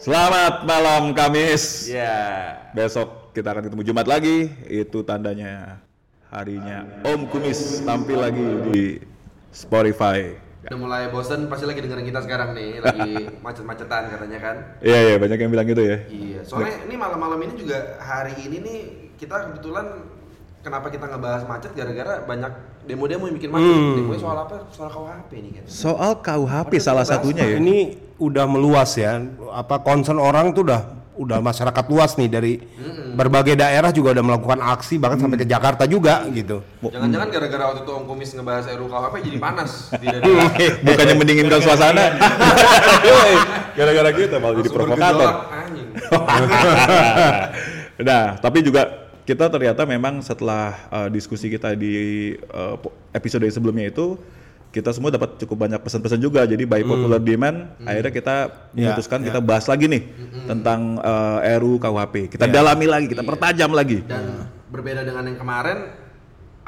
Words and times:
Selamat 0.00 0.66
malam 0.66 1.14
Kamis. 1.14 1.86
Ya. 1.86 2.58
Besok 2.74 3.30
kita 3.30 3.54
akan 3.54 3.68
ketemu 3.68 3.82
Jumat 3.86 4.10
lagi. 4.10 4.50
Itu 4.66 5.06
tandanya 5.06 5.78
harinya 6.34 6.82
Om 7.06 7.30
Kumis 7.30 7.86
tampil 7.86 8.18
lagi 8.18 8.46
di 8.66 8.82
Spotify. 9.54 10.34
Udah 10.66 10.78
mulai 10.82 11.14
bosen 11.14 11.46
pasti 11.46 11.62
lagi 11.62 11.80
dengerin 11.80 12.10
kita 12.10 12.20
sekarang 12.26 12.58
nih, 12.58 12.82
lagi 12.82 13.28
macet-macetan 13.44 14.10
katanya 14.10 14.38
kan. 14.42 14.56
Iya 14.82 14.98
iya 14.98 15.16
banyak 15.22 15.38
yang 15.40 15.52
bilang 15.54 15.66
gitu 15.70 15.82
ya. 15.82 15.96
Iya, 16.10 16.40
soalnya 16.42 16.84
ini 16.90 16.94
malam-malam 16.98 17.38
ini 17.46 17.54
juga 17.54 17.96
hari 18.02 18.34
ini 18.44 18.56
nih 18.60 18.80
kita 19.14 19.52
kebetulan 19.52 20.04
kenapa 20.60 20.92
kita 20.92 21.08
ngebahas 21.08 21.42
macet 21.48 21.72
gara-gara 21.72 22.20
banyak 22.24 22.52
demo-demo 22.84 23.24
yang 23.28 23.36
bikin 23.36 23.50
macet. 23.52 23.72
Demonya 23.72 24.20
soal 24.20 24.38
apa? 24.44 24.56
Soal 24.72 24.90
KUHP 24.92 25.30
nih 25.40 25.50
kan. 25.56 25.64
Soal 25.68 26.12
KUHP 26.20 26.72
salah 26.80 27.04
satunya 27.04 27.44
ya. 27.44 27.56
Ini 27.60 27.76
udah 28.20 28.44
meluas 28.48 28.96
ya. 28.96 29.20
Apa 29.52 29.80
concern 29.80 30.20
orang 30.20 30.52
tuh 30.52 30.68
udah 30.68 31.00
udah 31.20 31.36
masyarakat 31.44 31.84
luas 31.92 32.16
nih 32.16 32.32
dari 32.32 32.52
berbagai 33.12 33.52
daerah 33.52 33.92
juga 33.92 34.16
udah 34.16 34.24
melakukan 34.24 34.56
aksi 34.56 34.96
bahkan 34.96 35.20
sampai 35.20 35.36
ke 35.36 35.44
Jakarta 35.44 35.84
juga 35.84 36.24
gitu. 36.32 36.64
Jangan-jangan 36.80 37.28
gara-gara 37.28 37.62
waktu 37.68 37.84
itu 37.84 37.92
Om 37.92 38.04
Kumis 38.08 38.30
ngebahas 38.32 38.64
RUU 38.72 38.88
KUHP 38.88 39.14
jadi 39.28 39.36
panas 39.36 39.92
di 40.00 40.06
dada. 40.08 40.24
Bukannya 40.88 41.14
mendinginkan 41.20 41.60
suasana. 41.60 42.16
Gara-gara 43.78 44.10
kita 44.16 44.40
malah 44.40 44.56
jadi 44.64 44.70
provokator. 44.72 45.30
nah, 48.08 48.40
tapi 48.40 48.58
juga 48.64 48.99
kita 49.24 49.50
ternyata 49.52 49.82
memang 49.84 50.24
setelah 50.24 50.76
uh, 50.88 51.08
diskusi 51.12 51.52
kita 51.52 51.76
di 51.76 52.32
uh, 52.50 52.76
episode 53.14 53.44
sebelumnya 53.50 53.90
itu 53.92 54.18
kita 54.70 54.94
semua 54.94 55.10
dapat 55.10 55.34
cukup 55.42 55.66
banyak 55.66 55.82
pesan-pesan 55.82 56.22
juga. 56.22 56.46
Jadi 56.46 56.62
by 56.62 56.86
popular 56.86 57.18
demand 57.18 57.74
akhirnya 57.82 58.12
kita 58.14 58.36
memutuskan 58.70 59.18
kita 59.26 59.42
bahas 59.42 59.66
lagi 59.66 59.90
nih 59.90 60.02
tentang 60.46 61.02
uh, 61.02 61.42
RUU 61.58 61.82
KUHP. 61.82 62.38
Kita 62.38 62.46
dalami 62.46 62.86
lagi, 62.86 63.06
kita 63.10 63.26
pertajam 63.26 63.74
lagi. 63.74 63.98
Dan 64.06 64.46
berbeda 64.70 65.02
dengan 65.02 65.26
yang 65.26 65.38
kemarin 65.42 65.78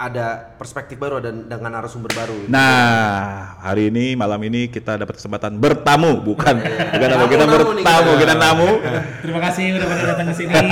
ada 0.03 0.51
perspektif 0.59 0.99
baru 0.99 1.23
dan 1.23 1.47
dengan 1.47 1.79
narasumber 1.79 2.11
baru. 2.11 2.51
Nah, 2.51 3.55
hari 3.63 3.87
ini 3.95 4.19
malam 4.19 4.43
ini 4.43 4.67
kita 4.67 4.99
dapat 4.99 5.15
kesempatan 5.15 5.55
bertamu, 5.63 6.19
bukan 6.19 6.59
bukan 6.59 7.09
apa 7.15 7.23
Namu, 7.23 7.31
kita 7.31 7.45
namu 7.47 7.55
nih 7.55 7.85
bertamu, 7.87 8.11
kita. 8.11 8.21
kita 8.27 8.35
namu. 8.35 8.69
Terima 9.23 9.41
kasih 9.47 9.65
udah 9.79 9.87
pada 9.87 10.03
datang 10.11 10.27
ke 10.27 10.35
sini. 10.35 10.53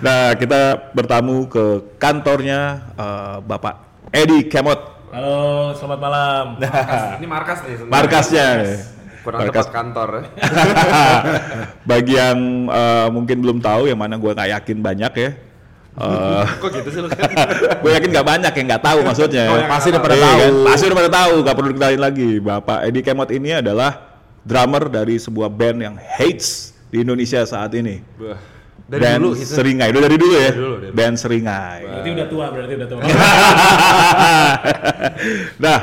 Nah, 0.00 0.32
kita 0.32 0.92
bertamu 0.96 1.44
ke 1.44 1.64
kantornya 2.00 2.88
eh, 2.96 3.36
Bapak 3.44 4.08
Edi 4.16 4.48
Kemot, 4.48 4.80
Halo, 5.12 5.76
selamat 5.76 5.98
malam. 6.00 6.44
Markas. 6.56 7.02
Ini 7.20 7.26
markas 7.28 7.58
nih 7.60 7.74
sebenarnya. 7.76 7.92
markasnya. 7.92 8.48
Kurang 9.20 9.40
Markas. 9.44 9.64
tepat 9.68 9.74
kantor. 9.76 10.08
ya. 10.08 10.22
Bagi 11.90 12.14
yang 12.16 12.38
eh, 12.72 13.08
mungkin 13.12 13.36
belum 13.44 13.58
tahu, 13.60 13.92
yang 13.92 14.00
mana 14.00 14.16
gua 14.16 14.32
nggak 14.32 14.50
yakin 14.56 14.78
banyak 14.80 15.12
ya. 15.20 15.30
Eh, 15.90 16.44
Kok 16.62 16.70
gitu 16.70 16.88
sih 16.88 17.00
lu 17.02 17.08
kan? 17.12 17.18
gue 17.76 17.90
yakin 17.90 18.08
nggak 18.08 18.26
banyak 18.26 18.52
yang 18.54 18.66
nggak 18.70 18.84
tahu 18.84 18.98
maksudnya. 19.02 19.44
Oh, 19.48 19.58
Pasti 19.66 19.90
udah 19.90 20.00
pada 20.00 20.16
tahu. 20.16 20.38
kan? 20.38 20.52
Pasti 20.70 20.84
udah 20.86 20.98
pada 20.98 21.10
tahu, 21.12 21.32
nggak 21.42 21.54
perlu 21.54 21.68
dikenalin 21.74 22.00
lagi. 22.00 22.30
Bapak 22.38 22.78
Edi 22.84 23.00
Kemot 23.00 23.30
ini 23.30 23.50
adalah 23.54 23.92
drummer 24.40 24.86
dari 24.86 25.16
sebuah 25.16 25.48
band 25.48 25.78
yang 25.80 25.94
hates 25.98 26.72
di 26.88 27.02
Indonesia 27.02 27.42
saat 27.42 27.74
ini. 27.74 28.00
Dari 28.86 29.02
band 29.02 29.20
dulu 29.22 29.30
gitu. 29.36 29.54
Seringai, 29.54 29.88
udah 29.90 30.02
dari 30.02 30.16
dulu 30.16 30.34
ya. 30.34 30.50
dulu, 30.50 30.74
dari 30.80 30.90
band 30.90 31.14
Seringai. 31.14 31.80
Berarti 31.84 32.08
udah 32.10 32.26
tua, 32.26 32.46
berarti 32.50 32.72
udah 32.74 32.88
tua. 32.88 33.00
nah, 35.64 35.78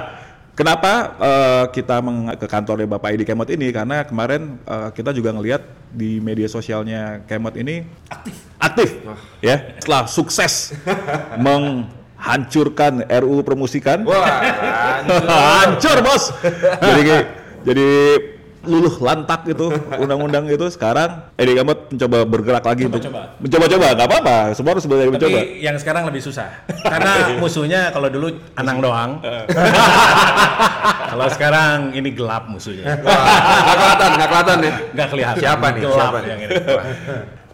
kenapa 0.57 1.13
eh, 1.21 1.65
kita 1.77 2.01
meng- 2.01 2.33
ke 2.33 2.47
kantornya 2.49 2.89
Bapak 2.89 3.13
Edi 3.13 3.23
Kemot 3.23 3.47
ini? 3.53 3.69
Karena 3.69 4.01
kemarin 4.01 4.57
eh, 4.65 4.89
kita 4.91 5.13
juga 5.13 5.29
ngelihat 5.31 5.61
di 5.93 6.17
media 6.17 6.49
sosialnya 6.49 7.21
Kemot 7.29 7.53
ini 7.55 7.85
aktif, 8.09 8.35
aktif, 8.57 8.89
ya. 9.39 9.77
Setelah 9.77 10.03
sukses 10.09 10.73
menghancurkan 11.45 13.05
RUU 13.05 13.45
permusikan, 13.45 14.01
Wah, 14.03 14.41
hancur 15.61 16.01
bos. 16.01 16.33
jadi 16.89 17.29
jadi 17.61 17.87
luluh 18.67 18.93
lantak 18.99 19.47
itu 19.47 19.71
undang-undang 20.03 20.45
itu 20.51 20.67
sekarang 20.69 21.31
Edi 21.39 21.55
Kemot 21.55 21.89
mencoba 21.89 22.17
bergerak 22.27 22.63
lagi 22.67 22.83
untuk 22.85 23.01
Coba-coba. 23.01 23.39
mencoba-coba 23.39 23.85
nggak 23.95 24.07
apa-apa 24.11 24.37
semua 24.53 24.71
harus 24.75 24.83
sebenarnya 24.83 25.07
Tapi 25.07 25.15
mencoba 25.17 25.39
yang 25.57 25.75
sekarang 25.79 26.03
lebih 26.05 26.21
susah. 26.21 26.47
Karena 26.83 27.11
musuhnya 27.41 27.89
kalau 27.95 28.07
dulu 28.11 28.27
Anang 28.59 28.77
doang. 28.83 29.11
kalau 31.11 31.27
sekarang 31.31 31.95
ini 31.95 32.09
gelap 32.11 32.51
musuhnya. 32.51 32.99
Nggak 32.99 33.75
kelihatan, 33.79 34.09
nggak 34.17 34.29
kelihatan 34.29 34.57
ya. 34.59 34.73
Nggak 34.93 35.07
kelihatan. 35.09 35.41
Siapa 35.41 35.65
nih? 35.71 35.81
Gelap 35.81 35.97
Siapa 35.97 36.17
yang 36.27 36.39
ini. 36.43 36.55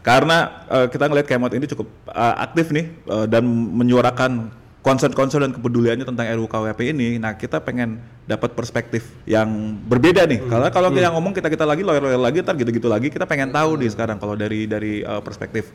Karena 0.03 0.37
eh, 0.67 0.85
kita 0.91 1.07
ngelihat 1.07 1.27
Kemot 1.31 1.53
ini 1.55 1.65
cukup 1.69 1.87
eh, 2.11 2.35
aktif 2.43 2.75
nih 2.75 2.85
eh, 2.91 3.25
dan 3.31 3.43
menyuarakan 3.47 4.62
concern-concern 4.83 5.47
dan 5.47 5.51
kepeduliannya 5.55 6.03
tentang 6.03 6.27
RUU 6.35 6.45
KUHP 6.51 6.91
ini. 6.91 7.15
Nah, 7.15 7.39
kita 7.39 7.63
pengen 7.63 8.03
dapat 8.27 8.51
perspektif 8.51 9.07
yang 9.23 9.79
berbeda 9.87 10.27
nih. 10.27 10.43
Karena 10.43 10.67
kalau 10.69 10.91
kita 10.91 11.09
ngomong 11.15 11.31
kita-kita 11.31 11.63
lagi 11.63 11.87
lawyer-lawyer 11.87 12.19
lagi 12.19 12.43
ntar 12.43 12.59
gitu-gitu 12.59 12.91
lagi, 12.91 13.07
kita 13.07 13.23
pengen 13.23 13.55
tahu 13.55 13.79
nih 13.79 13.89
sekarang 13.95 14.19
kalau 14.19 14.35
dari 14.35 14.67
dari 14.67 14.99
eh, 14.99 15.21
perspektif 15.23 15.71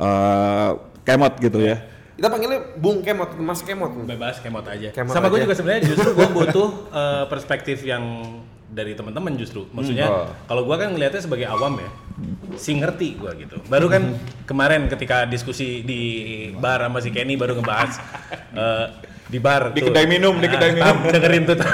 eh, 0.00 0.70
Kemot 1.06 1.38
gitu 1.38 1.60
ya. 1.62 1.84
Kita 2.16 2.32
panggilnya 2.32 2.80
Bung 2.80 3.04
Kemot, 3.04 3.36
Mas 3.36 3.60
Kemot. 3.60 3.92
Bebas 4.08 4.40
kemot 4.40 4.64
aja. 4.64 4.88
Kemot 4.88 5.12
Sama 5.12 5.28
gue 5.28 5.44
juga 5.44 5.52
sebenarnya 5.52 5.92
justru 5.92 6.16
gue 6.16 6.28
butuh 6.32 6.68
eh, 6.96 7.24
perspektif 7.28 7.84
yang 7.84 8.02
dari 8.68 8.92
teman-teman 8.92 9.34
justru. 9.34 9.66
Maksudnya 9.70 10.06
Oh. 10.06 10.26
kalau 10.44 10.62
gue 10.62 10.76
kan 10.76 10.90
ngelihatnya 10.90 11.22
sebagai 11.22 11.46
awam 11.46 11.76
ya, 11.76 11.90
si 12.54 12.74
ngerti 12.74 13.14
gue 13.14 13.32
gitu. 13.38 13.56
Baru 13.64 13.86
kan 13.86 14.14
kemarin 14.44 14.86
ketika 14.86 15.24
diskusi 15.24 15.80
di 15.80 16.00
bar 16.52 16.80
sama 16.80 16.98
si 16.98 17.10
Kenny 17.10 17.34
baru 17.34 17.54
ngebahas 17.54 17.98
eh, 18.54 18.86
di 19.26 19.38
bar 19.38 19.70
Di 19.70 19.80
tuh. 19.80 19.90
kedai 19.90 20.06
minum, 20.06 20.34
di 20.36 20.46
kedai 20.46 20.70
Ah, 20.70 20.74
minum. 20.74 20.86
tam, 21.02 21.12
dengerin 21.12 21.42
tuh. 21.44 21.56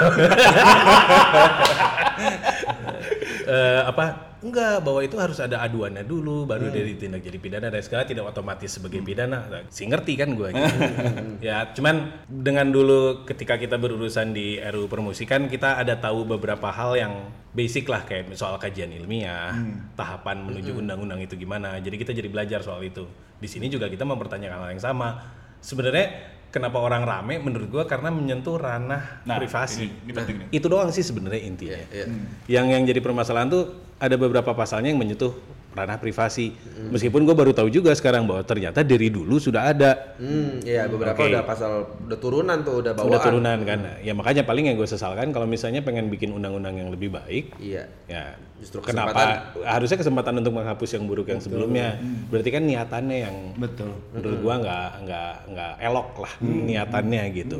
Eh, 3.43 3.81
apa 3.83 4.32
enggak 4.43 4.79
bahwa 4.79 4.99
itu 4.99 5.15
harus 5.15 5.39
ada 5.39 5.57
aduannya 5.57 6.03
dulu 6.03 6.43
baru 6.43 6.67
Hmm. 6.67 6.73
dia 6.73 6.83
ditindak 6.85 7.21
jadi 7.21 7.37
pidana 7.37 7.67
dan 7.67 7.79
segala 7.79 8.03
tidak 8.03 8.27
otomatis 8.27 8.67
sebagai 8.69 8.99
pidana 8.99 9.39
Nah, 9.43 9.63
si 9.67 9.83
ngerti 9.83 10.13
kan 10.13 10.29
gue 10.31 10.49
gitu. 10.49 10.75
ya 11.47 11.71
cuman 11.71 11.95
dengan 12.25 12.67
dulu 12.67 12.99
ketika 13.23 13.55
kita 13.55 13.75
berurusan 13.75 14.31
di 14.31 14.59
RU 14.59 14.85
permusikan 14.85 15.47
kita 15.47 15.77
ada 15.77 15.95
tahu 15.95 16.27
beberapa 16.29 16.67
hal 16.67 16.93
yang 16.93 17.13
basic 17.49 17.85
lah 17.85 18.01
kayak 18.01 18.29
soal 18.33 18.57
kajian 18.57 18.91
ilmiah 18.91 19.53
Hmm. 19.53 19.93
tahapan 19.93 20.41
menuju 20.41 20.75
undang-undang 20.75 21.19
itu 21.19 21.33
gimana 21.33 21.77
jadi 21.77 21.95
kita 21.95 22.11
jadi 22.11 22.27
belajar 22.27 22.59
soal 22.59 22.81
itu 22.81 23.07
di 23.35 23.47
sini 23.47 23.67
juga 23.67 23.87
kita 23.87 24.03
mempertanyakan 24.03 24.59
hal 24.59 24.69
yang 24.71 24.83
sama 24.83 25.23
sebenarnya 25.57 26.07
kenapa 26.49 26.77
orang 26.77 27.01
rame 27.01 27.39
menurut 27.39 27.65
gua 27.67 27.83
karena 27.83 28.07
menyentuh 28.07 28.55
ranah 28.55 29.23
Nah, 29.23 29.35
privasi 29.35 29.87
ini- 29.87 29.95
ini 30.03 30.11
penting 30.11 30.35
nih. 30.37 30.47
itu 30.53 30.67
doang 30.67 30.89
sih 30.89 31.01
sebenarnya 31.01 31.41
intinya. 31.41 31.81
Iya. 31.89 32.05
Yang 32.47 32.65
yang 32.69 32.83
jadi 32.85 32.99
permasalahan 32.99 33.47
tuh 33.47 33.63
ada 34.03 34.19
beberapa 34.19 34.51
pasalnya 34.51 34.91
yang 34.91 34.99
menyentuh 34.99 35.31
ranah 35.73 35.97
privasi. 35.97 36.53
Meskipun 36.91 37.25
gue 37.25 37.33
baru 37.33 37.49
tahu 37.49 37.71
juga 37.71 37.95
sekarang 37.95 38.29
bahwa 38.29 38.45
ternyata 38.45 38.85
dari 38.85 39.09
dulu 39.09 39.41
sudah 39.41 39.73
ada 39.73 40.13
Hmm, 40.21 40.61
iya 40.61 40.85
beberapa 40.85 41.17
Oke. 41.17 41.33
udah 41.33 41.41
pasal 41.41 41.71
udah 42.05 42.17
turunan 42.21 42.61
tuh, 42.61 42.83
udah 42.83 42.93
bawaan. 42.93 43.09
udah 43.09 43.19
turunan 43.23 43.57
kan. 43.65 43.79
Ya 44.05 44.13
makanya 44.13 44.45
paling 44.45 44.69
yang 44.69 44.77
gue 44.77 44.85
sesalkan 44.85 45.33
kalau 45.33 45.49
misalnya 45.49 45.81
pengen 45.81 46.11
bikin 46.11 46.29
undang-undang 46.29 46.77
yang 46.77 46.93
lebih 46.93 47.09
baik, 47.09 47.55
Iya. 47.57 47.89
ya 48.05 48.37
Justru 48.61 48.79
kenapa 48.79 49.51
harusnya 49.59 49.99
kesempatan 49.99 50.39
untuk 50.39 50.55
menghapus 50.55 50.95
yang 50.95 51.03
buruk 51.03 51.27
yang 51.27 51.41
sebelumnya. 51.41 51.99
Berarti 52.31 52.47
kan 52.47 52.63
niatannya 52.63 53.17
yang 53.19 53.35
Betul. 53.57 53.91
menurut 54.13 54.39
gua 54.39 54.55
nggak 54.61 54.89
nggak 55.03 55.33
nggak 55.51 55.73
elok 55.83 56.09
lah 56.21 56.33
niatannya 56.39 57.23
gitu. 57.33 57.57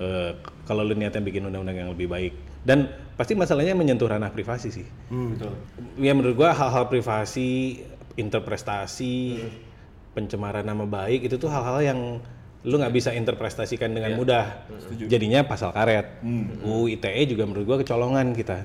Eh, 0.00 0.30
kalau 0.66 0.82
lu 0.82 0.92
niatnya 0.92 1.22
bikin 1.22 1.46
undang-undang 1.46 1.78
yang 1.78 1.90
lebih 1.94 2.10
baik 2.10 2.34
dan 2.60 2.90
pasti 3.14 3.32
masalahnya 3.38 3.74
menyentuh 3.78 4.10
ranah 4.10 4.30
privasi 4.30 4.68
sih. 4.74 4.86
Ya 5.98 6.12
menurut 6.14 6.34
gua 6.34 6.50
hal-hal 6.50 6.90
privasi, 6.90 7.82
interpretasi, 8.18 9.42
pencemaran 10.14 10.66
nama 10.66 10.86
baik 10.86 11.26
itu 11.26 11.36
tuh 11.38 11.50
hal-hal 11.50 11.82
yang 11.82 12.00
lu 12.64 12.80
nggak 12.80 12.96
bisa 12.96 13.12
interpretasikan 13.12 13.92
dengan 13.92 14.16
mudah. 14.16 14.64
Jadinya 15.04 15.44
pasal 15.44 15.70
karet. 15.76 16.24
UU 16.64 16.96
ITE 16.96 17.22
juga 17.36 17.44
menurut 17.44 17.64
gua 17.68 17.76
kecolongan 17.82 18.32
kita. 18.32 18.64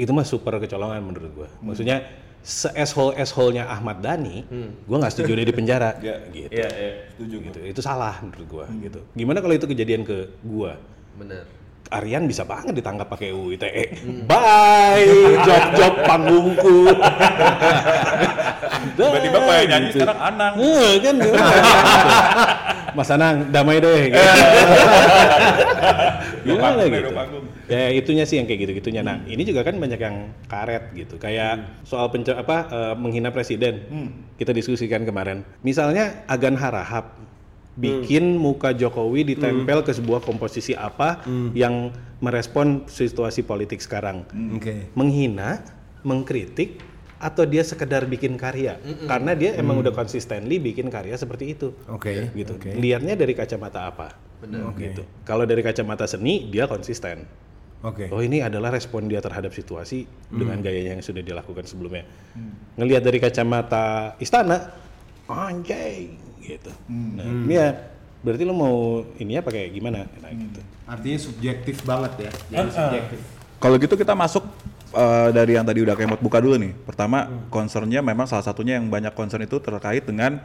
Itu 0.00 0.10
mah 0.16 0.24
super 0.24 0.56
kecolongan 0.56 1.00
menurut 1.04 1.30
gua. 1.36 1.48
Maksudnya 1.60 2.02
se 2.42 2.66
asshole 2.74 3.14
asshole-nya 3.22 3.70
Ahmad 3.70 4.02
Dhani, 4.02 4.42
gua 4.88 4.98
nggak 4.98 5.12
setuju 5.14 5.38
dia 5.38 5.46
di 5.46 5.54
penjara. 5.54 5.94
gitu. 6.34 6.50
Iya, 6.50 6.68
iya, 6.74 6.92
setuju. 7.14 7.36
Gitu. 7.38 7.58
Itu 7.70 7.80
salah 7.84 8.18
menurut 8.18 8.46
gua 8.50 8.66
gitu. 8.82 8.98
Gimana 9.14 9.38
kalau 9.38 9.54
itu 9.54 9.68
kejadian 9.68 10.02
ke 10.02 10.32
gua? 10.42 10.74
Bener. 11.14 11.61
Aryan 11.92 12.24
bisa 12.24 12.42
banget 12.42 12.72
ditangkap 12.72 13.04
pakai 13.06 13.30
UU 13.30 13.60
ITE. 13.60 13.84
Bye, 14.24 15.04
job-job 15.44 15.94
panggungku. 16.02 16.88
Tiba-tiba 18.96 19.38
kayak 19.38 19.64
nyanyi 19.68 19.88
Gitu. 19.88 19.98
sekarang 20.00 20.18
Anang. 20.20 20.52
Eh, 20.56 20.92
kan 20.98 21.16
Mas 22.92 23.08
Anang 23.08 23.36
damai 23.48 23.78
deh. 23.78 24.02
Gitu. 24.08 24.20
Gimana 26.42 26.82
gitu? 26.88 27.08
Ya 27.70 27.88
itunya 27.88 28.24
sih 28.26 28.36
yang 28.36 28.46
kayak 28.48 28.68
gitu-gitunya. 28.68 29.00
Nah 29.00 29.22
ini 29.24 29.42
juga 29.44 29.62
kan 29.62 29.78
banyak 29.78 30.00
yang 30.00 30.16
karet 30.46 30.90
gitu. 30.92 31.16
Kayak 31.16 31.84
soal 31.84 32.08
penco 32.08 32.32
apa 32.32 32.56
eh, 32.68 32.94
menghina 32.96 33.30
presiden. 33.30 33.84
Kita 34.36 34.50
diskusikan 34.50 35.04
kemarin. 35.04 35.44
Misalnya 35.62 36.24
Agan 36.26 36.56
Harahap 36.58 37.14
bikin 37.72 38.36
muka 38.36 38.76
Jokowi 38.76 39.32
ditempel 39.32 39.80
ke 39.80 39.92
sebuah 39.96 40.20
komposisi 40.20 40.76
apa 40.76 41.24
yang 41.56 41.92
merespon 42.20 42.84
situasi 42.86 43.42
politik 43.42 43.80
sekarang. 43.80 44.28
Oke. 44.54 44.92
Menghina, 44.92 45.64
mengkritik, 46.04 46.78
atau 47.22 47.46
dia 47.46 47.62
sekedar 47.62 48.02
bikin 48.10 48.34
karya. 48.34 48.82
Karena 49.06 49.38
dia 49.38 49.54
emang 49.54 49.78
udah 49.78 49.94
constantly 49.94 50.58
bikin 50.58 50.90
karya 50.90 51.14
seperti 51.14 51.54
itu 51.54 51.70
Oke. 51.86 52.34
gitu. 52.34 52.58
Oke. 52.58 52.74
Lihatnya 52.74 53.14
dari 53.14 53.32
kacamata 53.32 53.86
apa? 53.86 54.10
Benar. 54.42 54.74
Gitu. 54.74 55.06
Kalau 55.22 55.46
dari 55.46 55.62
kacamata 55.62 56.04
seni 56.10 56.50
dia 56.50 56.66
konsisten. 56.66 57.22
Oke. 57.82 58.10
Oh 58.10 58.22
ini 58.22 58.42
adalah 58.42 58.74
respon 58.74 59.06
dia 59.06 59.18
terhadap 59.18 59.54
situasi 59.54 60.06
dengan 60.30 60.58
gayanya 60.62 60.98
yang 60.98 61.02
sudah 61.02 61.22
dilakukan 61.22 61.66
sebelumnya. 61.66 62.06
Ngelihat 62.78 63.02
dari 63.06 63.18
kacamata 63.22 64.18
istana, 64.22 64.74
anjay 65.30 66.14
gitu. 66.42 66.70
Nah, 66.90 67.24
ini 67.24 67.54
ya 67.54 67.68
berarti 68.20 68.42
lo 68.42 68.52
mau 68.52 68.76
ininya 69.16 69.42
pakai 69.42 69.70
gimana? 69.70 70.06
Nah, 70.18 70.30
gitu. 70.30 70.60
Artinya 70.84 71.18
subjektif 71.18 71.76
banget 71.82 72.12
ya. 72.18 72.30
Jadi 72.50 72.68
subjektif. 72.70 73.18
Kalau 73.56 73.78
gitu 73.78 73.94
kita 73.94 74.10
masuk 74.12 74.42
eh, 74.90 75.28
dari 75.30 75.54
yang 75.54 75.62
tadi 75.62 75.78
udah 75.80 75.94
kemot 75.94 76.18
buka 76.18 76.42
dulu 76.42 76.58
nih. 76.58 76.74
Pertama, 76.82 77.24
concernnya 77.46 78.02
memang 78.02 78.26
salah 78.26 78.42
satunya 78.42 78.74
yang 78.74 78.90
banyak 78.90 79.14
concern 79.14 79.38
itu 79.40 79.62
terkait 79.62 80.02
dengan 80.02 80.42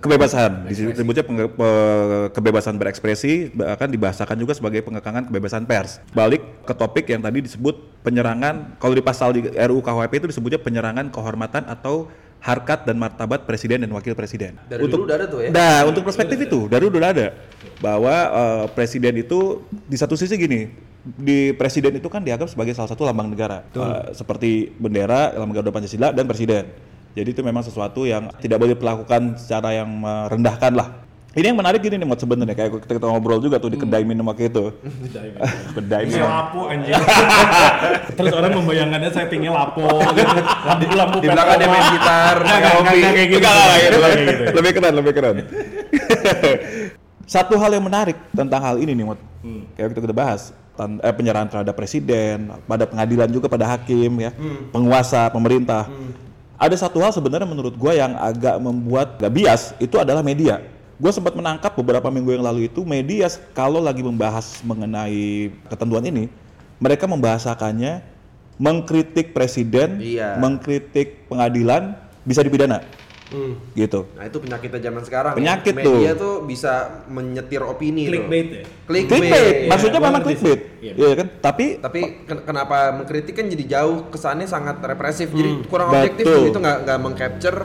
kebebasan. 0.00 0.64
Disebutnya 0.66 1.22
penge- 1.22 1.52
pe- 1.52 2.28
kebebasan 2.32 2.80
berekspresi, 2.80 3.52
bahkan 3.52 3.92
dibahasakan 3.92 4.36
juga 4.36 4.56
sebagai 4.56 4.80
pengekangan 4.80 5.28
kebebasan 5.28 5.68
pers. 5.68 6.00
Balik 6.10 6.64
ke 6.64 6.72
topik 6.72 7.04
yang 7.06 7.20
tadi 7.20 7.44
disebut 7.44 7.76
penyerangan, 8.00 8.80
kalau 8.80 8.96
di 8.96 9.04
pasal 9.04 9.36
di 9.36 9.44
RUU 9.52 9.84
KUHP 9.84 10.24
itu 10.24 10.28
disebutnya 10.32 10.56
penyerangan 10.56 11.12
kehormatan 11.12 11.68
atau 11.68 12.08
harkat 12.46 12.86
dan 12.86 12.94
martabat 12.94 13.42
presiden 13.42 13.82
dan 13.82 13.90
wakil 13.90 14.14
presiden. 14.14 14.54
Dari 14.70 14.86
dulu 14.86 15.02
udah 15.02 15.16
ada 15.18 15.26
tuh 15.26 15.42
ya? 15.42 15.50
Nah, 15.50 15.82
untuk 15.90 16.06
perspektif 16.06 16.38
itu 16.38 16.70
dari 16.70 16.86
dulu 16.86 17.02
udah 17.02 17.10
ada 17.10 17.26
bahwa 17.82 18.14
eh, 18.14 18.64
presiden 18.70 19.18
itu 19.18 19.66
di 19.66 19.98
satu 19.98 20.14
sisi 20.14 20.38
gini, 20.38 20.70
di 21.02 21.50
presiden 21.58 21.98
itu 21.98 22.06
kan 22.06 22.22
dianggap 22.22 22.46
sebagai 22.46 22.70
salah 22.78 22.86
satu 22.86 23.02
lambang 23.02 23.26
negara, 23.26 23.66
Eh, 23.74 24.14
seperti 24.14 24.70
bendera, 24.78 25.34
lambang 25.34 25.58
Garuda 25.58 25.74
Pancasila 25.74 26.14
dan 26.14 26.24
presiden. 26.30 26.70
Jadi 27.16 27.28
itu 27.32 27.42
memang 27.42 27.64
sesuatu 27.64 28.06
yang 28.06 28.28
tidak 28.38 28.60
boleh 28.60 28.76
dilakukan 28.76 29.40
secara 29.40 29.72
yang 29.74 29.88
merendahkan 29.88 30.72
lah. 30.76 30.88
Ini 31.36 31.52
yang 31.52 31.58
menarik 31.60 31.84
gini 31.84 32.00
nih 32.00 32.08
Mot 32.08 32.16
sebenarnya 32.16 32.56
kayak 32.56 32.88
kita, 32.88 32.96
kita 32.96 33.06
ngobrol 33.12 33.44
juga 33.44 33.60
tuh 33.60 33.68
di 33.68 33.76
kedai 33.76 34.08
minum 34.08 34.24
waktu 34.24 34.48
itu. 34.48 34.72
kedai 35.76 36.08
minum. 36.08 36.24
lapo 36.32 36.72
anjing. 36.72 36.96
Terus 38.16 38.32
orang 38.32 38.56
membayangkannya 38.56 39.10
saya 39.12 39.28
tinggal 39.28 39.52
lapo 39.52 39.84
gitu. 40.16 40.32
Lampu 40.64 40.94
lampu 40.96 41.16
Di 41.20 41.28
belakang 41.28 41.56
dia 41.60 41.68
main 41.68 41.86
gitar, 41.92 42.36
nggak 42.40 42.60
kayak 42.88 43.28
gitu. 43.28 43.36
Nggak 43.36 43.52
kayak 43.52 43.84
gitu. 43.84 44.42
lebih 44.56 44.72
keren, 44.72 44.94
lebih 44.96 45.12
keren. 45.12 45.36
Satu 47.36 47.60
hal 47.60 47.70
yang 47.74 47.84
menarik 47.84 48.16
tentang 48.32 48.60
hal 48.64 48.80
ini 48.80 48.96
nih, 48.96 49.04
Mot. 49.04 49.20
Kayak 49.76 49.92
kita 49.92 50.08
udah 50.08 50.16
bahas, 50.16 50.56
tan- 50.72 51.04
eh, 51.04 51.12
penyerahan 51.12 51.52
terhadap 51.52 51.76
presiden, 51.76 52.48
pada 52.64 52.88
pengadilan 52.88 53.28
juga 53.28 53.52
pada 53.52 53.76
hakim 53.76 54.24
ya, 54.24 54.32
penguasa, 54.72 55.28
pemerintah. 55.28 55.84
Ada 56.56 56.88
satu 56.88 56.96
hal 57.04 57.12
sebenarnya 57.12 57.44
menurut 57.44 57.76
gue 57.76 57.92
yang 57.92 58.16
agak 58.16 58.56
membuat 58.56 59.20
gak 59.20 59.28
bias 59.28 59.76
itu 59.76 60.00
adalah 60.00 60.24
media. 60.24 60.64
Gue 60.96 61.12
sempat 61.12 61.36
menangkap 61.36 61.76
beberapa 61.76 62.08
minggu 62.08 62.32
yang 62.32 62.44
lalu 62.44 62.66
itu 62.66 62.80
media 62.80 63.28
kalau 63.52 63.84
lagi 63.84 64.00
membahas 64.00 64.64
mengenai 64.64 65.52
ketentuan 65.68 66.00
ini, 66.02 66.32
mereka 66.80 67.04
membahasakannya 67.04 68.00
mengkritik 68.56 69.36
presiden, 69.36 70.00
Iya. 70.00 70.40
mengkritik 70.40 71.28
pengadilan 71.28 71.92
bisa 72.24 72.40
dipidana, 72.40 72.80
gitu. 73.76 74.08
Nah 74.16 74.24
itu 74.24 74.40
penyakitnya 74.40 74.80
zaman 74.80 75.02
sekarang. 75.04 75.32
ya. 75.34 75.38
Penyakit 75.38 75.74
Media 75.76 76.10
tuh. 76.16 76.16
tuh 76.16 76.34
bisa 76.48 76.72
menyetir 77.06 77.60
opini. 77.60 78.08
tuh. 78.08 78.16
Clickbait 78.16 78.46
ya. 78.48 78.62
Clickbait. 78.88 79.08
clickbait 79.12 79.56
maksudnya 79.68 79.98
gua 80.00 80.08
memang 80.08 80.22
clickbait 80.24 80.60
Iya. 80.80 80.92
iya 80.96 81.10
kan 81.12 81.26
tapi 81.44 81.66
Tapi 81.76 82.00
ken- 82.24 82.44
kenapa 82.48 82.76
mengkritik 82.96 83.34
kan 83.36 83.46
jadi 83.46 83.64
jauh 83.68 84.08
kesannya 84.08 84.48
sangat 84.48 84.80
represif. 84.80 85.28
Jadi 85.28 85.68
kurang 85.68 85.92
Betul. 85.92 86.00
objektif 86.00 86.24
tuh 86.24 86.44
itu 86.48 86.58
nggak 86.58 86.78
nggak 86.88 86.98
mengcapture 86.98 87.58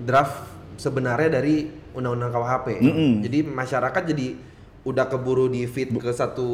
draft 0.00 0.36
sebenarnya 0.80 1.28
dari 1.28 1.77
undang-undang 1.98 2.30
KUHP. 2.30 2.66
Jadi 3.26 3.38
masyarakat 3.44 4.02
jadi 4.14 4.26
udah 4.86 5.04
keburu 5.10 5.50
di 5.50 5.66
feed 5.68 5.92
ke 5.98 6.10
satu 6.14 6.48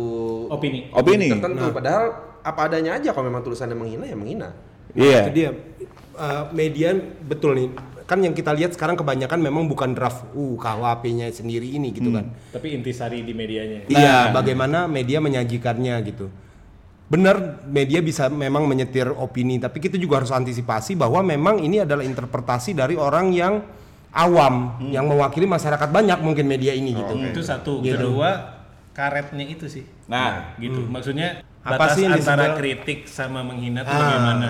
Opini. 0.51 0.91
opini 0.91 1.31
tertentu. 1.31 1.71
Padahal 1.71 2.05
apa 2.43 2.61
adanya 2.67 2.99
aja 2.99 3.15
kalau 3.15 3.31
memang 3.31 3.47
tulisannya 3.47 3.77
menghina 3.79 4.05
ya 4.09 4.17
menghina. 4.17 4.49
iya 4.97 5.21
Itu 5.29 5.31
dia 5.33 5.51
uh, 6.19 6.51
media 6.51 6.97
betul 7.25 7.55
nih. 7.57 7.69
Kan 8.05 8.21
yang 8.21 8.37
kita 8.37 8.53
lihat 8.53 8.77
sekarang 8.77 9.01
kebanyakan 9.01 9.41
memang 9.41 9.65
bukan 9.65 9.97
draft 9.97 10.29
uh 10.37 10.55
KUHP-nya 10.61 11.33
sendiri 11.33 11.73
ini 11.73 11.89
gitu 11.95 12.13
kan. 12.13 12.37
Tapi 12.53 12.77
intisari 12.77 13.25
di 13.25 13.33
medianya. 13.33 13.89
Iya, 13.89 14.29
bagaimana 14.29 14.85
media 14.85 15.25
menyajikannya 15.25 15.97
gitu. 16.05 16.29
Benar 17.09 17.65
media 17.65 18.05
bisa 18.05 18.29
memang 18.29 18.69
menyetir 18.69 19.09
opini, 19.09 19.57
tapi 19.57 19.81
kita 19.81 19.97
juga 19.97 20.21
harus 20.21 20.33
antisipasi 20.33 21.01
bahwa 21.01 21.25
memang 21.25 21.65
ini 21.65 21.81
adalah 21.81 22.05
interpretasi 22.05 22.77
dari 22.77 22.97
orang 22.97 23.33
yang 23.33 23.65
awam 24.15 24.55
yang 24.87 25.05
mewakili 25.05 25.45
masyarakat 25.45 25.87
banyak 25.87 26.19
mungkin 26.19 26.47
media 26.47 26.71
ini 26.71 26.95
gitu. 26.95 27.13
Itu 27.21 27.43
satu. 27.43 27.83
Gitu. 27.83 27.99
Kedua 27.99 28.63
karetnya 28.91 29.45
itu 29.45 29.67
sih. 29.67 29.85
nah 30.05 30.55
gitu. 30.57 30.85
Maksudnya 30.85 31.43
Apa 31.59 31.81
batas 31.81 31.97
sih 31.97 32.05
antara 32.05 32.55
kritik 32.55 33.09
sama 33.09 33.41
menghina 33.41 33.81
itu 33.81 33.89
Ah. 33.89 33.99
bagaimana? 33.99 34.49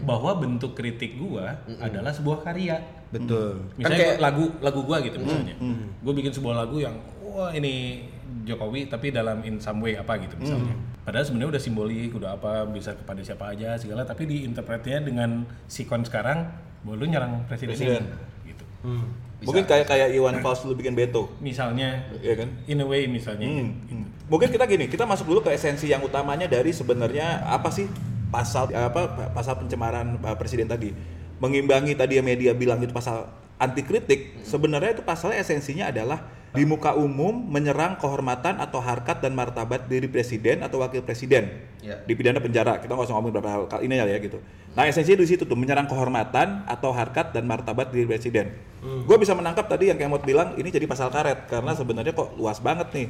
Bahwa 0.00 0.30
bentuk 0.36 0.72
kritik 0.72 1.18
gua 1.18 1.58
adalah 1.76 2.08
sebuah 2.08 2.40
karya. 2.40 2.78
Betul. 3.10 3.66
Misalnya 3.74 3.98
kayak- 3.98 4.16
gua- 4.16 4.22
lagu 4.22 4.44
lagu 4.62 4.80
gua 4.82 4.98
gitu 5.00 5.18
misalnya. 5.18 5.54
Gua 6.00 6.12
bikin 6.12 6.30
sebuah 6.30 6.54
lagu 6.56 6.78
yang 6.78 6.94
wah 7.20 7.50
ini 7.50 8.06
Jokowi 8.42 8.86
tapi 8.86 9.10
dalam 9.10 9.42
in 9.42 9.58
some 9.58 9.78
way 9.80 9.92
apa 9.92 10.16
gitu 10.18 10.34
misalnya. 10.36 10.72
Padahal 11.02 11.26
sebenarnya 11.26 11.50
udah 11.52 11.62
simbolik, 11.62 12.10
udah 12.12 12.30
apa 12.32 12.62
bisa 12.64 12.94
kepada 12.94 13.20
siapa 13.20 13.50
aja 13.50 13.74
segala 13.74 14.02
tapi 14.02 14.24
diinterpretnya 14.24 15.02
dengan 15.02 15.42
sikon 15.66 16.00
sekarang 16.00 16.46
bahwa 16.80 16.94
lu 16.96 17.06
nyerang 17.08 17.42
presiden, 17.44 17.74
Presiden. 17.74 18.02
ini 18.40 18.41
gitu. 18.82 19.46
mungkin 19.46 19.64
kayak 19.64 19.86
kayak 19.86 20.08
Iwan 20.12 20.38
Fals 20.38 20.62
dulu 20.62 20.78
bikin 20.78 20.94
Beto 20.94 21.30
Misalnya 21.38 22.06
Iya 22.18 22.34
kan? 22.38 22.48
in 22.66 22.78
a 22.78 22.86
way 22.86 23.06
misalnya 23.06 23.46
Hmm. 23.46 23.70
gitu. 23.86 24.04
mungkin 24.28 24.48
kita 24.50 24.64
gini 24.66 24.86
kita 24.86 25.02
masuk 25.02 25.26
dulu 25.26 25.40
ke 25.42 25.50
esensi 25.50 25.88
yang 25.88 26.02
utamanya 26.02 26.46
dari 26.46 26.70
sebenarnya 26.70 27.46
apa 27.46 27.70
sih 27.70 27.86
pasal 28.28 28.72
apa 28.72 29.30
pasal 29.30 29.60
pencemaran 29.60 30.16
uh, 30.18 30.36
presiden 30.36 30.64
tadi 30.64 30.88
mengimbangi 31.36 31.92
tadi 31.92 32.16
yang 32.16 32.24
media 32.24 32.54
bilang 32.54 32.80
itu 32.80 32.94
pasal 32.94 33.28
anti 33.58 33.82
kritik 33.82 34.40
sebenarnya 34.42 34.96
itu 34.96 35.02
pasalnya 35.02 35.38
esensinya 35.38 35.90
adalah 35.90 36.22
di 36.52 36.68
muka 36.68 36.92
umum 36.92 37.32
menyerang 37.48 37.96
kehormatan 37.96 38.60
atau 38.60 38.84
harkat 38.84 39.24
dan 39.24 39.32
martabat 39.32 39.88
diri 39.88 40.04
presiden 40.04 40.60
atau 40.60 40.84
wakil 40.84 41.00
presiden 41.00 41.72
Ya. 41.82 41.98
dipidana 42.06 42.38
penjara 42.38 42.78
kita 42.78 42.94
nggak 42.94 43.10
usah 43.10 43.18
ngomong 43.18 43.34
berapa 43.34 43.66
kali 43.66 43.90
ini 43.90 43.98
ya 43.98 44.14
gitu 44.14 44.38
nah 44.72 44.86
esensinya 44.86 45.18
di 45.18 45.26
situ 45.26 45.42
tuh 45.42 45.58
menyerang 45.58 45.90
kehormatan 45.90 46.62
atau 46.62 46.94
harkat 46.94 47.34
dan 47.34 47.42
martabat 47.42 47.90
diri 47.90 48.06
presiden 48.06 48.54
gue 48.82 49.16
bisa 49.18 49.34
menangkap 49.34 49.66
tadi 49.66 49.90
yang 49.90 49.98
Kemot 49.98 50.22
bilang 50.22 50.54
ini 50.54 50.70
jadi 50.70 50.86
pasal 50.86 51.10
karet 51.10 51.50
karena 51.50 51.74
sebenarnya 51.74 52.14
kok 52.14 52.34
luas 52.38 52.58
banget 52.58 52.86
nih 52.94 53.08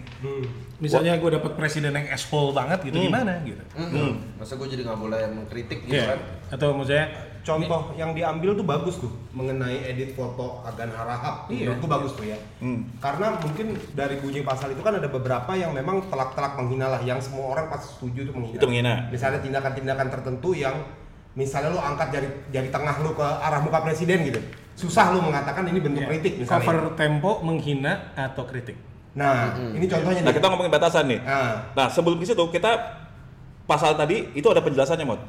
Misalnya 0.80 1.16
gue 1.16 1.30
dapet 1.32 1.52
presiden 1.52 1.92
yang 1.92 2.08
asshole 2.12 2.52
banget 2.52 2.80
gitu 2.84 2.96
gimana 2.98 3.38
gitu. 3.46 3.62
Hmm. 3.72 4.20
Masa 4.36 4.58
gue 4.58 4.68
jadi 4.68 4.82
nggak 4.84 4.98
boleh 4.98 5.20
mengkritik 5.32 5.86
gitu 5.86 5.94
Iya. 5.94 6.12
kan? 6.12 6.18
Atau 6.50 6.74
maksudnya 6.74 7.06
Contoh 7.42 7.90
yang 7.98 8.14
diambil 8.14 8.54
tuh 8.54 8.62
bagus 8.62 9.02
tuh 9.02 9.10
mengenai 9.34 9.82
edit 9.82 10.14
foto 10.14 10.62
Agan 10.62 10.94
Harahap. 10.94 11.50
Iya. 11.50 11.74
Menurutku 11.74 11.86
bagus 11.90 12.12
tuh 12.14 12.30
ya. 12.30 12.38
Karena 13.02 13.34
mungkin 13.42 13.74
dari 13.98 14.22
bunyi 14.22 14.46
pasal 14.46 14.70
itu 14.70 14.82
kan 14.82 14.94
ada 14.94 15.10
beberapa 15.10 15.50
yang 15.58 15.74
memang 15.74 16.06
telak-telak 16.06 16.54
menghina 16.54 16.86
lah 16.86 17.02
yang 17.02 17.18
semua 17.18 17.50
orang 17.50 17.66
pasti 17.66 17.98
setuju 17.98 18.30
itu 18.30 18.32
menghina. 18.32 18.58
Itu 18.62 18.66
menghina. 18.70 18.94
Misalnya 19.10 19.42
tindakan-tindakan 19.42 20.06
tertentu 20.06 20.54
yang 20.54 20.86
misalnya 21.34 21.74
lu 21.74 21.80
angkat 21.82 22.08
jari 22.14 22.28
jari 22.54 22.68
tengah 22.70 22.94
lu 23.02 23.10
ke 23.18 23.26
arah 23.26 23.58
muka 23.58 23.82
presiden 23.82 24.22
gitu. 24.22 24.38
Susah 24.78 25.10
lu 25.10 25.18
mengatakan 25.18 25.66
ini 25.66 25.82
bentuk 25.82 26.06
kritik 26.06 26.38
misalnya. 26.38 26.62
Cover 26.62 26.78
tempo 26.94 27.42
menghina 27.42 28.14
atau 28.14 28.46
kritik. 28.46 28.78
Nah, 29.12 29.52
ini 29.76 29.84
contohnya 29.84 30.24
Nah 30.24 30.32
nih. 30.32 30.38
kita 30.40 30.46
ngomongin 30.48 30.72
batasan 30.72 31.04
nih. 31.10 31.20
Nah. 31.20 31.74
Nah 31.74 31.86
sebelum 31.90 32.16
ke 32.22 32.24
situ 32.24 32.44
kita 32.54 32.70
pasal 33.66 33.98
tadi 33.98 34.30
itu 34.32 34.46
ada 34.46 34.62
penjelasannya 34.62 35.04
mod. 35.04 35.20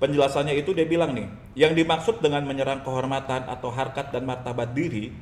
Penjelasannya 0.00 0.56
itu 0.56 0.72
dia 0.72 0.88
bilang 0.88 1.12
nih, 1.12 1.28
yang 1.60 1.76
dimaksud 1.76 2.24
dengan 2.24 2.40
menyerang 2.48 2.80
kehormatan 2.80 3.44
atau 3.44 3.68
harkat 3.68 4.08
dan 4.08 4.24
martabat 4.24 4.72
diri 4.72 5.12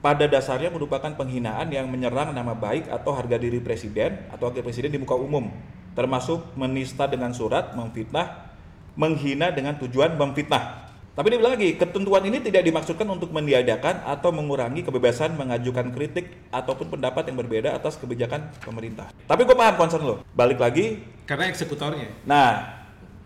pada 0.00 0.24
dasarnya 0.24 0.72
merupakan 0.72 1.12
penghinaan 1.12 1.68
yang 1.68 1.84
menyerang 1.92 2.32
nama 2.32 2.56
baik 2.56 2.88
atau 2.88 3.12
harga 3.12 3.36
diri 3.36 3.60
presiden 3.60 4.24
atau 4.32 4.48
wakil 4.48 4.64
presiden 4.64 4.96
di 4.96 4.96
muka 4.96 5.12
umum, 5.12 5.52
termasuk 5.92 6.40
menista 6.56 7.04
dengan 7.04 7.36
surat, 7.36 7.76
memfitnah, 7.76 8.48
menghina 8.96 9.52
dengan 9.52 9.76
tujuan 9.76 10.16
memfitnah. 10.16 10.88
Tapi 11.14 11.28
dia 11.28 11.38
bilang 11.38 11.60
lagi, 11.60 11.76
ketentuan 11.76 12.24
ini 12.24 12.40
tidak 12.40 12.64
dimaksudkan 12.64 13.06
untuk 13.06 13.28
meniadakan 13.28 14.08
atau 14.08 14.32
mengurangi 14.32 14.82
kebebasan 14.82 15.36
mengajukan 15.36 15.92
kritik 15.92 16.48
ataupun 16.48 16.90
pendapat 16.96 17.28
yang 17.28 17.38
berbeda 17.38 17.76
atas 17.76 18.00
kebijakan 18.00 18.50
pemerintah. 18.64 19.12
Tapi 19.28 19.44
gue 19.44 19.52
paham 19.52 19.76
concern 19.76 20.02
lo. 20.02 20.24
Balik 20.32 20.58
lagi, 20.64 21.04
Karena 21.28 21.48
eksekutornya. 21.52 22.08
nah 22.24 22.83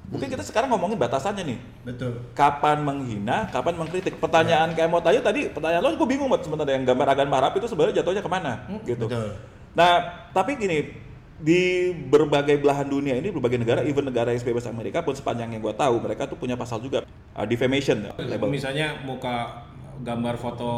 mungkin 0.09 0.29
kita 0.33 0.41
sekarang 0.41 0.73
ngomongin 0.73 0.97
batasannya 0.97 1.45
nih. 1.45 1.59
Betul. 1.85 2.13
Kapan 2.33 2.81
menghina, 2.81 3.49
kapan 3.53 3.77
mengkritik. 3.77 4.17
Pertanyaan 4.17 4.73
kayak 4.73 4.89
mau 4.89 5.05
tanya 5.05 5.21
tadi, 5.21 5.53
pertanyaan 5.53 5.85
lo 5.85 5.93
gue 5.93 6.09
bingung 6.09 6.33
banget 6.33 6.49
sebenarnya 6.49 6.75
yang 6.81 6.87
gambar 6.89 7.07
agan 7.13 7.29
harap 7.29 7.53
itu 7.61 7.67
sebenarnya 7.69 8.01
jatuhnya 8.01 8.23
ke 8.25 8.31
mana 8.33 8.53
gitu. 8.89 9.05
betul. 9.05 9.29
Nah, 9.77 9.93
tapi 10.33 10.57
gini, 10.57 10.79
di 11.39 11.95
berbagai 11.95 12.59
belahan 12.59 12.89
dunia 12.89 13.15
ini, 13.15 13.31
berbagai 13.31 13.63
negara, 13.63 13.81
even 13.87 14.03
negara 14.09 14.35
yang 14.35 14.43
bebas 14.43 14.67
Amerika 14.67 15.05
pun 15.07 15.15
sepanjang 15.15 15.55
yang 15.55 15.63
gue 15.63 15.75
tahu, 15.77 15.95
mereka 16.03 16.27
tuh 16.27 16.35
punya 16.35 16.59
pasal 16.59 16.83
juga 16.83 17.07
uh, 17.37 17.47
defamation 17.47 18.11
label. 18.19 18.51
Misalnya 18.51 18.99
muka 19.07 19.68
gambar 19.99 20.35
foto 20.39 20.69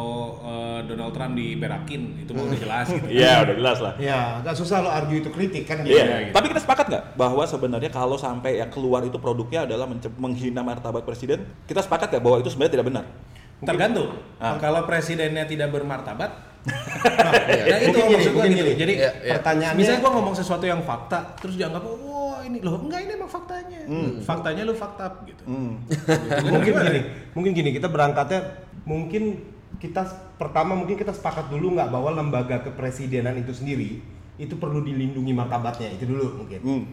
eh, 0.41 0.79
Donald 0.85 1.13
Trump 1.13 1.33
diberakin 1.33 2.19
itu 2.19 2.31
mau 2.33 2.45
udah 2.45 2.59
jelas 2.59 2.87
gitu. 2.89 3.05
Iya, 3.21 3.45
udah 3.45 3.55
jelas 3.55 3.77
lah. 3.79 3.93
Ya, 3.97 4.41
agak 4.41 4.55
susah 4.55 4.81
lo 4.81 4.89
argue 4.89 5.21
itu 5.21 5.29
kritik 5.29 5.63
kan 5.65 5.81
Iya, 5.81 6.29
gitu. 6.29 6.33
tapi 6.33 6.45
kita 6.49 6.61
sepakat 6.61 6.85
nggak 6.89 7.03
bahwa 7.15 7.43
sebenarnya 7.45 7.89
kalau 7.89 8.17
sampai 8.17 8.57
yang 8.57 8.69
keluar 8.69 9.05
itu 9.05 9.17
produknya 9.17 9.63
adalah 9.63 9.85
menghina 10.17 10.61
martabat 10.61 11.05
presiden, 11.05 11.45
kita 11.65 11.79
sepakat 11.79 12.09
nggak 12.11 12.23
bahwa 12.23 12.37
itu 12.39 12.49
sebenarnya 12.49 12.73
tidak 12.75 12.87
benar? 12.89 13.05
Tergantung. 13.61 14.09
Ah. 14.41 14.57
Kalau 14.57 14.89
presidennya 14.89 15.45
tidak 15.45 15.69
bermartabat, 15.69 16.33
Iya. 17.49 17.63
nah 17.73 17.77
itu 17.77 17.89
Mungkin 17.89 18.05
maksud 18.13 18.33
mungkin 18.33 18.51
gitu. 18.53 18.61
gini. 18.61 18.71
Jadi 18.77 18.93
Iya, 19.01 19.11
iya. 19.21 19.33
Pertanyaannya 19.37 19.77
misalnya 19.77 19.99
gua 20.01 20.11
ngomong 20.13 20.35
sesuatu 20.37 20.65
yang 20.65 20.81
fakta, 20.81 21.19
terus 21.37 21.57
dianggap 21.57 21.81
wah 21.81 22.41
ini 22.41 22.57
loh 22.61 22.77
enggak 22.81 22.99
ini 23.05 23.11
emang 23.17 23.29
faktanya. 23.29 23.79
Faktanya 24.21 24.61
lu 24.65 24.73
fakta 24.73 25.05
gitu. 25.25 25.41
Hmm. 25.45 25.81
mungkin 26.45 26.71
gini, 26.73 27.01
mungkin 27.33 27.51
gini 27.53 27.69
kita 27.73 27.85
berangkatnya 27.85 28.39
mungkin 28.87 29.39
kita 29.77 30.05
pertama 30.37 30.77
mungkin 30.77 30.97
kita 30.97 31.13
sepakat 31.13 31.49
dulu 31.49 31.77
nggak 31.77 31.89
bahwa 31.89 32.13
lembaga 32.13 32.61
kepresidenan 32.61 33.37
itu 33.41 33.53
sendiri 33.53 34.01
itu 34.41 34.57
perlu 34.57 34.81
dilindungi 34.81 35.33
martabatnya 35.37 35.93
itu 35.93 36.05
dulu 36.09 36.43
mungkin. 36.45 36.59
Hmm. 36.61 36.83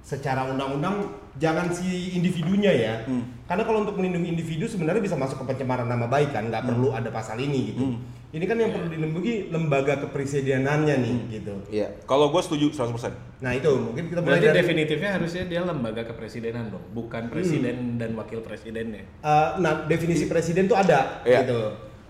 Secara 0.00 0.42
undang-undang 0.44 1.06
jangan 1.36 1.68
si 1.68 1.86
individunya 2.12 2.72
ya, 2.72 2.94
Hmm. 3.04 3.22
karena 3.44 3.62
kalau 3.62 3.84
untuk 3.84 3.94
melindungi 3.94 4.32
individu 4.32 4.64
sebenarnya 4.64 4.98
bisa 4.98 5.14
masuk 5.14 5.38
ke 5.38 5.54
pencemaran 5.54 5.84
nama 5.84 6.04
baik 6.04 6.30
kan, 6.30 6.48
nggak 6.48 6.64
perlu 6.64 6.90
ada 6.90 7.08
pasal 7.08 7.36
ini 7.36 7.70
gitu. 7.70 7.84
Hmm. 7.86 8.00
Ini 8.30 8.44
kan 8.44 8.56
yang 8.56 8.70
perlu 8.70 8.86
dilindungi 8.88 9.50
lembaga 9.50 9.98
kepresidenannya 10.00 10.94
nih 10.96 11.16
gitu. 11.32 11.54
Iya. 11.68 11.98
Kalau 12.04 12.30
gue 12.30 12.38
setuju 12.40 12.70
100%. 12.70 13.10
Nah 13.38 13.52
itu 13.52 13.66
mungkin 13.68 14.06
kita 14.06 14.20
mulai 14.20 14.38
Berarti 14.38 14.46
dari- 14.48 14.58
definitifnya 14.62 15.10
harusnya 15.12 15.42
dia 15.44 15.60
lembaga 15.60 16.02
kepresidenan 16.04 16.70
dong, 16.70 16.84
bukan 16.92 17.26
presiden 17.26 17.76
dan 17.96 18.14
wakil 18.14 18.38
presidennya. 18.40 19.02
Uh, 19.18 19.58
nah 19.58 19.82
definisi 19.84 20.26
presiden 20.26 20.64
tuh 20.64 20.74
ada 20.74 21.20
Iya. 21.22 21.42
gitu. 21.42 21.60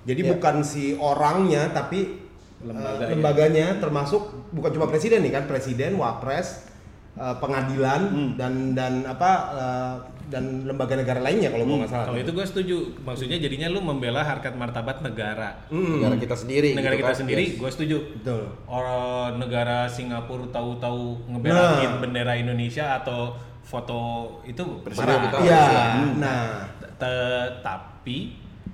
Jadi 0.06 0.20
Iya. 0.22 0.30
bukan 0.30 0.56
si 0.60 0.92
orangnya 0.94 1.68
tapi 1.68 2.20
uh, 2.60 2.68
Lembaganya. 2.68 3.08
lembaganya 3.10 3.66
termasuk 3.76 4.22
bukan 4.52 4.70
cuma 4.70 4.86
presiden 4.86 5.20
nih 5.20 5.32
kan 5.32 5.44
presiden, 5.44 5.96
wapres, 5.96 6.68
uh, 7.14 7.36
pengadilan 7.36 8.00
Hmm. 8.06 8.30
dan 8.36 8.52
dan 8.72 8.92
apa 9.04 9.30
uh, 9.50 9.94
dan 10.26 10.62
lembaga 10.62 10.94
negara 10.94 11.18
lainnya 11.18 11.50
kalau 11.50 11.66
gua 11.66 11.76
nggak 11.82 11.90
salah. 11.90 12.06
Kalau 12.06 12.18
itu 12.18 12.30
gue 12.30 12.46
setuju. 12.46 12.76
Maksudnya 13.02 13.38
jadinya 13.38 13.66
lu 13.66 13.80
membela 13.80 14.22
harkat 14.22 14.54
martabat 14.54 15.02
negara. 15.02 15.58
Hmm, 15.66 15.98
Negara 15.98 16.14
kita 16.16 16.38
sendiri. 16.38 16.70
Negara 16.70 16.94
gitu 16.94 17.02
kita 17.02 17.10
kan. 17.10 17.18
sendiri, 17.18 17.44
Yes. 17.44 17.58
gue 17.58 17.70
setuju. 17.72 17.96
betul. 18.14 18.42
Orang 18.64 19.38
negara 19.38 19.90
Singapura 19.90 20.46
tahu-tahu 20.48 21.26
ngebelain 21.26 21.58
Nah. 21.84 21.98
bendera 21.98 22.38
Indonesia 22.38 22.94
atau 22.96 23.34
foto 23.60 23.98
itu 24.44 24.62
Presiden 24.80 25.18
kita. 25.20 25.36
Iya. 25.42 25.64
Hmm. 25.98 26.12
Nah, 26.16 26.42
Tetapi 27.00 28.18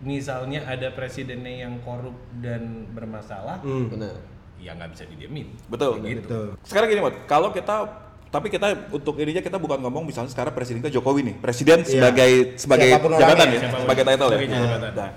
misalnya 0.02 0.60
ada 0.62 0.92
presidennya 0.92 1.64
yang 1.64 1.80
korup 1.80 2.14
dan 2.36 2.84
bermasalah, 2.90 3.58
hmm, 3.60 3.86
Benar. 3.88 4.14
ya 4.56 4.70
nggak 4.72 4.92
bisa 4.92 5.04
didiemin. 5.06 5.46
Betul. 5.66 6.02
Gitu. 6.02 6.20
betul. 6.20 6.46
Sekarang 6.62 6.88
gini, 6.88 7.00
Mod, 7.00 7.16
kalau 7.24 7.48
kita 7.50 7.86
tapi 8.28 8.47
kita 8.49 8.66
untuk 8.90 9.16
ininya 9.16 9.38
kita 9.38 9.56
bukan 9.56 9.78
ngomong 9.80 10.04
misalnya 10.04 10.28
sekarang 10.28 10.52
presiden 10.52 10.80
kita 10.80 10.92
Jokowi 10.92 11.21
nih, 11.25 11.35
presiden 11.37 11.80
Iya. 11.80 11.88
sebagai 11.88 12.30
sebagai 12.56 12.88
Siapa 12.90 13.00
pun 13.00 13.11
jabatan 13.12 13.26
orangnya, 13.38 13.47
ya, 13.49 13.61
siapa 13.61 13.73
pun. 13.73 13.83
sebagai 13.83 14.02
title 14.04 14.28
Sebagai 14.28 14.47
ya. 14.47 14.59
jabatan. 14.59 14.92
Nah, 14.92 15.11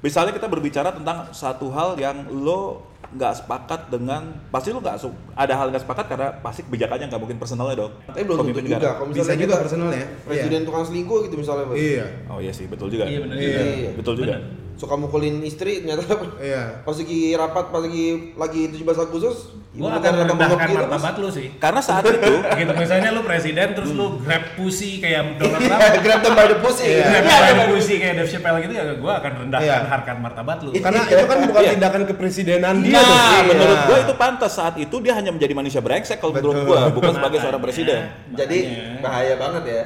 misalnya 0.00 0.32
kita 0.32 0.46
berbicara 0.46 0.88
tentang 0.92 1.18
satu 1.30 1.66
hal 1.68 1.88
yang 1.96 2.16
lo 2.30 2.62
nggak 3.10 3.34
sepakat 3.36 3.80
dengan 3.88 4.22
pasti 4.46 4.70
lo 4.70 4.78
nggak 4.78 4.96
su- 4.96 5.10
ada 5.34 5.50
hal 5.52 5.66
nggak 5.68 5.82
sepakat 5.82 6.06
karena 6.06 6.28
pasti 6.38 6.62
kebijakannya 6.62 7.06
nggak 7.06 7.18
mungkin 7.18 7.36
personalnya 7.36 7.76
dong. 7.80 7.92
Tapi 8.04 8.22
belum 8.22 8.38
tentu 8.46 8.60
juga. 8.62 8.78
Kalau 8.78 9.08
Bisa 9.08 9.18
misalnya 9.26 9.40
juga 9.40 9.54
personal 9.58 9.88
ya. 9.90 10.06
Presiden 10.22 10.60
tukang 10.62 10.84
selingkuh 10.84 11.18
gitu 11.26 11.34
misalnya. 11.36 11.64
Iya. 11.74 12.04
Oh 12.28 12.38
iya 12.38 12.52
sih, 12.52 12.64
betul 12.64 12.86
juga. 12.86 13.04
Iya 13.04 13.18
benar 13.20 13.34
Iya. 13.34 13.48
juga. 13.48 13.62
Iya. 13.66 13.90
Betul 13.98 14.14
juga. 14.16 14.34
Suka 14.80 14.96
mukulin 14.96 15.44
istri 15.44 15.84
ternyata 15.84 16.08
Iya. 16.40 16.80
pas 16.80 16.96
lagi 16.96 17.36
rapat 17.36 17.68
pas 17.68 17.84
lagi 17.84 18.32
lagi 18.32 18.62
17 18.72 18.80
Agustus 18.80 19.52
ibu 19.70 19.84
akan 19.84 20.00
merendahkan 20.00 20.34
bengok 20.34 20.60
gitu, 20.64 20.80
martabat 20.82 21.14
lu 21.14 21.28
sih. 21.28 21.46
Karena 21.54 21.78
saat 21.78 22.00
itu 22.02 22.32
gitu 22.58 22.72
misalnya 22.72 23.12
lu 23.12 23.20
presiden 23.20 23.70
terus 23.70 23.92
lu 23.92 24.16
grab 24.18 24.56
pussy 24.56 24.96
kayak 24.98 25.22
Donald 25.38 25.60
Trump 25.60 25.76
Mas. 25.78 26.00
Grab 26.00 26.20
them 26.20 26.32
by 26.32 26.46
the 26.46 26.56
pussy. 26.58 26.84
Iya. 26.88 27.04
grab 27.04 27.22
Iya, 27.22 27.36
grab 27.36 27.52
iya. 27.52 27.66
pussy 27.68 27.94
kayak 27.94 28.14
Dave 28.16 28.30
Chappelle 28.30 28.58
gitu 28.58 28.72
ya 28.72 28.84
gue 28.90 29.12
akan 29.14 29.32
rendahkan 29.38 29.68
Iya. 29.68 29.86
harkat 29.86 30.16
martabat 30.18 30.58
lu 30.60 30.70
Karena 30.72 31.00
itu 31.04 31.24
kan 31.24 31.38
bukan 31.44 31.60
Iya. 31.60 31.70
tindakan 31.76 32.02
kepresidenan 32.08 32.74
dia 32.80 32.92
Nah, 32.92 33.04
tuh. 33.04 33.18
Iya. 33.20 33.40
menurut 33.46 33.78
gua 33.84 33.98
itu 34.00 34.14
pantas 34.16 34.52
saat 34.52 34.74
itu 34.74 34.96
dia 34.98 35.12
hanya 35.12 35.28
menjadi 35.28 35.52
manusia 35.52 35.78
brengsek 35.78 36.18
kalau 36.18 36.32
menurut 36.32 36.64
gua, 36.64 36.88
bukan 36.88 37.12
sebagai 37.12 37.38
seorang 37.38 37.60
presiden. 37.60 38.00
Jadi 38.32 38.58
bahaya 38.98 39.36
banget 39.36 39.62
ya. 39.66 39.84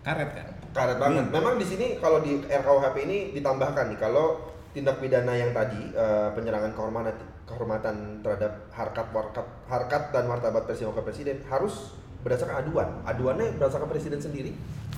karet 0.00 0.30
kan 0.30 0.46
Karet 0.76 0.98
banget. 1.00 1.24
Memang 1.32 1.54
di 1.56 1.64
sini 1.64 1.86
kalau 1.96 2.20
di 2.20 2.36
RKUHP 2.38 2.96
ini 3.02 3.16
ditambahkan 3.32 3.88
nih 3.88 3.98
kalau 3.98 4.36
tindak 4.70 5.00
pidana 5.00 5.32
yang 5.32 5.56
tadi 5.56 5.88
eh, 5.90 6.28
penyerangan 6.36 6.76
kehormatan 6.76 7.16
kehormatan 7.48 8.20
terhadap 8.20 8.68
harkat 8.68 9.06
warkat 9.08 9.46
harkat 9.64 10.02
dan 10.12 10.28
martabat 10.28 10.68
presiden 10.68 10.92
wakil 10.92 11.00
presiden 11.00 11.40
harus 11.48 11.96
berdasarkan 12.20 12.60
aduan. 12.60 12.88
Aduannya 13.06 13.56
berdasarkan 13.56 13.88
presiden 13.88 14.20
sendiri 14.20 14.52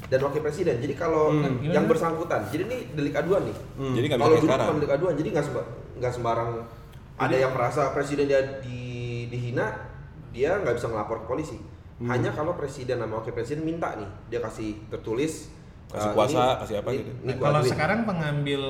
dan 0.08 0.18
wakil 0.18 0.40
presiden. 0.40 0.80
Jadi 0.80 0.94
kalau 0.96 1.30
Hmm, 1.30 1.60
yang 1.62 1.84
bersangkutan, 1.84 2.48
jadi 2.48 2.64
ini 2.64 2.78
delik 2.96 3.14
aduan 3.14 3.44
nih. 3.44 3.56
Jadi 3.94 4.04
nggak 4.08 4.18
bisa 4.18 4.26
Kalau 4.26 4.38
dulu 4.40 4.78
delik 4.80 4.92
aduan, 4.96 5.14
jadi 5.14 5.28
nggak 5.30 5.46
semba- 5.46 5.68
nggak 6.00 6.12
sembarang 6.12 6.50
ada 7.18 7.36
yang 7.36 7.52
merasa 7.52 7.92
presiden 7.92 8.26
dia 8.26 8.40
di, 8.62 8.80
dihina, 9.28 9.74
dia 10.32 10.56
nggak 10.56 10.74
bisa 10.74 10.88
ngelapor 10.88 11.22
ke 11.22 11.26
polisi. 11.28 11.58
Hmm. 11.98 12.08
Hanya 12.08 12.30
kalau 12.32 12.54
presiden 12.54 12.98
sama 12.98 13.20
wakil 13.20 13.30
presiden 13.30 13.62
minta 13.62 13.92
nih, 13.94 14.08
dia 14.26 14.40
kasih 14.40 14.74
tertulis 14.88 15.52
Kasih 15.88 16.04
eh, 16.04 16.14
kuasa, 16.14 16.36
ini- 16.44 16.58
kasih 16.60 16.74
apa 16.76 16.88
ini- 16.90 16.98
gitu. 16.98 17.10
ini 17.18 17.32
gua 17.32 17.44
kalau 17.44 17.58
aduin. 17.58 17.72
sekarang 17.72 17.98
pengambil 18.04 18.62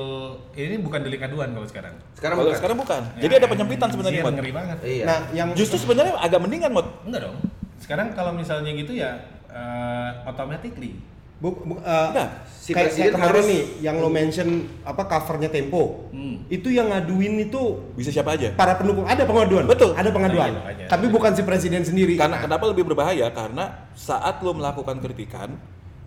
ini 0.53 0.75
bukan 0.79 0.99
delik 1.01 1.21
aduan 1.21 1.49
kalau 1.51 1.67
sekarang 1.67 1.93
sekarang 2.13 2.33
Kalau 2.33 2.47
bukan. 2.47 2.57
sekarang 2.57 2.77
bukan. 2.79 3.01
Ya, 3.09 3.21
Jadi 3.21 3.33
ada 3.35 3.47
penyempitan 3.47 3.87
sebenarnya, 3.89 4.15
iya, 4.15 4.25
Mod. 4.25 4.33
ngeri 4.33 4.53
banget 4.53 4.77
Iya. 4.81 5.03
Nah, 5.03 5.19
yang 5.33 5.47
Justru 5.51 5.77
sebenarnya 5.77 6.13
agak 6.15 6.39
mendingan, 6.39 6.71
Mod. 6.71 6.87
enggak 7.03 7.21
dong 7.21 7.37
sekarang 7.79 8.07
kalau 8.13 8.31
misalnya 8.31 8.71
gitu 8.71 8.91
ya 8.93 9.19
eh, 9.49 10.09
automatically 10.23 10.95
Bu, 11.39 11.55
bu- 11.57 11.79
uh, 11.79 12.11
Enggak. 12.11 12.29
Si 12.51 12.69
kayak, 12.69 12.91
presiden 12.91 12.99
kayak 13.01 13.15
kemarin 13.15 13.31
harus- 13.33 13.47
nih 13.47 13.63
yang 13.79 13.95
lo 13.97 14.09
mention 14.09 14.49
apa 14.83 15.03
covernya 15.05 15.47
Tempo. 15.49 16.11
Hmm. 16.11 16.43
Itu 16.47 16.67
yang 16.67 16.91
ngaduin 16.91 17.39
itu 17.41 17.63
Bisa 17.95 18.11
siapa 18.11 18.35
aja. 18.35 18.51
para 18.53 18.75
pendukung 18.75 19.07
ada 19.07 19.23
pengaduan. 19.23 19.63
Betul. 19.63 19.95
Ada 19.95 20.11
pengaduan. 20.11 20.51
Nah, 20.51 20.67
iya, 20.67 20.83
makanya. 20.83 20.85
Tapi 20.91 21.05
bukan 21.07 21.31
si 21.31 21.41
presiden 21.41 21.79
sendiri. 21.81 22.19
Karena 22.19 22.35
Nah, 22.35 22.43
kenapa 22.43 22.67
lebih 22.67 22.83
berbahaya? 22.85 23.31
Karena 23.31 23.87
saat 23.93 24.39
lo 24.41 24.51
melakukan 24.51 24.99
kritikan 24.99 25.55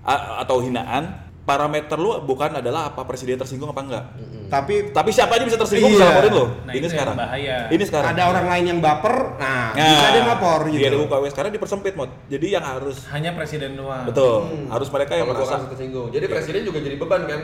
a- 0.02 0.40
atau 0.40 0.58
hinaan, 0.58 1.04
parameter 1.42 1.98
lo 1.98 2.22
bukan 2.22 2.54
adalah 2.54 2.86
apa 2.86 3.02
presiden 3.02 3.34
tersinggung 3.34 3.66
apa 3.68 3.82
enggak. 3.82 4.04
tapi 4.46 4.92
Tapi 4.92 5.10
siapa 5.10 5.34
aja 5.34 5.42
bisa 5.42 5.56
tersinggung 5.56 5.88
Iya. 5.88 5.96
bisa 5.96 6.06
laporin 6.06 6.32
lo. 6.32 6.44
Nah, 6.62 6.72
ini 6.72 6.86
sekarang. 6.86 7.16
bahaya. 7.16 7.56
Ini 7.66 7.82
sekarang. 7.82 8.08
ada 8.12 8.22
orang 8.28 8.46
lain 8.46 8.64
yang 8.68 8.78
baper, 8.78 9.16
nah, 9.36 9.72
Nah, 9.72 9.88
bisa 9.88 10.06
dia 10.08 10.22
lapor 10.24 10.60
Di 10.62 10.76
gitu. 10.76 10.92
RUU 10.92 11.06
KW 11.08 11.24
sekarang 11.28 11.50
dipersempit, 11.50 11.92
Mod. 11.94 12.10
Jadi 12.28 12.46
yang 12.48 12.62
harus 12.62 12.96
hanya 13.08 13.32
presiden 13.32 13.74
doang 13.74 14.04
betul, 14.04 14.44
Hmm. 14.44 14.68
harus 14.68 14.88
mereka 14.88 15.12
yang 15.14 15.24
Kalau 15.24 15.34
gua 15.34 15.42
merasa 15.42 15.56
merasa 15.58 15.72
tersinggung. 15.72 16.06
Jadi 16.10 16.26
presiden 16.28 16.60
juga 16.62 16.78
jadi 16.78 16.96
beban 16.96 17.22
kan? 17.24 17.40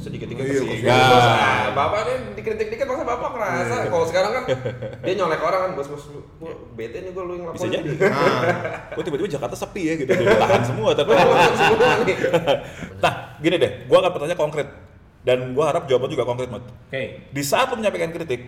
Maksudnya 0.00 0.16
dikit-dikit 0.16 0.44
Iya, 0.48 0.60
iya. 0.80 0.96
Bos, 1.12 1.26
ah, 1.28 1.64
bapak 1.76 2.00
nih 2.08 2.16
dikritik 2.40 2.68
dikit 2.72 2.88
masa 2.88 3.04
bapak 3.04 3.28
ngerasa. 3.36 3.74
Kalau 3.92 4.06
sekarang 4.08 4.32
kan 4.32 4.44
dia 5.04 5.12
nyolek 5.12 5.40
orang 5.44 5.60
kan, 5.60 5.70
bos 5.76 5.88
bos 5.92 6.04
gua 6.40 6.56
bete 6.72 7.04
nih 7.04 7.12
gua 7.12 7.28
lu 7.28 7.36
yang 7.36 7.52
bisa 7.52 7.68
jadi. 7.68 7.90
Nah, 8.00 8.16
Kok 8.96 9.04
tiba-tiba 9.04 9.28
Jakarta 9.28 9.56
sepi 9.60 9.92
ya 9.92 9.94
gitu, 10.00 10.08
tahan 10.08 10.62
semua 10.64 10.96
tapi. 10.96 11.12
Semua 11.52 11.92
nih. 12.00 12.16
nah, 13.04 13.12
gini 13.44 13.56
deh, 13.60 13.72
gua 13.92 14.00
akan 14.00 14.10
bertanya 14.16 14.36
konkret 14.40 14.68
dan 15.20 15.52
gua 15.52 15.68
harap 15.68 15.84
jawaban 15.84 16.08
juga 16.08 16.24
konkret, 16.24 16.48
oke 16.48 17.04
Di 17.28 17.42
saat 17.44 17.68
lu 17.68 17.84
menyampaikan 17.84 18.08
kritik, 18.08 18.40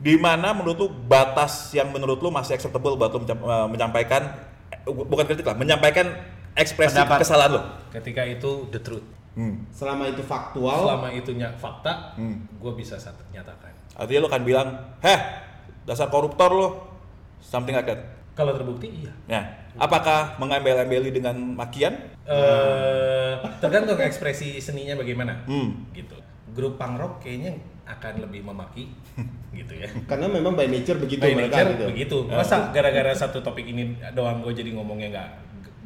di 0.00 0.14
mana 0.16 0.56
menurut 0.56 0.80
lu 0.80 0.88
batas 0.88 1.76
yang 1.76 1.92
menurut 1.92 2.24
lu 2.24 2.32
masih 2.32 2.56
acceptable 2.56 2.96
buat 2.96 3.12
lu 3.12 3.20
eh, 3.28 3.68
menyampaikan 3.68 4.32
eh, 4.72 4.80
bukan 4.88 5.28
kritik 5.28 5.44
lah, 5.44 5.60
menyampaikan 5.60 6.08
ekspresi 6.56 6.96
Pendapat. 6.96 7.20
kesalahan 7.20 7.52
lu. 7.52 7.60
ketika 7.92 8.24
itu 8.24 8.64
the 8.72 8.80
truth 8.80 9.04
Hmm. 9.36 9.68
selama 9.68 10.08
itu 10.08 10.24
faktual, 10.24 10.88
selama 10.88 11.12
itu 11.12 11.30
fakta 11.60 12.16
Hmm. 12.16 12.40
gue 12.56 12.72
bisa 12.72 12.96
nyatakan 13.30 13.76
Artinya 13.96 14.20
lu 14.24 14.30
kan 14.32 14.42
bilang, 14.44 14.68
"Heh, 15.00 15.20
dasar 15.84 16.12
koruptor 16.12 16.52
lu." 16.52 16.68
Something 17.40 17.72
like 17.72 17.88
that. 17.88 18.00
Kalau 18.36 18.52
terbukti 18.52 18.92
iya. 18.92 19.12
Ya. 19.24 19.42
Apakah 19.76 20.36
mengembel-embeli 20.36 21.08
dengan 21.08 21.36
makian? 21.56 21.96
Eh, 22.28 23.32
tergantung 23.60 23.96
ekspresi 23.96 24.60
seninya 24.60 25.00
bagaimana. 25.00 25.44
Hmm. 25.48 25.88
Gitu. 25.96 26.12
Grup 26.52 26.76
punk 26.76 27.00
rock 27.00 27.24
kayaknya 27.24 27.56
akan 27.88 28.20
lebih 28.28 28.44
memaki 28.44 28.92
gitu 29.56 29.72
ya. 29.80 29.88
Karena 30.04 30.28
memang 30.28 30.52
by 30.52 30.68
nature 30.68 31.00
begitu 31.00 31.22
By 31.24 31.32
mereka 31.32 31.64
nature 31.64 31.72
gitu. 31.72 31.84
begitu. 31.88 32.16
Masa 32.28 32.68
gara-gara 32.76 33.12
satu 33.16 33.40
topik 33.40 33.64
ini 33.64 33.96
doang 34.12 34.44
gue 34.44 34.52
jadi 34.52 34.76
ngomongnya 34.76 35.08
nggak 35.16 35.30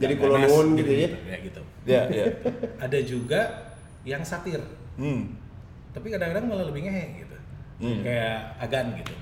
Jadi 0.01 0.13
nggak 0.17 0.31
ganas 0.33 0.49
kulon 0.51 0.69
gitu 0.75 0.91
ya? 0.91 1.09
ya 1.23 1.37
gitu. 1.39 1.63
Ya, 1.85 2.03
ya. 2.09 2.25
Ada 2.85 2.99
juga 3.05 3.41
yang 4.03 4.25
satir, 4.25 4.61
Hmm. 4.97 5.37
tapi 5.93 6.09
kadang-kadang 6.09 6.49
malah 6.49 6.65
lebih 6.65 6.89
ngehe 6.89 7.21
gitu. 7.21 7.37
Hmm. 7.79 8.01
Kayak 8.01 8.37
agan 8.59 8.87
gitu. 8.97 9.15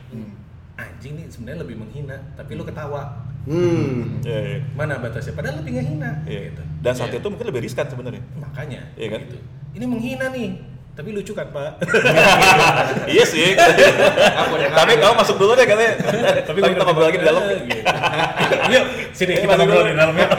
Anjing 0.79 1.19
nih 1.19 1.27
sebenarnya 1.27 1.67
lebih 1.67 1.77
menghina, 1.77 2.15
tapi 2.35 2.55
lu 2.55 2.63
ketawa. 2.63 3.27
Hmm. 3.43 4.23
Ya, 4.23 4.39
ya. 4.39 4.59
Mana 4.73 5.03
batasnya? 5.03 5.35
Padahal 5.35 5.59
lebih 5.59 5.75
ngehina 5.75 6.23
Iya. 6.23 6.53
gitu. 6.53 6.63
Dan 6.79 6.93
saat 6.95 7.11
Iya. 7.11 7.19
itu 7.19 7.27
mungkin 7.27 7.47
lebih 7.51 7.63
riskan 7.65 7.87
sebenarnya. 7.87 8.23
makanya 8.37 8.81
Iya 8.95 9.09
kan? 9.11 9.21
gitu. 9.27 9.39
Ini 9.75 9.85
menghina 9.85 10.27
nih, 10.31 10.49
tapi 10.99 11.15
lucu 11.15 11.31
kan, 11.31 11.47
Pak? 11.55 11.79
iya 13.15 13.23
sih. 13.23 13.55
Tapi 14.75 14.93
kamu 14.99 15.15
masuk 15.15 15.39
dulu 15.39 15.55
deh 15.55 15.63
katanya. 15.63 15.95
Tapi 16.43 16.59
kita 16.59 16.83
ngobrol 16.83 17.07
lagi 17.07 17.19
di 17.23 17.27
dalam. 17.27 17.43
Gitu. 17.47 17.83
Yuk, 18.75 18.85
sini 19.15 19.33
Ini 19.39 19.47
kita 19.47 19.55
masuk 19.55 19.63
ngobrol 19.63 19.79
dulu. 19.79 19.91
di 19.91 19.95
dalamnya. 19.95 20.27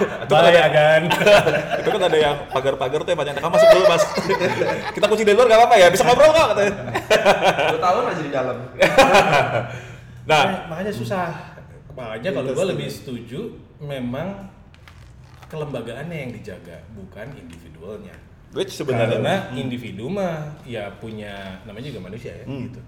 Itu 0.00 0.32
kan 0.32 0.42
Bye, 0.44 0.52
ada- 0.52 0.64
Agan. 0.64 1.02
itu 1.76 1.88
kan 1.92 2.02
ada 2.08 2.16
yang 2.16 2.36
pagar-pagar 2.48 3.00
tuh 3.04 3.10
yang 3.12 3.20
banyak 3.20 3.34
kamu 3.36 3.52
masuk 3.52 3.68
dulu 3.68 3.84
mas 3.84 4.04
kita 4.96 5.04
kunci 5.04 5.24
di 5.28 5.32
luar 5.36 5.44
gak 5.44 5.60
apa-apa 5.60 5.76
ya 5.76 5.86
bisa 5.92 6.02
ngobrol 6.08 6.32
kok 6.32 6.46
katanya 6.56 6.72
Dua 7.68 7.80
tahun 7.82 8.02
aja 8.08 8.22
di 8.24 8.32
dalam. 8.32 8.56
nah 10.24 10.40
Makanya- 10.40 10.64
makanya 10.72 10.92
susah. 10.94 11.28
Makanya 11.92 12.30
kalau 12.32 12.50
gua 12.52 12.66
lebih 12.72 12.88
setuju 12.88 13.40
memang 13.76 14.48
kelembagaannya 15.48 16.16
yang 16.16 16.30
dijaga, 16.32 16.80
bukan 16.94 17.26
individualnya. 17.36 18.16
Which 18.50 18.72
sebenarnya 18.72 19.16
Karena 19.16 19.34
individu 19.54 20.06
mah 20.06 20.58
ya 20.62 20.90
punya 20.92 21.32
namanya 21.62 21.86
juga 21.86 22.00
manusia 22.02 22.32
ya 22.32 22.44
Hmm. 22.44 22.66
gitu. 22.66 22.80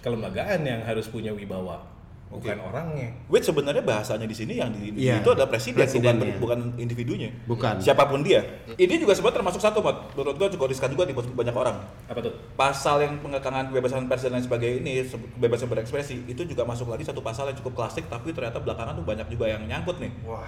Kelembagaan 0.00 0.60
yang 0.60 0.80
harus 0.80 1.08
punya 1.08 1.30
wibawa, 1.30 1.80
bukan 2.28 2.56
orangnya. 2.58 3.08
which 3.26 3.40
sebenarnya 3.42 3.80
bahasanya 3.80 4.24
di 4.24 4.32
sini 4.32 4.56
yang 4.56 4.68
di 4.68 4.92
Iya. 4.98 5.22
itu 5.22 5.28
adalah 5.30 5.48
presiden 5.48 5.86
bukan 5.86 6.16
bukan 6.36 6.58
individunya 6.76 7.30
Bukan. 7.44 7.78
siapa 7.78 8.04
pun 8.04 8.20
dia 8.20 8.42
ini 8.74 8.96
juga 8.96 9.12
sebenarnya 9.12 9.38
termasuk 9.38 9.60
satu 9.60 9.78
Mat. 9.80 10.12
menurut 10.12 10.34
gua 10.34 10.48
cukup 10.50 10.66
riskan 10.66 10.90
juga 10.90 11.04
di 11.04 11.14
banyak 11.14 11.54
orang 11.54 11.78
Apa 12.04 12.20
tuh? 12.20 12.34
pasal 12.52 13.00
yang 13.00 13.16
pengekangan 13.18 13.70
kebebasan 13.70 14.04
pers 14.04 14.24
dan 14.24 14.34
lain 14.34 14.42
sebagainya 14.42 14.76
ini 14.78 14.92
kebebasan 15.06 15.68
berekspresi 15.68 16.26
itu 16.26 16.42
juga 16.42 16.64
masuk 16.64 16.90
lagi 16.90 17.06
satu 17.06 17.20
pasal 17.20 17.48
yang 17.48 17.56
cukup 17.56 17.72
klasik 17.78 18.04
tapi 18.06 18.28
ternyata 18.30 18.58
belakangan 18.58 18.92
tuh 18.94 19.06
banyak 19.06 19.28
juga 19.30 19.46
yang 19.46 19.62
nyangkut 19.62 19.96
nih 19.98 20.12
Wah, 20.22 20.42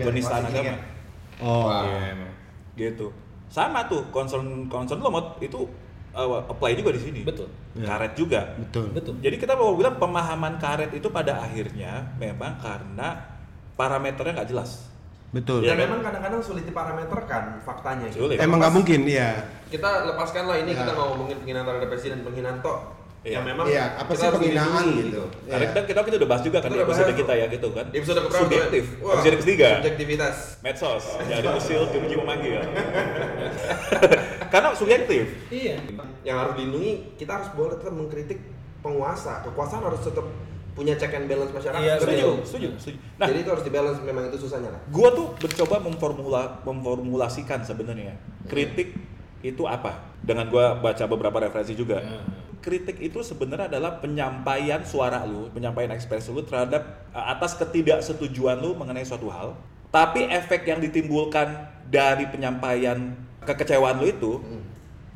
penistaan 0.00 0.40
klasik 0.42 0.56
ini 0.56 0.62
agama. 0.64 0.82
Oh. 1.38 1.68
Iya, 1.84 1.98
emang. 2.10 2.32
gitu 2.74 3.06
sama 3.46 3.86
tuh 3.86 4.02
concern 4.10 4.44
concern 4.66 4.98
lo 4.98 5.08
Mot, 5.08 5.38
itu 5.38 5.64
uh, 6.12 6.42
apply 6.44 6.74
juga 6.74 6.90
di 6.92 7.00
sini 7.00 7.20
Betul. 7.22 7.46
karet 7.76 8.12
juga 8.12 8.54
Betul. 8.58 8.90
Betul. 8.90 9.14
jadi 9.18 9.36
kita 9.36 9.54
mau 9.54 9.72
bilang 9.72 9.96
pemahaman 9.96 10.56
karet 10.56 10.90
itu 10.90 11.08
pada 11.08 11.40
akhirnya 11.40 12.10
memang 12.16 12.58
karena 12.58 13.38
parameternya 13.74 14.32
nggak 14.34 14.50
jelas 14.50 14.88
Betul. 15.26 15.60
Iya 15.60 15.74
Dan 15.74 15.76
kan? 15.76 15.84
memang 15.84 16.00
kadang-kadang 16.00 16.40
sulit 16.40 16.64
diparameterkan 16.64 17.60
faktanya. 17.60 18.06
gitu. 18.08 18.30
Emang 18.38 18.56
nggak 18.56 18.72
mungkin, 18.72 19.04
iya. 19.04 19.42
Kita 19.68 20.06
lepaskanlah 20.08 20.64
ini 20.64 20.72
Ya. 20.72 20.80
kita 20.80 20.92
ngomongin 20.96 21.36
penghinaan 21.42 21.66
terhadap 21.66 21.88
presiden, 21.92 22.18
penghinaan 22.24 22.62
toh. 22.64 22.95
Iya. 23.26 23.32
Ya 23.32 23.40
memang 23.42 23.66
Iya, 23.66 23.84
apa 23.98 24.06
kita 24.08 24.22
sih 24.22 24.34
penghinaan 24.38 24.84
gitu. 24.96 25.22
Karet 25.44 25.58
Iya. 25.60 25.74
kan 25.74 25.82
kita 25.84 26.00
kita 26.00 26.16
udah 26.16 26.30
bahas 26.30 26.42
juga 26.42 26.58
kan 26.58 26.68
Kita 26.68 26.78
di 26.78 26.84
episode 26.86 27.12
kita 27.12 27.32
ya 27.34 27.46
gitu 27.48 27.68
kan 27.72 27.86
Episode 27.90 28.18
keberapa? 28.20 28.38
subjektif 28.40 28.84
Wah, 28.96 29.12
episode 29.12 29.36
ketiga 29.42 29.68
Subjektivitas. 29.76 30.36
medsos 30.60 31.04
jadi 31.20 31.48
usil 31.50 31.80
jadi 31.90 32.14
memanggil 32.14 32.62
karena 34.46 34.68
subjektif 34.72 35.24
Iya. 35.48 35.76
Yang 36.22 36.36
harus 36.36 36.52
dilindungi, 36.56 36.92
kita 37.16 37.30
harus 37.32 37.48
boleh 37.52 37.74
tetap 37.76 37.92
mengkritik 37.92 38.38
penguasa. 38.78 39.42
Kekuasaan 39.42 39.82
harus 39.84 40.00
tetap 40.00 40.26
punya 40.72 40.94
check 40.94 41.10
and 41.12 41.24
balance 41.24 41.50
masyarakat. 41.50 41.80
Iya, 41.80 41.94
setuju 41.96 42.28
setuju 42.44 42.68
setuju 42.76 42.98
nah 43.16 43.26
Jadi 43.26 43.38
itu 43.40 43.50
harus 43.50 43.64
dibalance 43.64 43.98
memang 44.02 44.28
itu 44.28 44.36
susahnya 44.38 44.68
lah. 44.68 44.80
gua 44.88 45.08
tuh 45.10 45.32
mencoba 45.34 45.76
memformula 45.80 46.42
memformulasikan 46.62 47.58
sebenarnya 47.60 48.12
kritik 48.44 48.92
itu 49.40 49.62
apa 49.64 49.96
dengan 50.20 50.46
gua 50.46 50.76
baca 50.76 51.00
beberapa 51.06 51.38
referensi 51.40 51.72
juga 51.72 52.04
kritik 52.60 52.98
itu 52.98 53.22
sebenarnya 53.22 53.70
adalah 53.70 54.02
penyampaian 54.02 54.82
suara 54.82 55.22
lu 55.22 55.48
penyampaian 55.52 55.92
ekspresi 55.94 56.34
lu 56.34 56.42
terhadap 56.42 57.06
uh, 57.12 57.32
atas 57.32 57.54
ketidaksetujuan 57.58 58.58
lu 58.58 58.74
mengenai 58.74 59.04
suatu 59.04 59.28
hal. 59.30 59.54
Tapi 59.92 60.28
efek 60.28 60.68
yang 60.68 60.82
ditimbulkan 60.82 61.72
dari 61.88 62.28
penyampaian 62.28 63.16
kekecewaan 63.46 63.96
lu 63.96 64.06
itu 64.10 64.32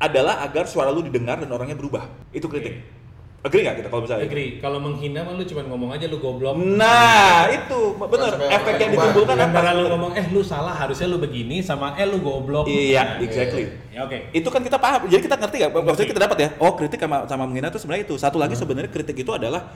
adalah 0.01 0.41
agar 0.41 0.65
suara 0.65 0.89
lu 0.89 1.05
didengar 1.05 1.37
dan 1.37 1.51
orangnya 1.53 1.77
berubah. 1.77 2.09
Itu 2.33 2.49
kritik 2.49 3.00
agree 3.41 3.61
nggak 3.61 3.75
kita 3.81 3.87
kalau 3.89 4.01
misalnya 4.05 4.25
Agree. 4.25 4.49
Kalau 4.57 4.77
menghina 4.77 5.19
mah 5.21 5.33
lu 5.33 5.41
cuma 5.41 5.61
ngomong 5.65 5.89
aja 5.89 6.05
lu 6.05 6.17
goblok. 6.17 6.53
nah 6.53 7.49
itu 7.49 7.79
bener 7.97 8.29
Sampai 8.31 8.53
efek 8.53 8.73
yang 8.77 8.91
ditimbulkan 8.93 9.33
apa 9.33 9.45
Antara 9.49 9.69
lu 9.73 9.85
ngomong 9.89 10.11
eh 10.13 10.25
lu 10.29 10.41
salah 10.41 10.71
harusnya 10.71 11.09
lu 11.09 11.17
begini 11.17 11.57
sama 11.59 11.97
eh 11.97 12.05
lu 12.05 12.21
goblok. 12.21 12.69
Iya, 12.69 13.17
Nah, 13.17 13.25
exactly. 13.25 13.65
Ya 13.89 14.05
oke. 14.05 14.29
itu 14.31 14.45
kan 14.45 14.61
kita 14.61 14.77
paham 14.77 15.03
jadi 15.05 15.19
kita 15.19 15.35
ngerti 15.35 15.55
nggak 15.57 15.71
maksudnya 15.73 16.09
kita 16.09 16.21
dapat 16.21 16.37
ya 16.37 16.49
oh 16.57 16.71
kritik 16.73 16.95
sama 16.97 17.17
sama 17.25 17.43
menghina 17.43 17.67
itu 17.67 17.75
sebenarnya 17.77 18.03
itu 18.05 18.15
satu 18.15 18.37
lagi 18.37 18.55
sebenarnya 18.55 18.87
kritik 18.87 19.17
itu 19.17 19.31
adalah 19.33 19.67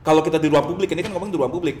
kalau 0.00 0.22
kita 0.22 0.38
di 0.38 0.48
ruang 0.48 0.64
publik 0.64 0.88
ini 0.88 1.02
kan 1.02 1.10
ngomong 1.10 1.28
di 1.28 1.36
ruang 1.36 1.50
publik 1.50 1.76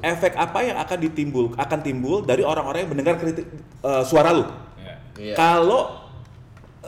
efek 0.00 0.38
apa 0.38 0.58
yang 0.62 0.76
akan 0.78 0.98
ditimbul 1.02 1.52
akan 1.52 1.78
timbul 1.82 2.22
dari 2.22 2.40
orang-orang 2.40 2.86
yang 2.86 2.90
mendengar 2.92 3.16
kritik 3.16 3.44
eh, 3.82 4.02
suara 4.04 4.30
lu 4.30 4.44
Ya. 4.78 4.94
Iya. 5.18 5.34
kalau 5.34 6.07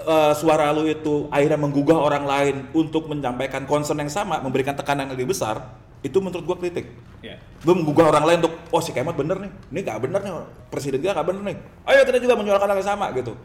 eh, 0.05 0.33
suara 0.37 0.73
lu 0.73 0.89
itu 0.89 1.29
akhirnya 1.29 1.59
menggugah 1.61 1.99
orang 1.99 2.25
lain 2.25 2.57
untuk 2.73 3.07
menyampaikan 3.07 3.65
concern 3.69 4.01
yang 4.01 4.13
sama 4.13 4.41
memberikan 4.41 4.73
tekanan 4.73 5.09
yang 5.09 5.15
lebih 5.17 5.33
besar 5.37 5.61
itu 6.01 6.17
menurut 6.17 6.45
gua 6.45 6.57
kritik. 6.57 6.89
Ya. 7.21 7.37
lu 7.69 7.77
menggugah 7.77 8.09
orang 8.09 8.25
lain 8.25 8.39
untuk 8.41 8.57
oh 8.73 8.81
si 8.81 8.97
Kemat 8.97 9.13
bener 9.13 9.37
nih 9.37 9.53
ini 9.69 9.85
gak 9.85 10.01
bener 10.01 10.25
nih 10.25 10.33
presiden 10.73 11.05
kita 11.05 11.13
gak 11.13 11.29
bener 11.29 11.43
nih. 11.53 11.57
Ayo 11.85 12.01
kita 12.09 12.17
juga 12.17 12.33
menyuarakan 12.41 12.73
hal 12.73 12.79
yang 12.81 12.89
sama 12.97 13.07
gitu. 13.13 13.37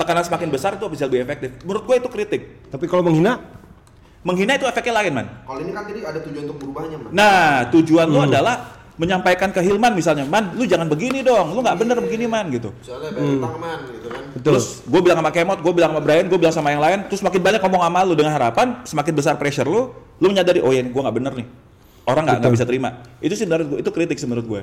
Tekanan 0.00 0.24
semakin 0.24 0.48
besar 0.48 0.80
itu 0.80 0.88
bisa 0.88 1.04
lebih 1.04 1.28
efektif. 1.28 1.60
Menurut 1.60 1.84
gue 1.84 1.96
itu 2.00 2.08
kritik. 2.08 2.42
Tapi 2.72 2.88
kalau 2.88 3.04
menghina, 3.04 3.36
menghina 4.24 4.56
itu 4.56 4.64
efeknya 4.64 5.04
lain 5.04 5.12
man. 5.12 5.26
Kalau 5.44 5.60
ini 5.60 5.70
kan 5.76 5.84
tadi 5.84 6.00
ada 6.00 6.20
tujuan 6.24 6.42
untuk 6.48 6.58
berubahnya, 6.64 6.96
Man. 6.96 7.10
nah 7.12 7.68
tujuan 7.68 8.06
lu 8.08 8.24
adalah 8.24 8.81
menyampaikan 9.00 9.48
ke 9.48 9.64
Hilman 9.64 9.96
misalnya 9.96 10.28
man 10.28 10.52
lu 10.52 10.68
jangan 10.68 10.84
begini 10.84 11.24
dong 11.24 11.56
lu 11.56 11.64
nggak 11.64 11.80
bener 11.80 11.96
begini 11.96 12.28
man 12.28 12.52
gitu 12.52 12.68
Soalnya 12.84 13.08
bayar 13.16 13.40
utang, 13.40 13.56
Man, 13.56 13.78
gitu 13.88 14.08
kan. 14.12 14.22
betul. 14.36 14.52
Terus 14.52 14.66
gue 14.84 15.00
bilang 15.00 15.18
sama 15.24 15.30
Kemot, 15.32 15.58
gue 15.64 15.72
bilang 15.72 15.90
sama 15.96 16.02
Brian, 16.04 16.26
gue 16.28 16.38
bilang 16.38 16.54
sama 16.54 16.68
yang 16.70 16.82
lain, 16.84 16.98
terus 17.08 17.24
makin 17.24 17.40
banyak 17.40 17.60
ngomong 17.64 17.82
sama 17.88 18.00
lu 18.04 18.12
dengan 18.12 18.32
harapan, 18.36 18.66
semakin 18.84 19.12
besar 19.16 19.34
pressure 19.40 19.64
lu, 19.64 19.88
lu 20.20 20.26
menyadari, 20.28 20.60
oh 20.60 20.68
ya 20.68 20.84
gue 20.84 21.00
nggak 21.02 21.16
bener 21.16 21.32
nih, 21.40 21.46
orang 22.04 22.22
nggak 22.28 22.52
bisa 22.52 22.68
terima. 22.68 23.00
Itu 23.24 23.32
sih 23.32 23.48
menurut 23.48 23.66
gue, 23.72 23.78
itu 23.80 23.90
kritik 23.94 24.16
sih 24.20 24.28
menurut 24.28 24.46
gue. 24.46 24.60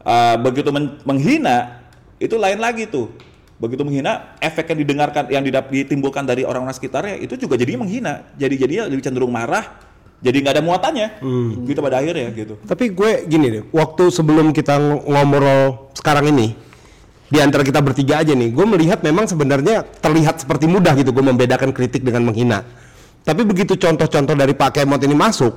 Uh, 0.00 0.36
begitu 0.40 0.72
men- 0.72 0.96
menghina, 1.04 1.84
itu 2.16 2.32
lain 2.40 2.56
lagi 2.56 2.88
tuh. 2.88 3.12
Begitu 3.60 3.84
menghina, 3.84 4.32
efek 4.40 4.72
yang 4.72 4.78
didengarkan, 4.80 5.24
yang 5.28 5.44
didap- 5.44 5.68
ditimbulkan 5.68 6.24
dari 6.24 6.48
orang-orang 6.48 6.72
sekitarnya, 6.72 7.20
itu 7.20 7.36
juga 7.36 7.60
jadinya 7.60 7.84
menghina. 7.84 8.24
Jadi 8.40 8.54
jadinya 8.56 8.88
lebih 8.88 9.04
cenderung 9.04 9.28
marah, 9.28 9.68
jadi 10.20 10.36
nggak 10.36 10.54
ada 10.54 10.62
muatannya, 10.62 11.08
gitu 11.64 11.80
pada 11.80 11.96
akhirnya 11.98 12.28
gitu. 12.30 12.54
Tapi 12.60 12.92
gue 12.92 13.10
gini 13.24 13.46
deh, 13.48 13.62
waktu 13.70 14.08
sebelum 14.08 14.52
kita 14.52 14.76
ng- 14.76 15.08
ngobrol 15.08 15.90
sekarang 15.92 16.28
ini, 16.28 16.52
di 17.26 17.38
antara 17.40 17.64
kita 17.64 17.80
bertiga 17.80 18.20
aja 18.20 18.32
nih, 18.32 18.52
gue 18.52 18.66
melihat 18.68 19.00
memang 19.00 19.24
sebenarnya 19.24 19.80
terlihat 19.98 20.44
seperti 20.44 20.64
mudah 20.64 20.92
gitu 20.94 21.08
gue 21.08 21.24
membedakan 21.24 21.72
kritik 21.72 22.04
dengan 22.04 22.28
menghina. 22.28 22.68
Tapi 23.20 23.44
begitu 23.44 23.76
contoh-contoh 23.76 24.32
dari 24.32 24.52
Pak 24.52 24.76
Kemot 24.76 25.00
ini 25.00 25.12
masuk, 25.12 25.52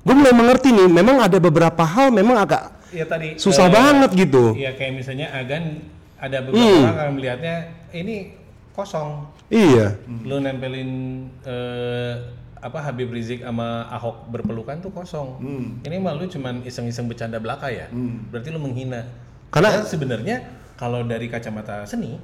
gue 0.00 0.14
mulai 0.14 0.32
mengerti 0.32 0.68
nih, 0.68 0.88
memang 0.88 1.20
ada 1.20 1.36
beberapa 1.36 1.80
hal 1.80 2.12
memang 2.12 2.36
agak 2.38 2.62
Ya 2.94 3.02
tadi 3.04 3.34
susah 3.34 3.66
eh, 3.66 3.72
banget 3.72 4.10
gitu. 4.14 4.54
Iya 4.54 4.70
kayak 4.72 4.92
misalnya 4.94 5.26
Agan 5.32 5.82
ada 6.14 6.38
beberapa 6.40 6.62
Hmm. 6.62 6.84
orang 6.86 7.04
yang 7.04 7.16
melihatnya 7.16 7.56
ini 7.90 8.16
kosong. 8.70 9.26
Iya, 9.50 9.98
Lu 10.24 10.38
nempelin 10.38 10.90
eh, 11.42 12.12
apa 12.64 12.80
Habib 12.80 13.12
Rizik 13.12 13.44
sama 13.44 13.84
Ahok 13.92 14.32
berpelukan 14.32 14.80
tuh 14.80 14.88
kosong. 14.88 15.36
Hmm. 15.36 15.66
Ini 15.84 16.00
mah 16.00 16.16
lu 16.16 16.24
cuman 16.24 16.64
iseng-iseng 16.64 17.04
bercanda 17.04 17.36
belaka 17.36 17.68
ya. 17.68 17.92
Berarti 18.32 18.48
lu 18.48 18.56
menghina. 18.56 19.04
Karena- 19.52 19.84
sebenarnya 19.84 20.36
kalau 20.74 21.04
dari 21.04 21.28
kacamata 21.28 21.84
seni 21.84 22.16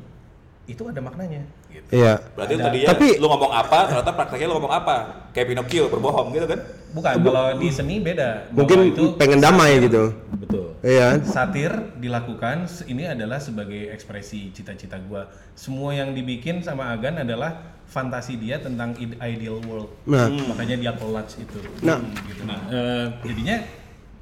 itu 0.66 0.86
ada 0.86 1.02
maknanya 1.02 1.42
gitu. 1.66 1.88
iya. 1.90 2.14
Berarti 2.38 2.54
Ada. 2.54 2.64
tadinya 2.70 2.88
Tapi- 2.94 3.18
lu 3.18 3.26
ngomong 3.26 3.50
apa, 3.50 3.78
ternyata 3.90 4.12
prakteknya 4.14 4.46
lu 4.46 4.54
ngomong 4.54 4.70
apa, 4.72 4.96
kayak 5.34 5.46
Pinocchio 5.50 5.90
berbohong 5.90 6.30
gitu 6.30 6.46
kan? 6.46 6.60
Bukan 6.90 7.12
kalau 7.22 7.44
di 7.58 7.68
seni 7.70 7.98
beda. 7.98 8.50
Bahwa 8.50 8.58
Mungkin 8.62 8.78
pengen 9.18 9.38
damai 9.38 9.78
satir. 9.78 9.84
gitu. 9.90 10.04
Betul. 10.38 10.66
Iya. 10.82 11.08
Satir 11.22 11.72
dilakukan 11.98 12.56
ini 12.86 13.02
adalah 13.04 13.38
sebagai 13.38 13.90
ekspresi 13.90 14.50
cita-cita 14.50 14.98
gua. 15.00 15.26
Semua 15.54 15.90
yang 15.90 16.14
dibikin 16.14 16.62
sama 16.62 16.90
Agan 16.90 17.18
adalah 17.18 17.50
fantasi 17.86 18.38
dia 18.38 18.62
tentang 18.62 18.94
id- 18.94 19.18
ideal 19.18 19.58
world. 19.66 19.90
Nah. 20.06 20.30
Makanya 20.30 20.78
dia 20.78 20.92
collage 20.94 21.38
itu. 21.38 21.58
Nah. 21.82 21.98
gitu. 22.24 22.42
Nah, 22.46 22.58
eh, 22.70 23.06
jadinya 23.24 23.56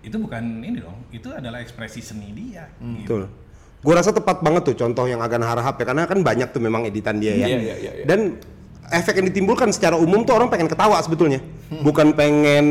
itu 0.01 0.17
bukan 0.17 0.65
ini 0.65 0.81
dong, 0.81 0.97
itu 1.13 1.29
adalah 1.29 1.61
ekspresi 1.61 2.01
seni 2.01 2.33
dia. 2.33 2.73
Hmm. 2.81 3.05
gitu. 3.05 3.05
Betul. 3.05 3.23
Gue 3.79 3.95
rasa 3.95 4.11
tepat 4.11 4.43
banget 4.43 4.63
tuh 4.73 4.75
contoh 4.75 5.07
yang 5.07 5.23
agan 5.23 5.43
harahap 5.47 5.79
ya 5.79 5.85
karena 5.87 6.03
kan 6.11 6.19
banyak 6.19 6.51
tuh 6.51 6.59
memang 6.59 6.83
editan 6.83 7.23
dia 7.23 7.39
ya. 7.39 7.47
Iya, 7.47 7.59
iya, 7.63 7.75
iya, 7.79 7.93
iya. 8.03 8.05
Dan 8.07 8.43
efek 8.91 9.23
yang 9.23 9.27
ditimbulkan 9.31 9.71
secara 9.71 9.95
umum 9.95 10.27
tuh 10.27 10.35
orang 10.35 10.51
pengen 10.51 10.67
ketawa 10.67 10.99
sebetulnya. 10.99 11.39
Bukan 11.71 12.17
pengen 12.19 12.67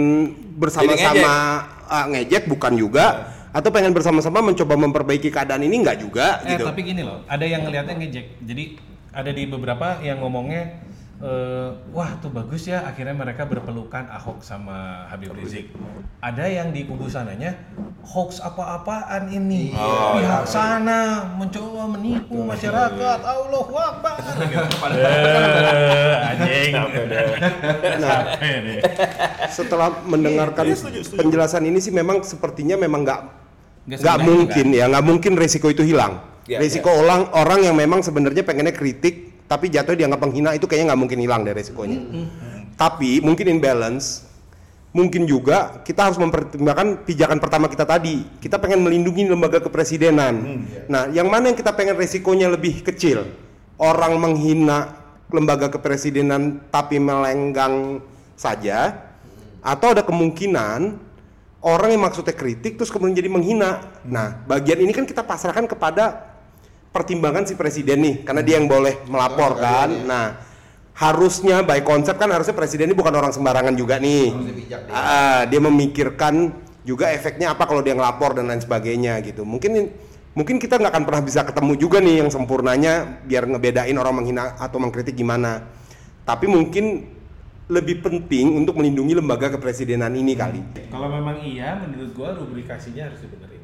bersama-sama 0.59 1.63
ah, 1.87 2.05
ngejek 2.11 2.51
bukan 2.51 2.75
juga 2.75 3.31
atau 3.55 3.71
pengen 3.71 3.95
bersama-sama 3.95 4.43
mencoba 4.43 4.75
memperbaiki 4.75 5.31
keadaan 5.31 5.63
ini 5.63 5.81
enggak 5.81 6.03
juga 6.03 6.43
Eh 6.43 6.59
gitu. 6.59 6.67
tapi 6.67 6.83
gini 6.83 7.01
loh, 7.01 7.23
ada 7.25 7.45
yang 7.47 7.63
ngelihatnya 7.63 7.95
ngejek. 8.03 8.43
Jadi 8.43 8.63
ada 9.15 9.31
di 9.31 9.43
beberapa 9.47 9.97
yang 10.03 10.19
ngomongnya 10.21 10.83
eh, 11.17 11.69
wah 11.89 12.11
tuh 12.21 12.29
bagus 12.29 12.69
ya 12.69 12.85
akhirnya 12.85 13.17
mereka 13.17 13.49
berpelukan 13.49 14.05
Ahok 14.09 14.45
sama 14.45 15.09
Habib 15.09 15.33
Rizik. 15.33 15.73
Ada 16.21 16.45
yang 16.45 16.69
di 16.73 16.85
kubu 16.85 17.09
sananya 17.09 17.57
hoax 18.05 18.37
apa-apaan 18.39 19.33
ini. 19.33 19.73
Pihak 19.73 20.45
sana 20.45 21.25
mencoba 21.37 21.89
menipu 21.97 22.41
masyarakat. 22.45 23.19
Allahu 23.21 23.73
Akbar. 23.75 24.17
Eh, 24.97 26.27
anjing. 26.33 26.71
Nah, 28.01 28.37
setelah 29.49 29.89
mendengarkan 30.05 30.69
Iya, 30.69 30.75
setuju, 30.77 30.99
setuju. 31.03 31.17
penjelasan 31.19 31.63
ini 31.65 31.79
sih 31.81 31.89
memang 31.93 32.21
sepertinya 32.21 32.77
memang 32.77 33.03
nggak 33.03 33.21
Nggak 33.87 34.17
mungkin 34.21 34.67
ya 34.75 34.85
nggak 34.91 35.05
mungkin 35.05 35.33
resiko 35.39 35.71
itu 35.71 35.81
hilang 35.81 36.19
Iya, 36.45 36.59
resiko 36.59 36.91
orang 36.91 37.31
orang 37.35 37.59
yang 37.63 37.75
memang 37.75 38.03
sebenarnya 38.03 38.43
pengennya 38.43 38.75
kritik 38.75 39.36
tapi 39.47 39.71
jatuhnya 39.71 40.05
dianggap 40.05 40.21
penghina 40.21 40.51
itu 40.53 40.67
kayaknya 40.67 40.93
nggak 40.93 41.01
mungkin 41.01 41.19
hilang 41.23 41.41
dari 41.47 41.55
resikonya. 41.63 41.99
Tapi 42.77 43.23
mungkin 43.23 43.45
imbalance 43.57 44.27
mungkin 44.95 45.27
juga 45.27 45.83
kita 45.83 46.09
harus 46.09 46.17
mempertimbangkan 46.19 47.07
pijakan 47.07 47.39
pertama 47.39 47.71
kita 47.71 47.87
tadi. 47.87 48.27
Kita 48.43 48.59
pengen 48.59 48.83
melindungi 48.83 49.27
lembaga 49.31 49.63
kepresidenan. 49.63 50.67
Nah 50.91 51.07
yang 51.09 51.31
mana 51.31 51.49
yang 51.49 51.57
kita 51.57 51.71
pengen 51.71 51.95
resikonya 51.95 52.51
lebih 52.51 52.83
kecil? 52.83 53.23
Orang 53.79 54.19
menghina 54.19 54.99
lembaga 55.31 55.71
kepresidenan 55.71 56.63
tapi 56.71 56.99
melenggang 56.99 58.03
saja 58.37 58.95
atau 59.63 59.91
ada 59.91 60.03
kemungkinan 60.05 61.07
orang 61.63 61.89
yang 61.91 62.03
maksudnya 62.05 62.31
kritik 62.31 62.77
terus 62.79 62.93
kemudian 62.93 63.17
jadi 63.17 63.29
menghina. 63.31 63.83
Nah, 64.07 64.39
bagian 64.47 64.79
ini 64.79 64.93
kan 64.95 65.03
kita 65.03 65.25
pasrahkan 65.25 65.67
kepada 65.67 66.26
pertimbangan 66.91 67.45
si 67.45 67.53
presiden 67.53 68.01
nih, 68.01 68.15
karena 68.23 68.41
dia 68.41 68.55
yang 68.59 68.69
boleh 68.69 69.03
melapor 69.05 69.59
kan. 69.59 69.89
Nah, 70.07 70.25
harusnya 70.97 71.61
by 71.61 71.85
konsep 71.85 72.17
kan 72.17 72.25
harusnya 72.33 72.57
presiden 72.57 72.89
ini 72.89 72.97
bukan 72.97 73.13
orang 73.13 73.29
sembarangan 73.29 73.77
juga 73.77 74.01
nih. 74.01 74.33
Bijak 74.33 74.81
dia. 74.89 74.93
Ah, 74.93 75.41
dia 75.45 75.61
memikirkan 75.61 76.49
juga 76.81 77.13
efeknya 77.13 77.53
apa 77.53 77.69
kalau 77.69 77.85
dia 77.85 77.93
ngelapor 77.93 78.33
dan 78.33 78.49
lain 78.49 78.63
sebagainya 78.63 79.21
gitu. 79.21 79.45
Mungkin 79.45 79.93
mungkin 80.33 80.57
kita 80.57 80.81
nggak 80.81 80.91
akan 80.97 81.03
pernah 81.05 81.21
bisa 81.21 81.45
ketemu 81.45 81.73
juga 81.77 81.97
nih 82.01 82.25
yang 82.25 82.29
sempurnanya 82.33 83.21
biar 83.29 83.45
ngebedain 83.45 83.97
orang 83.97 84.23
menghina 84.23 84.57
atau 84.57 84.81
mengkritik 84.81 85.13
gimana. 85.13 85.69
Tapi 86.25 86.49
mungkin 86.49 87.13
lebih 87.67 87.99
penting 87.99 88.55
untuk 88.55 88.79
melindungi 88.79 89.19
lembaga 89.19 89.51
kepresidenan 89.51 90.15
ini 90.15 90.33
kali. 90.33 90.63
Kalau 90.87 91.11
memang 91.11 91.43
iya, 91.43 91.75
menurut 91.77 92.15
gua 92.15 92.31
rubrikasinya 92.33 93.11
harus 93.11 93.19
dibenerin. 93.21 93.56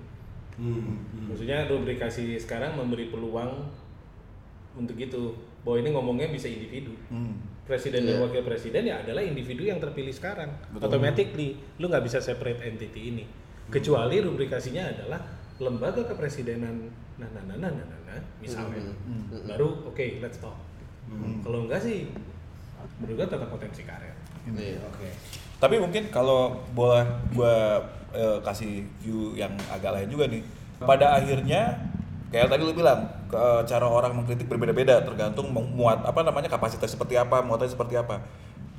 Maksudnya 1.30 1.66
rubrikasi 1.66 2.38
sekarang 2.38 2.78
memberi 2.78 3.10
peluang 3.10 3.70
untuk 4.78 4.98
itu. 4.98 5.34
Bahwa 5.64 5.80
ini 5.80 5.90
ngomongnya 5.96 6.28
bisa 6.28 6.52
individu. 6.52 6.92
Presiden 7.64 8.04
dan 8.04 8.20
wakil 8.20 8.44
presiden 8.44 8.84
ya 8.84 9.00
adalah 9.00 9.24
individu 9.24 9.64
yang 9.64 9.80
terpilih 9.80 10.12
sekarang. 10.12 10.52
Automatically, 10.76 11.56
lu 11.80 11.88
nggak 11.88 12.04
bisa 12.04 12.20
separate 12.20 12.60
entity 12.60 13.16
ini. 13.16 13.24
Kecuali 13.72 14.20
rubrikasinya 14.20 14.92
adalah 14.92 15.24
lembaga 15.62 16.04
kepresidenan 16.04 16.90
nah 17.14 17.30
nah 17.30 17.46
nah 17.46 17.56
nah 17.62 17.70
nah, 17.70 17.86
nah, 17.86 18.00
nah, 18.10 18.22
misalnya. 18.42 18.82
Baru 19.48 19.86
oke, 19.88 20.20
let's 20.20 20.42
talk. 20.42 20.58
Kalau 21.46 21.70
enggak 21.70 21.80
sih 21.80 22.10
menurut 23.00 23.24
gua 23.24 23.28
tetap 23.32 23.48
potensi 23.48 23.82
karet. 23.88 24.16
Iya. 24.52 24.84
Tapi 25.64 25.80
mungkin 25.80 26.12
kalau 26.12 26.60
boleh 26.76 27.08
gue 28.14 28.46
kasih 28.46 28.86
view 29.02 29.34
yang 29.34 29.52
agak 29.68 29.92
lain 29.92 30.08
juga 30.08 30.30
nih. 30.30 30.46
Pada 30.78 31.18
akhirnya 31.18 31.82
kayak 32.30 32.50
tadi 32.50 32.62
lu 32.62 32.74
bilang 32.74 33.10
ke- 33.26 33.62
cara 33.66 33.86
orang 33.90 34.14
mengkritik 34.14 34.46
berbeda-beda 34.46 35.02
tergantung 35.02 35.50
muat 35.54 36.06
apa 36.06 36.22
namanya 36.22 36.50
kapasitas 36.50 36.94
seperti 36.94 37.18
apa, 37.18 37.42
muatannya 37.42 37.74
seperti 37.74 37.98
apa. 37.98 38.22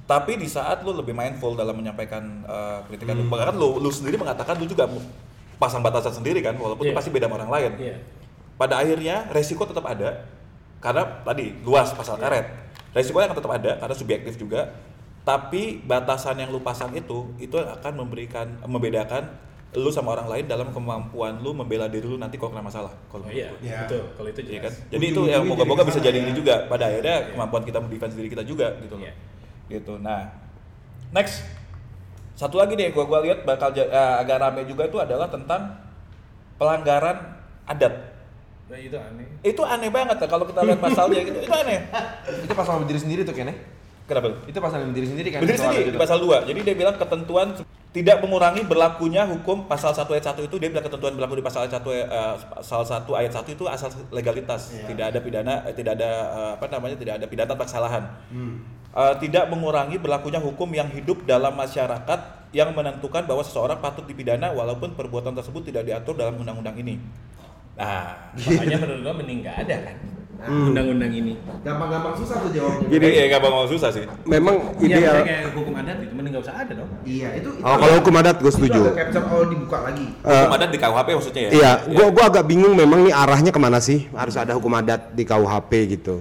Tapi 0.05 0.37
di 0.37 0.45
saat 0.47 0.85
lu 0.85 0.93
lebih 0.93 1.17
mindful 1.17 1.57
dalam 1.57 1.75
menyampaikan 1.75 2.23
eh, 2.45 2.79
kritikan 2.87 3.19
lu, 3.19 3.25
bahkan 3.27 3.57
lu, 3.57 3.81
lu 3.81 3.91
sendiri 3.91 4.21
mengatakan 4.21 4.55
lu 4.61 4.69
juga 4.69 4.87
pasang 5.59 5.81
batasan 5.81 6.21
sendiri 6.21 6.43
kan, 6.45 6.55
walaupun 6.59 6.87
itu 6.87 6.93
Iya. 6.93 6.99
pasti 6.99 7.11
beda 7.11 7.27
sama 7.27 7.41
orang 7.41 7.51
lain. 7.51 7.73
Iya. 7.81 7.97
Pada 8.55 8.75
akhirnya 8.79 9.27
resiko 9.35 9.65
tetap 9.67 9.83
ada 9.89 10.29
karena 10.79 11.03
tadi 11.25 11.57
luas 11.65 11.91
pasal 11.97 12.21
karet. 12.21 12.47
Resikonya 12.95 13.27
akan 13.33 13.39
tetap 13.43 13.53
ada 13.55 13.73
karena 13.83 13.95
subjektif 13.97 14.35
juga. 14.39 14.71
Tapi 15.25 15.81
batasan 15.81 16.37
yang 16.37 16.53
lu 16.53 16.61
pasang 16.61 16.93
itu 16.93 17.33
itu 17.41 17.57
akan 17.57 17.93
memberikan 17.97 18.45
membedakan 18.69 19.25
lu 19.75 19.91
sama 19.91 20.15
orang 20.15 20.31
lain 20.31 20.45
dalam 20.47 20.71
kemampuan 20.71 21.43
lu 21.43 21.51
membela 21.51 21.91
diri 21.91 22.07
lu 22.07 22.15
nanti 22.15 22.37
kalau 22.39 22.55
kena 22.55 22.63
masalah. 22.63 22.93
Kalau 23.11 23.27
Oh, 23.27 23.33
iya. 23.33 23.51
Iya. 23.59 23.89
betul. 23.89 24.05
Kalau 24.15 24.29
itu 24.31 24.41
Iya 24.45 24.51
jelas. 24.61 24.63
kan? 24.63 24.73
Jadi 24.95 25.05
itu 25.11 25.23
yang 25.27 25.43
moga-moga 25.43 25.83
bisa 25.83 25.99
jadi 25.99 26.19
ini 26.21 26.31
ya. 26.31 26.37
juga. 26.37 26.55
Pada 26.69 26.87
akhirnya 26.87 27.17
Iya. 27.19 27.29
kemampuan 27.35 27.65
kita 27.65 27.79
mendefense 27.83 28.15
diri 28.15 28.29
kita 28.31 28.45
juga 28.47 28.77
gitu 28.79 28.95
loh. 29.01 29.09
Iya. 29.09 29.13
Gitu. 29.73 29.93
Nah, 29.99 30.29
next 31.11 31.43
satu 32.37 32.61
lagi 32.61 32.77
nih 32.77 32.93
gua 32.93 33.09
gua 33.09 33.25
lihat 33.25 33.43
bakal 33.43 33.73
eh, 33.75 33.89
agak 33.91 34.39
rame 34.39 34.63
juga 34.69 34.87
itu 34.87 34.99
adalah 35.01 35.27
tentang 35.27 35.75
pelanggaran 36.55 37.17
adat. 37.67 37.95
Nah, 38.71 38.79
itu 38.79 38.97
aneh. 38.97 39.27
Itu 39.43 39.63
aneh 39.65 39.91
banget 39.91 40.17
ya 40.23 40.29
kalau 40.29 40.45
kita 40.47 40.61
lihat 40.63 40.79
pasalnya 40.79 41.21
gitu. 41.25 41.39
Itu 41.43 41.55
aneh. 41.57 41.81
Itu 42.47 42.53
pasal 42.53 42.79
berdiri 42.85 43.01
sendiri 43.01 43.21
tuh 43.27 43.35
Ken 43.35 43.51
ya? 43.51 43.57
Kenapa? 44.05 44.37
Itu 44.45 44.59
pasal 44.61 44.85
berdiri 44.85 45.09
sendiri 45.09 45.29
kan? 45.33 45.41
Berdiri 45.41 45.59
sendiri 45.59 45.83
itu. 45.89 45.93
di 45.97 46.01
pasal 46.01 46.21
2. 46.21 46.45
Jadi 46.45 46.61
dia 46.61 46.75
bilang 46.77 46.97
ketentuan 47.01 47.57
tidak 47.95 48.17
mengurangi 48.21 48.67
berlakunya 48.67 49.25
hukum 49.25 49.65
pasal 49.65 49.97
1 49.97 50.05
ayat 50.13 50.27
1 50.35 50.45
itu 50.51 50.57
dia 50.61 50.69
bilang 50.69 50.85
ketentuan 50.85 51.15
berlaku 51.17 51.41
di 51.41 51.45
pasal 51.47 51.65
1 51.65 51.73
eh, 51.73 52.35
pasal 52.61 52.85
1 52.85 53.07
ayat 53.17 53.33
1 53.33 53.57
itu 53.57 53.65
asal 53.65 53.89
legalitas. 54.13 54.77
Tidak 54.85 55.07
ada 55.09 55.19
pidana 55.25 55.65
eh, 55.65 55.73
tidak 55.73 55.97
ada 55.97 56.11
eh, 56.37 56.51
apa 56.61 56.67
namanya? 56.69 56.97
tidak 57.01 57.15
ada 57.23 57.27
pidana 57.31 57.49
tanpa 57.49 57.65
kesalahan. 57.65 58.05
Eh, 58.93 59.15
tidak 59.25 59.49
mengurangi 59.49 59.97
berlakunya 59.97 60.43
hukum 60.43 60.69
yang 60.69 60.93
hidup 60.93 61.25
dalam 61.25 61.57
masyarakat 61.57 62.21
yang 62.53 62.77
menentukan 62.77 63.25
bahwa 63.25 63.41
seseorang 63.41 63.81
patut 63.81 64.05
dipidana 64.05 64.53
walaupun 64.53 64.93
perbuatan 64.93 65.33
tersebut 65.33 65.73
tidak 65.73 65.89
diatur 65.89 66.13
dalam 66.13 66.37
undang-undang 66.37 66.77
ini. 66.77 67.01
Nah, 67.75 68.31
Makanya 68.37 68.79
menurut 68.85 69.01
gua 69.03 69.15
mending 69.17 69.43
nggak 69.43 69.57
ada 69.67 69.77
kan 69.91 69.97
undang-undang 70.45 71.13
ini. 71.13 71.35
Gampang-gampang 71.63 72.15
susah 72.21 72.37
tuh 72.43 72.51
jawabnya. 72.53 72.87
Gini. 72.91 73.07
Iya, 73.09 73.25
gak 73.33 73.41
mau 73.45 73.65
susah 73.65 73.89
sih. 73.89 74.05
Memang 74.27 74.55
Iya, 74.77 74.85
ideal. 74.85 75.01
misalnya 75.01 75.25
kayak 75.25 75.43
hukum 75.55 75.75
adat 75.75 75.97
itu 76.03 76.13
mending 76.13 76.33
nggak 76.35 76.45
usah 76.45 76.57
ada 76.61 76.73
dong. 76.75 76.91
Iya, 77.07 77.29
itu, 77.41 77.49
itu 77.55 77.65
Oh, 77.65 77.77
kalau 77.79 77.95
hukum 78.03 78.15
adat 78.21 78.37
gue 78.39 78.51
Itu 78.51 78.57
setuju. 78.61 78.81
ada 78.85 78.93
capture 78.99 79.25
all 79.25 79.45
dibuka 79.49 79.79
lagi. 79.81 80.07
Hukum 80.21 80.55
adat 80.55 80.71
di 80.71 80.79
KUHP 80.79 81.09
maksudnya 81.15 81.43
ya? 81.43 81.51
Iya, 81.51 81.73
gua 81.89 82.07
gua 82.13 82.25
agak 82.29 82.45
bingung 82.45 82.75
memang 82.75 83.01
nih 83.07 83.15
arahnya 83.15 83.51
ke 83.51 83.61
mana 83.61 83.79
sih? 83.81 83.99
Harus 84.13 84.35
ada 84.37 84.53
hukum 84.53 84.73
adat 84.73 85.13
di 85.13 85.25
KUHP 85.25 85.73
gitu. 85.95 86.21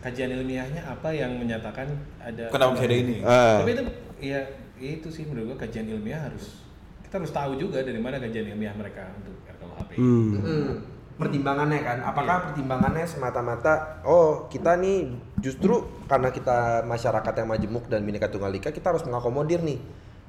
Kajian 0.00 0.30
ilmiahnya 0.30 0.86
apa 0.86 1.10
yang 1.10 1.34
menyatakan 1.34 1.90
ada 2.22 2.46
Kenapa 2.48 2.78
bisa 2.78 2.86
ada 2.86 2.94
ini? 2.94 3.16
Eh, 3.18 3.56
Tapi 3.58 3.70
itu 3.72 3.82
ya 4.22 4.40
itu 4.76 5.08
sih 5.10 5.24
menurut 5.26 5.56
gua 5.56 5.58
kajian 5.62 5.88
ilmiah 5.88 6.20
harus 6.22 6.62
kita 7.02 7.18
harus 7.18 7.30
tahu 7.30 7.56
juga 7.56 7.82
dari 7.82 7.98
mana 7.98 8.18
kajian 8.18 8.50
ilmiah 8.50 8.74
mereka 8.74 9.10
untuk 9.16 9.34
RKUHP. 9.46 9.90
hmm. 9.96 10.30
Mm. 10.36 10.74
Pertimbangannya 11.16 11.80
kan, 11.80 11.98
apakah 12.04 12.52
pertimbangannya 12.52 13.08
semata-mata 13.08 14.04
oh 14.04 14.52
kita 14.52 14.76
nih 14.76 15.16
justru 15.40 15.80
karena 16.04 16.28
kita 16.28 16.84
masyarakat 16.84 17.32
yang 17.40 17.48
majemuk 17.48 17.88
dan 17.88 18.04
bineka 18.04 18.28
tunggal 18.28 18.52
ika 18.52 18.68
kita 18.68 18.92
harus 18.92 19.00
mengakomodir 19.08 19.64
nih 19.64 19.80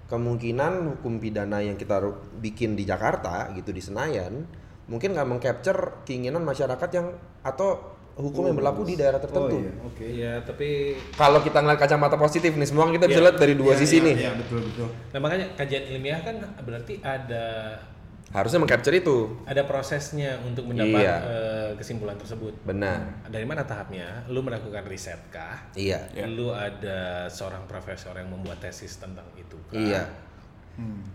kemungkinan 0.08 0.95
hukum 0.95 1.19
pidana 1.19 1.60
yang 1.60 1.76
kita 1.76 2.00
bikin 2.39 2.80
di 2.80 2.88
Jakarta 2.88 3.52
gitu 3.52 3.76
di 3.76 3.84
Senayan 3.84 4.47
mungkin 4.88 5.12
nggak 5.12 5.28
mengcapture 5.28 6.08
keinginan 6.08 6.47
masyarakat 6.47 6.89
yang 6.95 7.12
atau 7.43 8.00
hukum 8.17 8.50
yang 8.50 8.58
berlaku 8.58 8.82
di 8.88 8.97
daerah 8.97 9.21
tertentu. 9.21 9.62
Iya, 10.02 10.41
tapi 10.41 10.97
Kalau 11.13 11.38
kita 11.43 11.62
ngeliat 11.62 11.78
kacamata 11.78 12.17
positif 12.17 12.50
nih, 12.58 12.65
semua 12.65 12.89
kita 12.89 13.06
bisa 13.06 13.21
Iya. 13.21 13.26
lihat 13.30 13.38
dari 13.38 13.54
dua 13.54 13.78
sisi 13.78 14.02
nih. 14.02 14.15
Iya, 14.17 14.32
betul 14.41 14.65
betul. 14.65 14.89
nah 15.13 15.19
makanya 15.21 15.54
kajian 15.54 15.84
ilmiah 15.93 16.21
kan 16.26 16.41
berarti 16.65 16.97
ada 17.06 17.78
Harusnya 18.28 18.60
mengcapture 18.60 18.92
itu. 18.92 19.40
ada 19.48 19.63
prosesnya 19.63 20.36
untuk 20.44 20.68
mendapat 20.68 21.00
Iya. 21.00 21.16
eh, 21.24 21.70
kesimpulan 21.76 22.20
tersebut. 22.20 22.52
Benar. 22.63 23.24
Dari 23.26 23.48
mana 23.48 23.63
tahapnya? 23.63 24.28
Lu 24.28 24.44
melakukan 24.44 24.84
riset 24.84 25.18
kah? 25.32 25.63
Iya. 25.74 26.12
Lu 26.28 26.52
ada 26.52 27.26
seorang 27.28 27.63
profesor 27.66 28.12
yang 28.13 28.28
membuat 28.28 28.60
tesis 28.60 29.00
tentang 29.00 29.26
itu 29.34 29.56
kah? 29.68 29.80
Iya. 29.80 30.04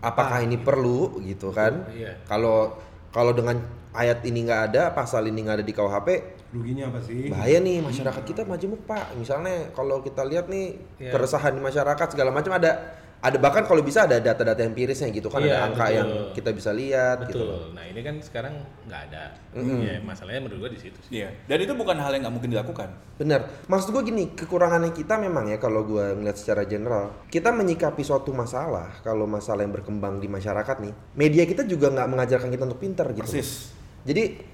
Apakah 0.01 0.43
ini 0.43 0.59
perlu 0.59 1.21
gitu 1.23 1.53
kan? 1.53 1.87
Iya. 1.87 2.17
Kalau 2.25 2.75
kalau 3.13 3.31
dengan 3.31 3.61
ayat 3.93 4.25
ini 4.25 4.43
nggak 4.43 4.73
ada, 4.73 4.89
pasal 4.91 5.23
ini 5.23 5.39
nggak 5.39 5.61
ada 5.61 5.65
di 5.65 5.71
KUHP, 5.71 6.07
Ruginya 6.49 6.89
apa 6.89 6.99
sih? 6.99 7.29
bahaya 7.29 7.61
nih 7.61 7.77
masyarakat 7.79 8.23
kita 8.25 8.41
majemuk 8.43 8.83
pak. 8.83 9.13
Misalnya 9.15 9.69
kalau 9.71 10.01
kita 10.01 10.25
lihat 10.25 10.49
nih 10.49 10.81
Iya. 10.97 11.13
keresahan 11.13 11.53
di 11.53 11.61
masyarakat 11.61 12.07
segala 12.09 12.33
macam 12.33 12.57
ada 12.57 12.99
ada 13.23 13.39
bahkan 13.39 13.63
kalau 13.63 13.79
bisa 13.79 14.03
ada 14.03 14.19
data-data 14.19 14.59
empirisnya 14.67 15.07
gitu 15.07 15.31
kan 15.31 15.39
Iya, 15.39 15.55
ada 15.55 15.57
angka 15.71 15.85
betul. 15.87 15.95
yang 15.95 16.09
kita 16.35 16.49
bisa 16.51 16.69
lihat 16.75 17.17
gitu 17.23 17.39
loh. 17.39 17.55
Betul. 17.55 17.71
Nah 17.71 17.83
ini 17.87 17.99
kan 18.03 18.15
sekarang 18.19 18.53
nggak 18.83 19.01
ada. 19.07 19.23
Ya 19.55 19.95
masalahnya 20.03 20.43
menurut 20.43 20.67
gua 20.67 20.71
di 20.75 20.79
situ 20.83 20.99
sih. 21.07 21.23
Iya. 21.23 21.31
Dan 21.47 21.63
itu 21.63 21.71
bukan 21.71 21.95
hal 21.95 22.11
yang 22.11 22.27
nggak 22.27 22.35
mungkin 22.35 22.51
dilakukan. 22.51 22.91
Bener. 23.15 23.47
Maksud 23.71 23.95
gue 23.95 24.03
gini, 24.03 24.35
kekurangannya 24.35 24.91
kita 24.91 25.15
memang 25.15 25.47
ya 25.47 25.55
kalau 25.55 25.87
gue 25.87 26.19
ngeliat 26.19 26.35
secara 26.35 26.67
general, 26.67 27.15
kita 27.31 27.55
menyikapi 27.55 28.03
suatu 28.03 28.35
masalah, 28.35 28.99
kalau 29.07 29.23
masalah 29.23 29.63
yang 29.63 29.71
berkembang 29.71 30.19
di 30.19 30.27
masyarakat 30.27 30.83
nih, 30.83 30.93
media 31.15 31.47
kita 31.47 31.63
juga 31.63 31.95
nggak 31.95 32.07
mengajarkan 32.11 32.51
kita 32.51 32.63
untuk 32.67 32.83
pinter 32.83 33.07
gitu. 33.15 33.23
Persis. 33.23 33.71
Jadi 34.03 34.51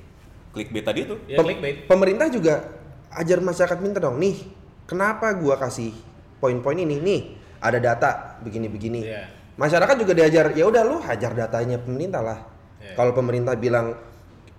Clickbait 0.49 0.85
tadi 0.85 1.09
itu. 1.09 1.17
Ya 1.25 1.41
pem- 1.41 1.57
clickbait. 1.57 1.89
pemerintah 1.89 2.29
juga 2.29 2.69
ajar 3.13 3.41
masyarakat 3.41 3.77
pinter 3.81 3.97
dong. 3.97 4.21
Nih, 4.21 4.45
kenapa 4.85 5.33
gua 5.33 5.57
kasih 5.57 5.89
poin-poin 6.37 6.77
ini? 6.77 6.97
Nih, 7.01 7.38
ada 7.59 7.79
data 7.79 8.39
begini-begini. 8.43 9.01
Iya. 9.03 9.23
Masyarakat 9.59 9.95
juga 9.99 10.13
diajar, 10.15 10.55
ya 10.55 10.65
udah 10.67 10.83
lu 10.87 10.97
hajar 11.03 11.35
datanya 11.35 11.77
pemerintah 11.79 12.23
lah. 12.23 12.39
Iya. 12.79 12.95
Kalau 12.95 13.11
pemerintah 13.11 13.59
bilang 13.59 13.91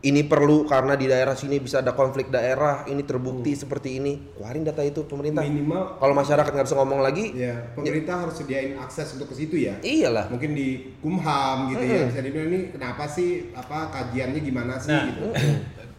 ini 0.01 0.25
perlu 0.25 0.65
karena 0.65 0.97
di 0.97 1.05
daerah 1.05 1.37
sini 1.37 1.61
bisa 1.61 1.85
ada 1.85 1.93
konflik 1.93 2.33
daerah, 2.33 2.89
ini 2.89 3.05
terbukti 3.05 3.53
seperti 3.53 4.01
ini, 4.01 4.33
keluarin 4.33 4.65
data 4.65 4.81
itu 4.81 5.05
pemerintah. 5.05 5.45
Minimal 5.45 6.01
Kalau 6.01 6.15
masyarakat 6.17 6.51
nggak 6.57 6.67
bisa 6.73 6.77
ngomong 6.81 7.01
lagi, 7.05 7.37
ya 7.37 7.73
pemerintah 7.77 8.25
harus 8.25 8.41
sediain 8.41 8.81
akses 8.81 9.13
untuk 9.17 9.29
ke 9.33 9.37
situ 9.37 9.61
ya. 9.61 9.77
iyalah. 9.85 10.33
Mungkin 10.33 10.57
di 10.57 10.97
Kumham 11.05 11.69
gitu 11.73 11.85
ya. 11.85 12.09
Bisa 12.09 12.21
dibilang 12.25 12.49
ini 12.49 12.61
kenapa 12.73 13.05
sih 13.05 13.53
apa 13.53 13.93
kajiannya 13.93 14.41
gimana 14.41 14.81
sih 14.81 14.89
Nah, 14.89 15.05
gitu. 15.05 15.27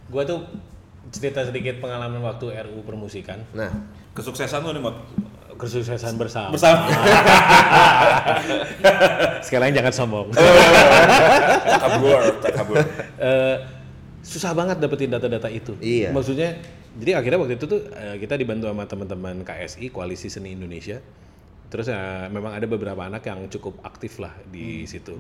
gua 0.10 0.26
tuh 0.26 0.50
cerita 1.14 1.46
sedikit 1.46 1.78
pengalaman 1.78 2.26
waktu 2.26 2.58
RU 2.58 2.82
permusikan. 2.82 3.38
Nah, 3.54 3.70
Kesuksesan 4.12 4.68
lu 4.68 4.76
nih, 4.76 4.84
Mot. 4.84 4.96
Kesuksesan 5.62 6.18
bersama. 6.18 6.58
Bersama. 6.58 6.90
Sekarang 9.46 9.70
jangan 9.70 9.94
sombong. 9.94 10.34
Takabur, 11.72 12.22
takabur. 12.42 12.82
Eh, 13.22 13.56
susah 14.26 14.58
banget 14.58 14.82
dapetin 14.82 15.14
data-data 15.14 15.54
itu. 15.54 15.78
Iya. 15.78 16.10
Maksudnya, 16.10 16.58
jadi 16.98 17.22
akhirnya 17.22 17.38
waktu 17.38 17.62
itu 17.62 17.70
tuh 17.70 17.86
eh, 17.94 18.18
kita 18.18 18.42
dibantu 18.42 18.74
sama 18.74 18.90
teman-teman 18.90 19.46
KSI 19.46 19.94
Koalisi 19.94 20.34
Seni 20.34 20.58
Indonesia. 20.58 20.98
Terus 21.70 21.94
eh, 21.94 22.26
memang 22.34 22.58
ada 22.58 22.66
beberapa 22.66 23.06
anak 23.06 23.22
yang 23.30 23.46
cukup 23.54 23.86
aktif 23.86 24.18
lah 24.18 24.34
di 24.50 24.90
situ. 24.90 25.14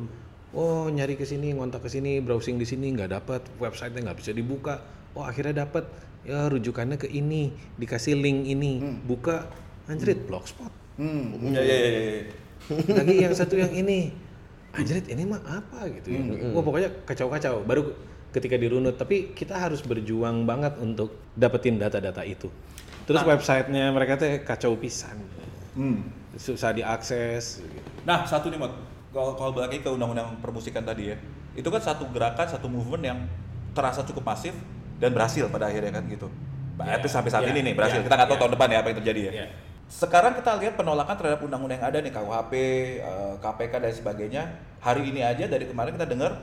Oh 0.51 0.91
nyari 0.91 1.15
ke 1.15 1.23
sini, 1.23 1.55
ngontak 1.55 1.85
ke 1.85 1.89
sini, 1.93 2.19
browsing 2.19 2.59
di 2.59 2.67
sini 2.67 2.91
nggak 2.91 3.11
dapat, 3.15 3.41
websitenya 3.55 4.11
nggak 4.11 4.19
bisa 4.19 4.31
dibuka. 4.35 4.83
Oh 5.15 5.23
akhirnya 5.23 5.63
dapat, 5.63 5.87
ya 6.27 6.51
rujukannya 6.51 6.99
ke 6.99 7.07
ini, 7.07 7.55
dikasih 7.79 8.19
link 8.19 8.51
ini, 8.51 8.83
buka, 9.07 9.47
anjrit 9.87 10.19
blogspot. 10.25 10.69
Hmm. 10.99 11.33
Iya, 11.41 11.61
iya, 11.61 11.77
iya, 11.77 11.89
iya. 11.89 12.23
lagi 12.99 13.15
yang 13.21 13.33
satu 13.33 13.57
yang 13.57 13.71
ini 13.71 14.13
anjrit 14.71 15.07
ini 15.09 15.25
mah 15.25 15.41
apa 15.43 15.89
gitu 15.89 16.13
ya 16.13 16.21
wah 16.53 16.61
pokoknya 16.61 16.89
kacau-kacau 17.03 17.65
baru 17.65 17.91
ketika 18.31 18.55
dirunut 18.55 18.95
tapi 18.95 19.33
kita 19.33 19.57
harus 19.57 19.81
berjuang 19.81 20.45
banget 20.45 20.77
untuk 20.77 21.17
dapetin 21.33 21.75
data-data 21.75 22.21
itu 22.23 22.47
terus 23.03 23.19
websitenya 23.25 23.89
mereka 23.91 24.15
teh 24.15 24.45
kacau 24.45 24.77
pisan 24.77 25.17
Hmm. 25.71 26.03
susah 26.35 26.75
diakses 26.75 27.63
Nah, 28.03 28.27
satu 28.27 28.49
nih, 28.51 28.59
Mot. 28.59 28.73
Kalau 29.11 29.51
balik 29.53 29.71
lagi 29.71 29.77
ke 29.83 29.89
undang-undang 29.91 30.35
permusikan 30.41 30.81
tadi 30.81 31.11
ya. 31.13 31.17
Itu 31.53 31.67
kan 31.71 31.79
satu 31.79 32.07
gerakan, 32.11 32.47
satu 32.47 32.67
movement 32.67 33.03
yang 33.03 33.19
terasa 33.71 34.01
cukup 34.03 34.23
masif 34.25 34.51
dan 34.99 35.11
berhasil 35.15 35.47
pada 35.47 35.67
akhirnya 35.67 35.95
kan 35.95 36.03
gitu. 36.09 36.27
Least 36.81 37.13
sampai 37.13 37.29
saat 37.29 37.45
ya, 37.45 37.53
ini 37.53 37.71
nih 37.71 37.73
berhasil. 37.77 38.01
ya, 38.01 38.03
Kita 38.03 38.15
nggak 38.17 38.29
tahu 38.31 38.35
ya. 38.35 38.41
tahun 38.41 38.51
depan 38.57 38.67
ya 38.67 38.77
apa 38.81 38.87
yang 38.89 38.97
terjadi 39.03 39.21
ya. 39.21 39.31
Ya. 39.31 39.47
Sekarang 39.91 40.31
kita 40.39 40.55
lihat 40.55 40.79
penolakan 40.79 41.19
terhadap 41.19 41.43
undang-undang 41.43 41.75
yang 41.75 41.87
ada 41.91 41.99
nih 41.99 42.15
KUHP, 42.15 42.53
eh, 43.03 43.33
KPK 43.43 43.73
dan 43.83 43.91
sebagainya. 43.91 44.43
Hari 44.79 45.11
ini 45.11 45.19
aja 45.19 45.45
dari 45.51 45.67
kemarin 45.67 45.99
kita 45.99 46.07
dengar 46.07 46.39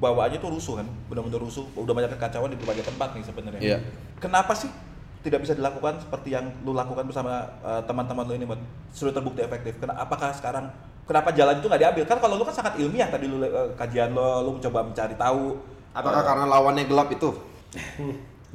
bahwa 0.00 0.24
aja 0.24 0.40
tuh 0.40 0.48
rusuh 0.48 0.80
kan, 0.80 0.88
benar-benar 1.12 1.44
rusuh. 1.44 1.68
Udah 1.76 1.92
banyak 1.92 2.16
kekacauan 2.16 2.48
di 2.48 2.56
berbagai 2.56 2.88
tempat 2.88 3.12
nih 3.12 3.24
sebenarnya. 3.28 3.60
Iya. 3.60 3.78
Kenapa 4.16 4.56
sih 4.56 4.72
tidak 5.20 5.44
bisa 5.44 5.52
dilakukan 5.52 6.00
seperti 6.00 6.32
yang 6.32 6.48
lu 6.64 6.72
lakukan 6.72 7.04
bersama 7.04 7.44
eh, 7.60 7.82
teman-teman 7.84 8.24
lu 8.24 8.34
ini, 8.40 8.48
Bud? 8.48 8.60
Sudah 8.96 9.12
terbukti 9.12 9.44
efektif. 9.44 9.76
Kena, 9.76 9.92
apakah 10.00 10.32
sekarang 10.32 10.72
kenapa 11.04 11.36
jalan 11.36 11.60
itu 11.60 11.68
nggak 11.68 11.82
diambil? 11.84 12.04
Kan 12.08 12.18
kalau 12.24 12.40
lu 12.40 12.48
kan 12.48 12.56
sangat 12.56 12.80
ilmiah 12.80 13.12
tadi 13.12 13.28
lu 13.28 13.44
eh, 13.44 13.76
kajian 13.76 14.16
lo, 14.16 14.40
lu 14.40 14.56
mencoba 14.56 14.80
mencari 14.80 15.12
tahu. 15.20 15.76
apakah 15.96 16.24
karena 16.24 16.44
lawannya 16.48 16.84
gelap 16.88 17.08
itu? 17.12 17.28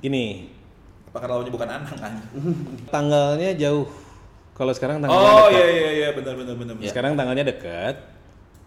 gini 0.01 0.49
Apakah 1.09 1.27
lawannya 1.29 1.53
bukan 1.53 1.69
Anang 1.69 1.97
kan? 1.97 2.13
tanggalnya 2.93 3.53
jauh 3.57 3.85
kalau 4.61 4.69
sekarang 4.71 5.01
tanggalnya 5.01 5.25
Oh 5.25 5.41
dekat. 5.43 5.57
iya 5.57 5.65
iya 5.67 5.89
iya 5.91 6.09
benar 6.13 6.37
benar 6.37 6.53
benar. 6.53 6.73
benar. 6.77 6.85
sekarang 6.87 7.11
tanggalnya 7.17 7.45
dekat 7.47 7.95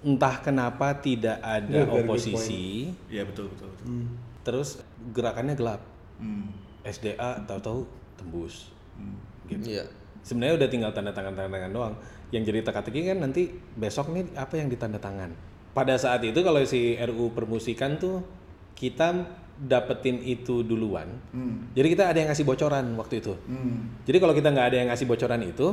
entah 0.02 0.36
kenapa 0.38 0.98
tidak 0.98 1.38
ada 1.38 1.70
good 1.86 2.02
oposisi 2.02 2.90
Iya 3.06 3.22
betul 3.22 3.46
betul. 3.48 3.70
betul. 3.70 4.10
terus 4.42 4.82
gerakannya 5.08 5.54
gelap 5.54 5.80
Hmm. 6.14 6.46
SDA 6.82 7.42
tahu-tahu 7.42 7.82
tembus 8.14 8.70
gitu. 9.44 9.66
Iya. 9.66 9.82
Sebenarnya 10.22 10.54
udah 10.56 10.68
tinggal 10.68 10.90
tanda 10.90 11.10
tangan 11.10 11.34
tanda 11.34 11.50
tangan 11.50 11.70
doang. 11.70 11.94
Yang 12.30 12.42
jadi 12.48 12.60
teka-teki 12.62 13.00
kan 13.04 13.18
nanti 13.18 13.42
besok 13.74 14.08
nih 14.08 14.30
apa 14.32 14.54
yang 14.54 14.70
ditanda 14.70 14.96
tangan. 14.96 15.34
Pada 15.72 15.98
saat 15.98 16.22
itu 16.22 16.38
kalau 16.38 16.62
si 16.62 16.94
RU 16.94 17.34
permusikan 17.34 17.98
tuh 17.98 18.22
kita 18.72 19.26
dapetin 19.56 20.18
itu 20.20 20.60
duluan. 20.60 21.06
Jadi 21.72 21.86
kita 21.90 22.10
ada 22.10 22.18
yang 22.18 22.28
ngasih 22.28 22.42
bocoran 22.42 22.84
waktu 22.94 23.22
itu. 23.22 23.32
Hmm. 23.46 23.94
Jadi 24.02 24.16
kalau 24.18 24.34
kita 24.34 24.48
nggak 24.50 24.66
ada 24.68 24.76
yang 24.82 24.88
ngasih 24.90 25.06
bocoran 25.06 25.40
itu, 25.40 25.66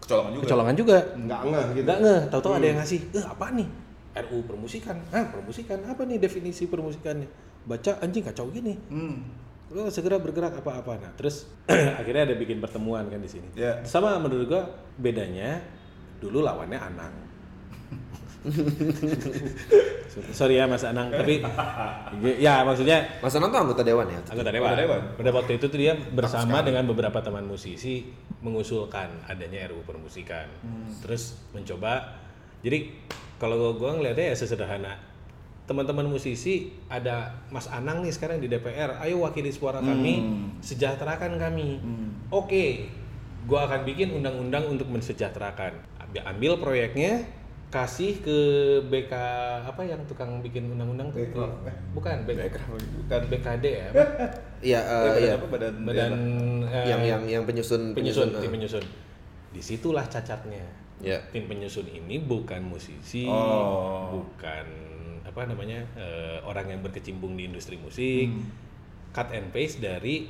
Kecolongan 0.00 0.32
juga. 0.32 0.42
kecolongan 0.46 0.74
juga. 0.74 0.98
Nggak 1.14 1.40
ngeh 1.44 1.66
gitu. 1.74 1.84
Nggak 1.86 1.98
ngeh, 2.00 2.20
tahu-tahu 2.30 2.52
ada 2.56 2.66
yang 2.66 2.78
ngasih, 2.80 2.98
eh 3.12 3.24
apa 3.24 3.46
nih? 3.52 3.68
RU 4.10 4.38
permusikan, 4.42 4.96
ah 5.10 5.24
permusikan 5.26 5.78
apa 5.86 6.02
nih 6.02 6.18
definisi 6.18 6.66
permusikannya? 6.66 7.28
Baca 7.62 8.00
anjing 8.00 8.24
kacau 8.24 8.50
gini. 8.50 8.74
Hmm. 8.90 9.22
lo 9.70 9.86
segera 9.86 10.18
bergerak 10.18 10.58
apa-apa 10.58 10.98
nah 10.98 11.14
terus 11.14 11.46
akhirnya 12.02 12.26
ada 12.26 12.34
bikin 12.34 12.58
pertemuan 12.58 13.06
kan 13.06 13.22
di 13.22 13.30
sini 13.30 13.54
Ya. 13.54 13.78
sama 13.86 14.18
menurut 14.18 14.50
gua 14.50 14.66
bedanya 14.98 15.62
dulu 16.18 16.42
lawannya 16.42 16.74
Anang 16.74 17.14
sorry 20.36 20.56
ya 20.56 20.64
Mas 20.64 20.82
Anang 20.82 21.12
tapi 21.12 21.44
ya 22.44 22.64
maksudnya 22.64 23.04
Mas 23.20 23.36
Anang 23.36 23.52
tuh 23.52 23.60
anggota 23.68 23.82
dewan 23.84 24.08
ya? 24.08 24.20
anggota 24.32 24.50
dewan. 24.50 24.68
Anggota 24.72 24.82
dewan. 24.82 25.00
Pada 25.20 25.30
waktu 25.36 25.52
itu 25.60 25.66
tuh 25.68 25.78
dia 25.78 25.92
bersama 25.94 26.64
dengan 26.64 26.84
beberapa 26.88 27.20
teman 27.20 27.44
musisi 27.44 28.08
mengusulkan 28.40 29.28
adanya 29.28 29.68
RUU 29.68 29.84
permusikan. 29.84 30.48
Terus 31.04 31.36
mencoba 31.52 32.16
jadi 32.64 32.90
kalau 33.40 33.76
gua 33.76 33.96
ngeliatnya 33.96 34.32
ya 34.32 34.36
sesederhana 34.36 35.10
teman-teman 35.70 36.10
musisi 36.10 36.74
ada 36.90 37.46
Mas 37.54 37.70
Anang 37.70 38.02
nih 38.02 38.10
sekarang 38.10 38.42
di 38.42 38.50
DPR, 38.50 38.98
ayo 39.06 39.22
wakili 39.22 39.54
suara 39.54 39.78
kami, 39.78 40.18
sejahterakan 40.58 41.38
kami. 41.38 41.78
Oke, 42.34 42.90
gua 43.46 43.70
akan 43.70 43.86
bikin 43.86 44.10
undang-undang 44.10 44.66
untuk 44.66 44.90
mensejahterakan. 44.90 45.78
Ambil 46.26 46.58
proyeknya, 46.58 47.22
kasih 47.70 48.18
ke 48.18 48.38
BK 48.90 49.14
apa 49.62 49.82
yang 49.86 50.02
tukang 50.10 50.42
bikin 50.42 50.74
undang-undang 50.74 51.14
tuh? 51.14 51.22
Bukan, 51.94 52.26
BK, 52.26 52.58
bukan 53.06 53.20
BKD 53.30 53.64
ya. 53.64 53.88
Iya, 54.60 54.76
eh, 54.76 55.04
badan 55.08 55.22
iya. 55.24 55.32
apa? 55.40 55.46
Badan, 55.48 55.74
Badan 55.88 56.12
eh, 56.68 56.84
Yang 56.84 57.00
yang 57.08 57.22
yang 57.24 57.42
penyusun 57.48 57.96
penyusun, 57.96 58.28
eh. 58.36 58.44
tim 58.44 58.52
penyusun. 58.52 58.84
Di 59.56 59.60
situlah 59.64 60.04
cacatnya. 60.04 60.60
Ya. 61.00 61.16
Tim 61.32 61.48
penyusun 61.48 61.88
ini 61.88 62.20
bukan 62.20 62.60
musisi, 62.68 63.24
Oh. 63.24 64.20
bukan 64.20 64.66
apa 65.24 65.48
namanya 65.48 65.80
eh, 65.96 66.44
orang 66.44 66.76
yang 66.76 66.80
berkecimpung 66.84 67.40
di 67.40 67.48
industri 67.48 67.80
musik, 67.80 68.28
cut 69.16 69.32
and 69.32 69.48
paste 69.48 69.80
dari 69.80 70.28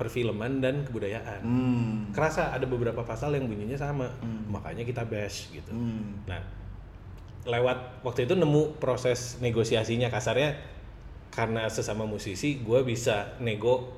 perfilman 0.00 0.64
dan 0.64 0.86
kebudayaan. 0.88 1.42
Hmm. 1.44 2.08
Kerasa 2.14 2.54
ada 2.54 2.64
beberapa 2.64 3.04
pasal 3.04 3.36
yang 3.36 3.50
bunyinya 3.50 3.76
sama, 3.76 4.08
makanya 4.48 4.86
kita 4.86 5.04
bash 5.04 5.52
gitu. 5.52 5.74
Hmm. 5.74 6.24
Nah, 6.24 6.40
lewat 7.48 8.04
waktu 8.04 8.28
itu 8.28 8.36
nemu 8.36 8.76
proses 8.76 9.40
negosiasinya. 9.40 10.12
Kasarnya 10.12 10.60
karena 11.32 11.66
sesama 11.72 12.04
musisi 12.04 12.60
gue 12.60 12.80
bisa 12.84 13.36
nego 13.40 13.96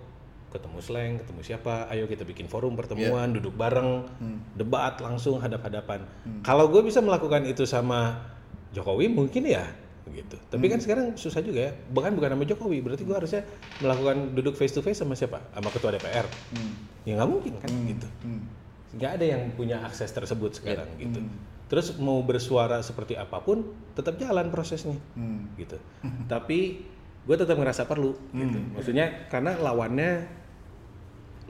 ketemu 0.50 0.78
slang 0.82 1.14
ketemu 1.22 1.40
siapa 1.46 1.86
ayo 1.94 2.10
kita 2.10 2.26
bikin 2.26 2.50
forum 2.50 2.74
pertemuan 2.74 3.30
duduk 3.30 3.54
bareng 3.54 4.06
debat 4.58 4.98
langsung 4.98 5.38
hadap-hadapan. 5.38 6.02
Kalau 6.42 6.66
gue 6.70 6.82
bisa 6.82 6.98
melakukan 6.98 7.46
itu 7.46 7.66
sama 7.66 8.18
Jokowi 8.74 9.10
mungkin 9.10 9.46
ya 9.46 9.66
gitu. 10.10 10.34
Tapi 10.50 10.66
kan 10.66 10.82
sekarang 10.82 11.14
susah 11.14 11.38
juga 11.38 11.70
ya. 11.70 11.72
Bahkan 11.94 12.18
bukan 12.18 12.34
sama 12.34 12.44
Jokowi 12.46 12.82
berarti 12.82 13.06
gue 13.06 13.14
harusnya 13.14 13.42
melakukan 13.78 14.34
duduk 14.34 14.58
face 14.58 14.74
to 14.74 14.82
face 14.82 14.98
sama 14.98 15.14
siapa? 15.14 15.38
Sama 15.54 15.70
ketua 15.70 15.94
DPR 15.94 16.26
ya 17.06 17.14
nggak 17.14 17.30
mungkin 17.30 17.54
kan 17.62 17.70
gitu. 17.86 18.06
Nggak 18.98 19.10
ada 19.22 19.24
yang 19.38 19.42
punya 19.54 19.78
akses 19.86 20.10
tersebut 20.10 20.58
sekarang 20.58 20.90
gitu 20.98 21.22
terus 21.70 21.94
mau 21.96 22.18
bersuara 22.20 22.82
seperti 22.82 23.14
apa 23.14 23.38
pun 23.38 23.62
tetap 23.94 24.18
jalan 24.18 24.50
prosesnya 24.50 24.98
gitu 25.54 25.78
tapi 26.26 26.82
gue 27.20 27.36
tetap 27.36 27.54
ngerasa 27.54 27.86
perlu 27.86 28.18
gitu 28.34 28.58
maksudnya 28.74 29.30
karena 29.30 29.54
lawannya 29.54 30.26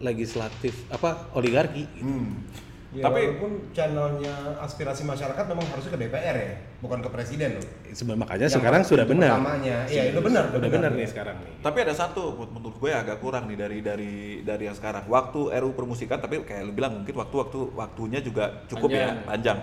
legislatif 0.00 0.88
apa 0.88 1.28
oligarki 1.32 1.84
gitu. 1.92 2.04
Hmm. 2.04 2.44
Ya, 2.90 3.06
Tapi- 3.06 3.22
walaupun 3.22 3.70
channelnya 3.70 4.34
aspirasi 4.58 5.06
masyarakat 5.06 5.44
memang 5.46 5.62
harusnya 5.70 5.94
ke 5.94 6.00
DPR 6.02 6.34
ya, 6.34 6.54
bukan 6.82 6.98
ke 6.98 7.06
presiden 7.06 7.54
loh. 7.54 7.66
Sebenarnya 7.86 8.22
makanya 8.26 8.46
Yang 8.50 8.56
sekarang 8.58 8.82
sudah 8.82 9.06
benar. 9.06 9.30
Pertamanya, 9.38 9.76
iya 9.86 10.02
itu 10.10 10.18
benar, 10.18 10.44
Udah 10.50 10.70
benar 10.74 10.90
nih 10.98 11.06
sekarang 11.06 11.38
nih. 11.38 11.54
Tapi 11.62 11.78
ada 11.86 11.94
satu 11.94 12.34
menurut- 12.34 12.50
menurut 12.50 12.76
gue 12.82 12.90
agak 12.90 13.22
kurang 13.22 13.46
nih 13.46 13.58
dari 13.62 13.78
dari 13.78 14.14
dari 14.42 14.66
yang 14.66 14.74
sekarang. 14.74 15.06
Waktu 15.06 15.54
RU 15.54 15.70
permusikan 15.70 16.18
tapi 16.18 16.42
kayak 16.42 16.66
lu 16.66 16.74
bilang 16.74 16.98
mungkin 16.98 17.14
waktu-waktu 17.14 17.78
waktunya 17.78 18.18
juga 18.18 18.66
cukup 18.66 18.90
ya 18.90 19.22
panjang. 19.22 19.58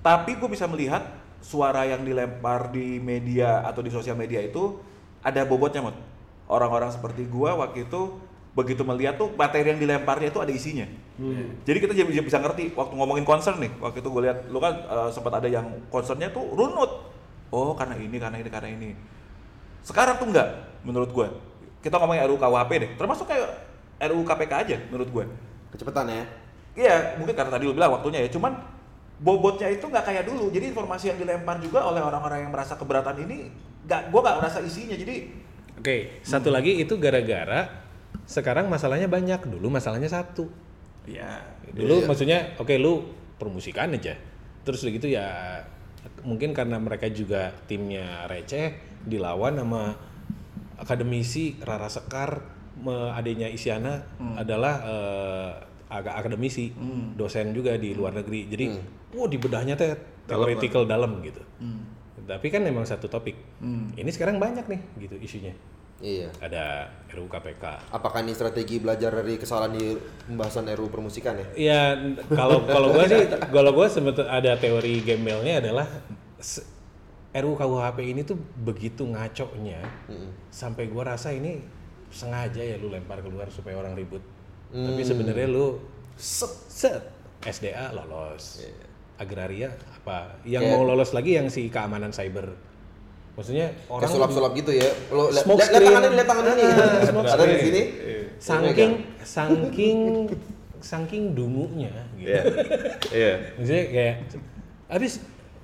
Tapi 0.00 0.36
gue 0.40 0.48
bisa 0.48 0.64
melihat 0.64 1.20
suara 1.40 1.88
yang 1.88 2.04
dilempar 2.04 2.68
di 2.72 3.00
media 3.00 3.64
atau 3.64 3.80
di 3.80 3.88
sosial 3.88 4.16
media 4.16 4.40
itu 4.44 4.76
ada 5.24 5.44
bobotnya, 5.44 5.84
Mot. 5.84 5.96
Orang-orang 6.50 6.92
seperti 6.92 7.28
gua 7.28 7.56
waktu 7.56 7.88
itu 7.88 8.18
begitu 8.50 8.82
melihat 8.82 9.14
tuh 9.14 9.30
materi 9.38 9.70
yang 9.70 9.78
dilemparnya 9.78 10.34
itu 10.34 10.40
ada 10.42 10.50
isinya. 10.50 10.86
Jadi 11.62 11.78
kita 11.78 11.92
jadi 11.94 12.24
bisa 12.24 12.42
ngerti 12.42 12.74
waktu 12.74 12.94
ngomongin 12.96 13.22
concern 13.22 13.62
nih. 13.62 13.70
Waktu 13.78 14.02
itu 14.02 14.08
gue 14.10 14.22
lihat 14.26 14.38
lu 14.50 14.58
kan 14.58 14.74
eh, 14.74 15.10
sempat 15.14 15.38
ada 15.38 15.46
yang 15.46 15.68
concernnya 15.92 16.32
tuh 16.32 16.42
runut. 16.50 17.12
Oh, 17.50 17.74
karena 17.74 17.98
ini, 17.98 18.16
karena 18.18 18.38
ini, 18.38 18.50
karena 18.50 18.68
ini. 18.70 18.90
Sekarang 19.82 20.18
tuh 20.18 20.26
enggak 20.30 20.48
menurut 20.82 21.10
gue. 21.10 21.26
Kita 21.80 21.98
ngomongin 21.98 22.26
RUU 22.26 22.38
KUHP 22.38 22.70
deh. 22.78 22.90
Termasuk 22.98 23.26
kayak 23.30 23.48
RUU 24.10 24.22
KPK 24.26 24.52
aja 24.66 24.76
menurut 24.90 25.08
gue. 25.10 25.24
Kecepatan 25.76 26.10
ya. 26.10 26.24
Iya, 26.74 26.96
mungkin 27.18 27.34
karena 27.34 27.50
tadi 27.54 27.66
lu 27.66 27.74
bilang 27.74 27.94
waktunya 27.94 28.22
ya. 28.22 28.28
Cuman 28.30 28.54
bobotnya 29.20 29.68
itu 29.68 29.84
nggak 29.84 30.04
kayak 30.04 30.24
dulu. 30.24 30.48
Jadi 30.48 30.72
informasi 30.72 31.12
yang 31.12 31.18
dilempar 31.20 31.60
juga 31.60 31.84
oleh 31.84 32.00
orang-orang 32.00 32.48
yang 32.48 32.52
merasa 32.52 32.74
keberatan 32.74 33.20
ini 33.28 33.52
nggak, 33.84 34.08
gue 34.08 34.20
nggak 34.20 34.36
merasa 34.40 34.58
isinya. 34.64 34.96
Jadi 34.96 35.16
Oke, 35.80 36.20
satu 36.20 36.52
lagi 36.52 36.76
itu 36.76 37.00
gara-gara 37.00 37.68
sekarang 38.24 38.68
masalahnya 38.68 39.08
banyak. 39.08 39.48
Dulu 39.48 39.68
masalahnya 39.72 40.08
satu. 40.08 40.48
ya 41.08 41.40
Dulu 41.72 42.04
maksudnya 42.04 42.56
oke 42.60 42.76
lu 42.76 43.04
permusikan 43.40 43.92
aja. 43.96 44.16
Terus 44.64 44.84
udah 44.84 44.92
gitu 44.92 45.08
ya 45.08 45.28
mungkin 46.24 46.52
karena 46.52 46.76
mereka 46.76 47.08
juga 47.08 47.52
timnya 47.64 48.28
receh 48.28 48.76
dilawan 49.04 49.56
sama 49.56 49.96
akademisi 50.80 51.60
Rara 51.60 51.88
Sekar 51.88 52.60
adanya 53.12 53.48
Isyana 53.48 54.00
adalah 54.36 54.74
eh, 54.84 55.50
agak 55.90 56.14
akademisi 56.24 56.72
dosen 57.16 57.52
juga 57.52 57.76
di 57.76 57.92
luar 57.92 58.16
negeri 58.16 58.48
jadi 58.48 58.66
wow 59.14 59.26
dibedahnya 59.26 59.74
teh 59.74 59.94
theoretical 60.26 60.86
dalam 60.86 61.22
gitu. 61.24 61.42
Tapi 62.26 62.46
kan 62.52 62.62
memang 62.62 62.86
satu 62.86 63.10
topik. 63.10 63.36
Ini 63.96 64.10
sekarang 64.10 64.38
banyak 64.38 64.66
nih 64.70 64.80
gitu 65.06 65.16
isunya. 65.18 65.54
Iya. 66.00 66.32
ada 66.40 66.88
RUU 67.12 67.28
KPK 67.28 67.92
Apakah 67.92 68.24
ini 68.24 68.32
strategi 68.32 68.80
belajar 68.80 69.12
dari 69.12 69.36
kesalahan 69.36 69.76
di 69.76 70.00
pembahasan 70.24 70.72
RUU 70.72 70.88
permusikan 70.88 71.36
ya? 71.36 71.46
Iya, 71.52 71.80
kalau 72.32 72.64
kalau 72.64 72.96
gue 72.96 73.04
sih, 73.04 73.28
kalau 73.52 73.70
gue 73.76 73.84
sebetulnya 73.84 74.32
ada 74.32 74.56
teori 74.56 75.04
gembelnya 75.04 75.60
adalah 75.60 75.84
RUU 77.36 77.52
KUHP 77.52 77.98
ini 78.00 78.24
tuh 78.24 78.40
begitu 78.64 79.04
ngaconya, 79.04 79.84
sampai 80.48 80.88
gue 80.88 81.02
rasa 81.04 81.36
ini 81.36 81.60
sengaja 82.08 82.64
ya 82.64 82.80
lu 82.80 82.88
lempar 82.88 83.20
keluar 83.20 83.52
supaya 83.52 83.76
orang 83.76 83.92
ribut. 83.92 84.24
Tapi 84.72 85.04
sebenarnya 85.04 85.52
lu 85.52 85.84
set, 86.16 86.52
set 86.64 87.02
SDA 87.44 87.92
lolos, 87.92 88.64
agraria 89.20 89.68
apa? 89.94 90.40
Yang 90.42 90.62
Kayak- 90.64 90.74
mau 90.74 90.88
lolos 90.88 91.12
lagi 91.12 91.36
yang 91.36 91.46
si 91.46 91.68
keamanan 91.68 92.10
cyber. 92.10 92.56
Maksudnya 93.36 93.72
orang 93.86 94.10
sulap-sulap 94.10 94.52
gitu 94.52 94.72
ya. 94.74 94.88
Lo 95.12 95.28
lihat 95.28 95.44
Smoke 95.44 95.60
lihat 95.60 95.70
lihat 95.70 95.76
screen. 95.76 95.86
tangan 95.86 96.02
ini, 96.02 96.16
lihat 96.16 96.28
tangan 96.28 96.44
ini. 96.46 96.62
Ah, 97.20 97.34
Ada 97.36 97.44
di 97.46 97.56
sini. 97.60 97.82
saking 98.40 98.90
saking 99.22 99.98
saking 100.80 101.22
dungunya 101.32 101.92
gitu. 102.16 102.24
Iya. 102.26 102.42
Iya. 103.12 103.32
Maksudnya 103.54 103.84
kayak 103.86 104.14
habis 104.88 105.12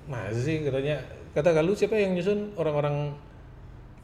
masa 0.07 0.39
sih 0.39 0.61
katanya 0.63 1.01
kata 1.33 1.51
kalau 1.51 1.73
siapa 1.73 1.97
yang 1.97 2.13
nyusun 2.13 2.53
orang-orang 2.55 3.17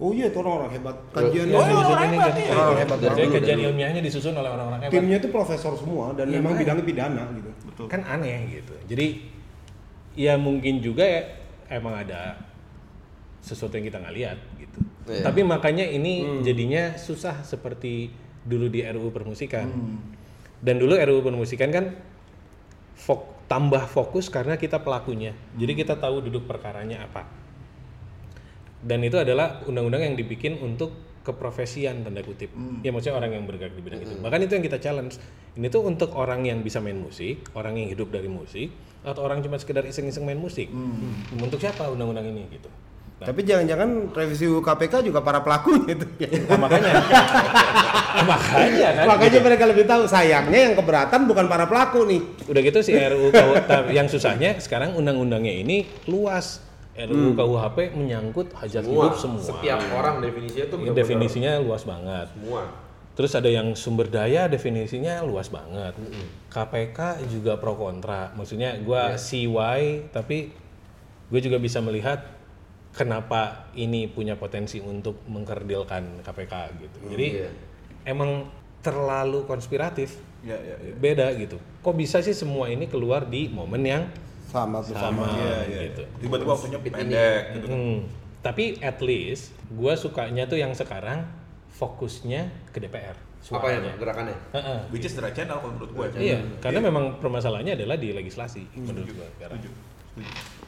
Oh 0.02 0.10
iya 0.10 0.26
itu 0.26 0.34
orang-orang 0.34 0.72
hebat. 0.74 0.96
Kajiannya 1.14 1.54
Oh, 1.54 1.62
disusun 1.62 1.86
orang 1.86 2.02
ini 2.02 2.16
hebat, 2.16 2.26
jadi 2.26 2.42
iya. 2.42 2.54
orang 2.58 2.78
hebat 2.82 2.98
dulu, 2.98 3.14
kajian 3.30 3.58
ilmiahnya 3.62 4.00
disusun 4.02 4.34
oleh 4.34 4.50
orang-orang 4.50 4.80
hebat. 4.82 4.94
Timnya 4.98 5.16
itu 5.16 5.28
profesor 5.30 5.72
semua 5.78 6.10
dan 6.10 6.26
Iya, 6.26 6.42
memang 6.42 6.58
bidangnya 6.58 6.82
pidana 6.82 7.22
gitu. 7.30 7.50
Betul. 7.70 7.86
Kan 7.86 8.00
aneh 8.02 8.50
gitu. 8.50 8.74
Jadi 8.90 9.06
ya 10.18 10.37
mungkin 10.37 10.85
juga 10.85 11.05
ya 11.05 11.22
emang 11.72 12.05
ada 12.05 12.37
sesuatu 13.42 13.75
yang 13.75 13.88
kita 13.88 13.98
nggak 13.98 14.16
lihat 14.16 14.38
gitu. 14.61 14.81
Iya. 15.11 15.27
Tapi 15.27 15.40
makanya 15.42 15.83
ini 15.88 16.44
jadinya 16.46 16.94
susah 16.94 17.42
seperti 17.42 18.12
dulu 18.46 18.70
di 18.70 18.87
RUU 18.87 19.11
permusikan. 19.11 19.66
Dan 20.62 20.79
dulu 20.79 20.94
RUU 20.94 21.20
permusikan 21.27 21.75
kan 21.75 21.85
fok- 22.94 23.51
tambah 23.51 23.85
fokus 23.90 24.31
karena 24.31 24.55
kita 24.57 24.81
pelakunya. 24.81 25.35
Jadi 25.59 25.72
kita 25.75 25.98
tahu 25.98 26.22
duduk 26.22 26.46
perkaranya 26.46 27.05
apa. 27.05 27.27
Dan 28.83 29.03
itu 29.03 29.18
adalah 29.18 29.62
undang-undang 29.66 30.07
yang 30.07 30.14
dibikin 30.18 30.59
untuk 30.59 30.94
keprofesian 31.22 32.02
tanda 32.02 32.22
kutip. 32.22 32.50
Ya 32.82 32.90
maksudnya 32.90 33.18
orang 33.18 33.30
yang 33.35 33.44
bergerak 33.46 33.74
di 33.78 33.82
bidang 33.82 34.00
itu. 34.02 34.14
Bahkan 34.18 34.40
itu 34.42 34.52
yang 34.58 34.64
kita 34.66 34.78
challenge. 34.82 35.16
Ini 35.54 35.66
tuh 35.70 35.87
untuk 35.87 36.12
orang 36.18 36.42
yang 36.42 36.61
bisa 36.61 36.82
main 36.82 36.98
musik, 36.98 37.46
orang 37.54 37.78
yang 37.78 37.88
hidup 37.94 38.11
dari 38.11 38.26
musik, 38.26 38.74
atau 39.06 39.22
orang 39.22 39.40
cuma 39.40 39.56
sekedar 39.56 39.87
iseng-iseng 39.87 40.26
main 40.26 40.38
musik. 40.38 40.66
Untuk 41.38 41.62
siapa 41.62 41.87
undang-undang 41.88 42.26
ini 42.26 42.46
gitu. 42.50 42.68
Nah, 43.22 43.30
Tapi 43.30 43.46
jangan-jangan 43.46 44.11
revisi 44.11 44.50
UU 44.50 44.58
KPK 44.66 45.06
juga 45.06 45.22
para 45.22 45.38
pelakunya 45.46 45.94
itu. 45.94 46.06
nah, 46.50 46.58
makanya 46.58 46.92
makanya 48.35 48.88
kan 48.98 49.04
Makanya 49.14 49.38
mereka 49.46 49.64
lebih 49.70 49.85
tahu 49.87 50.02
sayangnya 50.11 50.58
yang 50.58 50.74
keberatan 50.74 51.30
bukan 51.30 51.46
para 51.46 51.70
pelaku 51.70 52.02
nih. 52.02 52.20
udah 52.50 52.61
gitu 52.66 52.78
si 52.82 52.98
RUU 52.98 53.30
yang 53.94 54.11
susahnya 54.11 54.58
sekarang 54.58 54.98
undang-undangnya 54.98 55.54
ini 55.54 55.87
luas 56.11 56.58
RUU 56.92 57.33
KUHP 57.33 57.96
menyangkut 57.96 58.52
hajat 58.52 58.85
hidup 58.85 59.16
semua. 59.16 59.40
Setiap 59.40 59.81
orang 59.96 60.20
definisinya 60.20 60.66
tuh 60.68 60.76
Ini 60.76 60.85
benar-benar 60.92 61.00
definisinya 61.00 61.52
luas 61.64 61.83
banget. 61.88 62.28
Semua. 62.37 62.64
terus 63.12 63.37
ada 63.37 63.44
yang 63.52 63.76
sumber 63.76 64.09
daya 64.09 64.48
definisinya 64.48 65.20
luas 65.20 65.52
banget. 65.52 65.92
KPK 66.48 67.28
juga 67.28 67.61
pro 67.61 67.76
kontra. 67.76 68.33
Maksudnya 68.33 68.81
gua 68.81 69.20
CY 69.20 70.09
tapi 70.09 70.48
gue 71.33 71.40
juga 71.40 71.57
bisa 71.57 71.81
melihat 71.81 72.24
kenapa 72.92 73.72
ini 73.72 74.05
punya 74.09 74.37
potensi 74.37 74.81
untuk 74.81 75.24
mengkerdilkan 75.28 76.20
KPK 76.20 76.55
gitu. 76.76 76.98
Jadi 77.09 77.26
iya. 77.40 77.50
emang 78.05 78.48
terlalu 78.85 79.48
konspiratif. 79.48 80.20
Iya, 80.44 80.59
iya, 80.61 80.76
iya. 80.88 80.94
beda 80.96 81.33
gitu. 81.38 81.57
Kok 81.81 81.94
bisa 81.96 82.20
sih 82.20 82.37
semua 82.37 82.68
ini 82.68 82.90
keluar 82.90 83.24
di 83.24 83.48
momen 83.48 83.83
yang 83.85 84.05
Sama 84.52 84.84
tuh 84.84 84.92
sama, 84.92 85.24
Iya, 85.32 85.56
iya. 85.64 85.80
gitu. 85.88 86.02
Tiba-tiba 86.20 86.52
waktunya 86.52 86.78
pendek 86.78 87.42
gitu. 87.56 87.66
Hmm. 87.72 87.98
Tapi 88.44 88.76
at 88.84 89.00
least 89.00 89.56
gue 89.72 89.92
sukanya 89.96 90.44
tuh 90.44 90.60
yang 90.60 90.76
sekarang 90.76 91.24
fokusnya 91.72 92.52
ke 92.68 92.78
DPR. 92.78 93.16
Apa 93.16 93.66
ya 93.66 93.80
Suaranya. 93.82 93.92
gerakannya? 93.98 94.36
Heeh. 94.54 94.78
Which 94.94 95.02
is 95.02 95.16
the 95.16 95.22
right 95.24 95.34
channel 95.34 95.58
kalau 95.58 95.72
menurut 95.74 95.90
gue. 95.90 96.06
Iya, 96.20 96.38
karena 96.60 96.78
memang 96.78 97.18
permasalahannya 97.18 97.74
adalah 97.74 97.96
di 97.96 98.12
legislasi 98.12 98.62
menurut 98.76 99.08
gue 99.08 99.28
sekarang. 99.40 99.58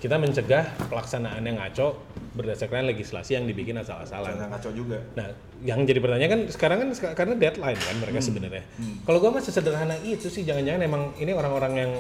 Kita 0.01 0.17
mencegah 0.17 0.89
pelaksanaan 0.89 1.45
yang 1.45 1.61
ngaco 1.61 2.01
berdasarkan 2.35 2.89
legislasi 2.89 3.37
yang 3.37 3.45
dibikin 3.45 3.77
asal-asalan. 3.77 4.33
Jangan 4.33 4.51
ngaco 4.57 4.71
juga. 4.73 4.99
Nah, 5.15 5.29
yang 5.61 5.85
jadi 5.85 6.01
pertanyaan 6.01 6.31
kan 6.33 6.43
sekarang 6.49 6.77
kan 6.81 6.89
karena 7.13 7.35
deadline 7.37 7.77
kan 7.79 7.97
mereka 8.01 8.19
sebenarnya. 8.25 8.65
Kalau 9.05 9.21
gua 9.21 9.37
mah 9.37 9.45
sesederhana 9.45 10.01
itu 10.01 10.33
sih 10.33 10.43
jangan-jangan 10.43 10.81
emang 10.83 11.03
ini 11.21 11.37
orang-orang 11.37 11.73
yang 11.77 11.93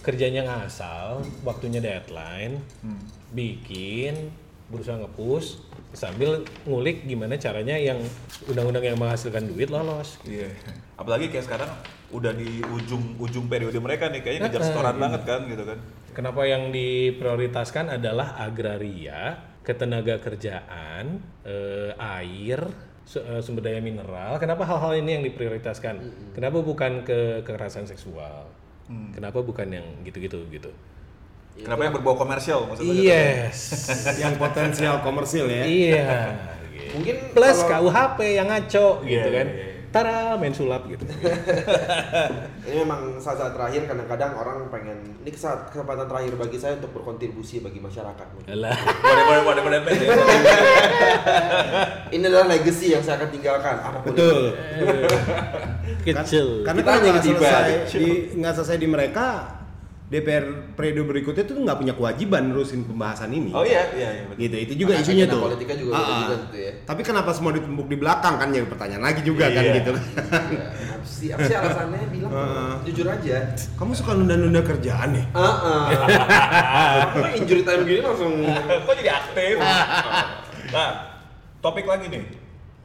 kerjanya 0.00 0.48
ngasal, 0.48 1.24
waktunya 1.44 1.80
deadline, 1.80 2.60
bikin 3.32 4.32
berusaha 4.70 5.02
ngepush 5.02 5.58
sambil 5.90 6.46
ngulik 6.62 7.02
gimana 7.02 7.34
caranya 7.34 7.74
yang 7.74 7.98
undang-undang 8.46 8.86
yang 8.86 8.98
menghasilkan 8.98 9.50
duit 9.50 9.66
lolos. 9.66 10.22
Iya. 10.22 10.46
Apalagi 10.94 11.26
kayak 11.28 11.50
sekarang 11.50 11.70
udah 12.14 12.30
di 12.34 12.62
ujung 12.62 13.18
ujung 13.18 13.50
periode 13.50 13.78
mereka 13.82 14.10
nih 14.10 14.22
kayaknya 14.22 14.46
ngejar 14.46 14.62
setoran 14.70 14.94
iya. 14.94 15.02
banget 15.02 15.22
kan 15.26 15.40
gitu 15.50 15.64
kan. 15.66 15.78
Kenapa 16.10 16.42
yang 16.46 16.70
diprioritaskan 16.74 17.98
adalah 17.98 18.38
agraria, 18.38 19.38
ketenaga 19.66 20.18
kerjaan, 20.22 21.22
eh, 21.46 21.90
air, 21.98 22.66
eh, 23.10 23.42
sumber 23.42 23.66
daya 23.66 23.82
mineral. 23.82 24.38
Kenapa 24.38 24.66
hal-hal 24.66 25.02
ini 25.02 25.18
yang 25.18 25.24
diprioritaskan? 25.26 25.94
Kenapa 26.34 26.62
bukan 26.62 27.02
ke 27.02 27.42
kekerasan 27.42 27.90
seksual? 27.90 28.59
Kenapa 29.12 29.38
bukan 29.40 29.68
yang 29.68 29.86
gitu-gitu 30.02 30.42
gitu? 30.48 30.70
Kenapa 31.56 31.80
yang 31.82 31.92
berbau 31.92 32.14
komersial 32.14 32.66
maksudnya? 32.66 32.94
Yes. 32.94 33.58
yang 34.22 34.34
potensial 34.34 34.98
komersil 35.00 35.46
ya. 35.46 35.62
iya. 35.62 36.04
gitu. 36.66 36.90
Mungkin 36.96 37.16
Plus 37.30 37.58
kalau- 37.60 37.86
KUHP 37.86 38.18
yang 38.34 38.48
ngaco 38.48 38.86
gitu 39.04 39.14
Iya, 39.20 39.30
kan. 39.30 39.46
iya, 39.46 39.62
iya. 39.62 39.69
Tara 39.90 40.38
main 40.38 40.54
sulap 40.54 40.86
gitu. 40.86 41.02
Ini 42.70 42.86
memang 42.86 43.18
saat-saat 43.18 43.58
terakhir 43.58 43.90
kadang-kadang 43.90 44.38
orang 44.38 44.70
pengen 44.70 45.18
ini 45.18 45.34
saat 45.34 45.66
kesempatan 45.74 46.06
terakhir 46.06 46.38
bagi 46.38 46.62
saya 46.62 46.78
untuk 46.78 46.94
berkontribusi 46.94 47.58
bagi 47.58 47.82
masyarakat. 47.82 48.46
Alah. 48.46 48.78
Boleh 49.02 49.24
boleh 49.26 49.42
boleh 49.42 49.62
boleh 49.66 49.78
boleh. 49.82 49.98
Ini 52.14 52.22
adalah 52.22 52.46
legacy 52.54 52.94
yang 52.94 53.02
saya 53.02 53.18
akan 53.18 53.34
tinggalkan 53.34 53.82
apa 53.82 53.98
pun. 53.98 54.14
Betul. 54.14 54.54
Kecil. 56.06 56.62
Karena 56.62 56.78
Kita 56.78 56.86
kalau 56.86 57.02
hanya 57.02 57.10
nggak 57.10 57.26
selesai 57.26 57.90
di 57.90 58.06
nggak 58.38 58.54
selesai 58.54 58.78
di 58.78 58.86
mereka, 58.86 59.26
DPR 60.10 60.42
periode 60.74 61.06
berikutnya 61.06 61.46
tuh 61.46 61.54
nggak 61.56 61.78
punya 61.78 61.94
kewajiban 61.94 62.50
nerusin 62.50 62.82
pembahasan 62.82 63.30
ini. 63.30 63.54
Oh 63.54 63.62
iya, 63.62 63.94
iya, 63.94 64.08
iya. 64.10 64.22
betul. 64.26 64.42
Gitu, 64.42 64.56
itu 64.58 64.72
juga 64.76 64.92
isunya 64.98 65.22
tuh. 65.24 65.38
politika 65.40 65.70
juga 65.72 65.94
Ah, 65.94 66.02
ah. 66.02 66.18
juga 66.20 66.34
gitu 66.42 66.56
ya. 66.58 66.72
Tapi 66.82 67.00
kenapa 67.00 67.30
semua 67.30 67.54
ditumpuk 67.54 67.86
di 67.86 67.94
belakang 67.94 68.34
kan 68.34 68.50
ya 68.50 68.66
pertanyaan 68.66 69.06
lagi 69.06 69.22
juga 69.22 69.46
kan 69.46 69.62
Iya. 69.62 69.74
gitu. 69.78 69.92
Ya, 69.94 70.66
apa 70.90 71.06
sih 71.06 71.28
apa 71.30 71.40
sih 71.46 71.54
alasannya 71.54 72.10
bilang 72.10 72.30
Heeh. 72.30 72.72
jujur 72.90 73.06
aja 73.06 73.36
Kamu 73.78 73.92
suka 73.94 74.10
nunda-nunda 74.12 74.60
kerjaan 74.60 75.10
ya? 75.12 75.24
Heeh. 75.30 75.82
Apa 77.06 77.26
injury 77.32 77.62
time 77.62 77.82
gini 77.86 78.00
langsung 78.02 78.34
Kok 78.86 78.94
jadi 78.98 79.10
aktif? 79.14 79.54
nah, 80.68 80.90
topik 81.58 81.86
lagi 81.86 82.10
nih. 82.10 82.24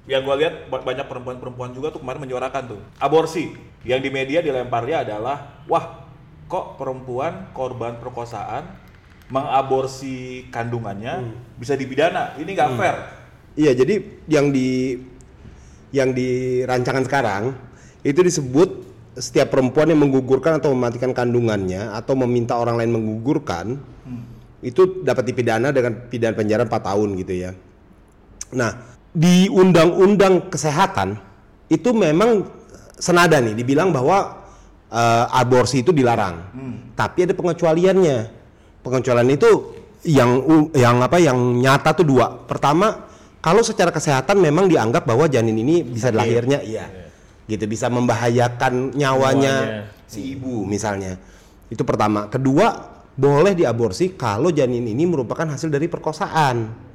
Yang 0.05 0.21
gue 0.21 0.35
lihat 0.37 0.53
ba- 0.69 0.85
banyak 0.85 1.09
perempuan-perempuan 1.09 1.73
juga 1.73 1.89
tuh 1.89 1.97
kemarin 1.97 2.21
menyuarakan 2.21 2.63
tuh 2.69 2.79
aborsi. 2.95 3.49
Yang 3.81 3.99
di 3.99 4.09
media 4.11 4.39
dilemparnya 4.39 5.01
adalah, 5.01 5.65
wah, 5.65 6.04
kok 6.45 6.77
perempuan 6.77 7.49
korban 7.51 7.97
perkosaan 7.97 8.65
mengaborsi 9.33 10.45
kandungannya 10.53 11.33
bisa 11.57 11.73
dipidana? 11.73 12.37
Ini 12.37 12.49
nggak 12.49 12.71
fair. 12.77 12.95
Iya, 13.55 13.71
jadi 13.73 13.95
yang 14.29 14.53
di 14.53 14.99
yang 15.95 16.11
di 16.11 16.61
rancangan 16.67 17.07
sekarang 17.07 17.43
itu 18.03 18.19
disebut 18.19 18.83
setiap 19.15 19.55
perempuan 19.55 19.87
yang 19.87 20.03
menggugurkan 20.03 20.59
atau 20.59 20.75
mematikan 20.75 21.15
kandungannya 21.15 21.95
atau 21.95 22.19
meminta 22.19 22.59
orang 22.59 22.83
lain 22.83 22.91
menggugurkan 22.99 23.79
itu 24.59 25.01
dapat 25.05 25.31
dipidana 25.31 25.71
dengan 25.71 26.09
pidana 26.09 26.35
penjara 26.35 26.67
4 26.67 26.73
tahun 26.73 27.09
gitu 27.21 27.33
ya. 27.33 27.51
Nah, 28.51 28.75
di 29.15 29.47
undang-undang 29.47 30.51
kesehatan 30.51 31.15
itu 31.71 31.95
memang 31.95 32.49
senada 32.99 33.39
nih 33.39 33.55
dibilang 33.55 33.95
bahwa 33.95 34.44
eh, 34.91 35.25
aborsi 35.29 35.81
itu 35.81 35.95
dilarang. 35.95 36.35
Tapi 36.95 37.27
ada 37.29 37.33
pengecualiannya. 37.33 38.17
Pengecualian 38.85 39.29
itu 39.33 39.49
yang 40.05 40.45
yang 40.77 41.01
apa 41.01 41.17
yang 41.17 41.37
nyata 41.57 41.97
tuh 41.97 42.05
dua. 42.05 42.29
Pertama, 42.45 43.09
kalau 43.41 43.65
secara 43.65 43.89
kesehatan 43.89 44.37
memang 44.37 44.69
dianggap 44.69 45.05
bahwa 45.05 45.25
janin 45.25 45.57
ini 45.57 45.81
bisa 45.81 46.13
lahirnya 46.13 46.61
iya. 46.61 46.85
Gitu 47.45 47.61
bisa 47.69 47.93
membahayakan 47.93 48.97
nyawanya 48.97 49.55
Nyawanya. 49.85 50.09
si 50.09 50.33
ibu 50.37 50.65
misalnya. 50.65 51.17
Itu 51.69 51.85
pertama. 51.85 52.29
Kedua, 52.29 52.73
boleh 53.17 53.53
diaborsi 53.53 54.13
kalau 54.13 54.49
janin 54.49 54.85
ini 54.85 55.05
merupakan 55.05 55.45
hasil 55.45 55.69
dari 55.69 55.85
perkosaan. 55.89 56.85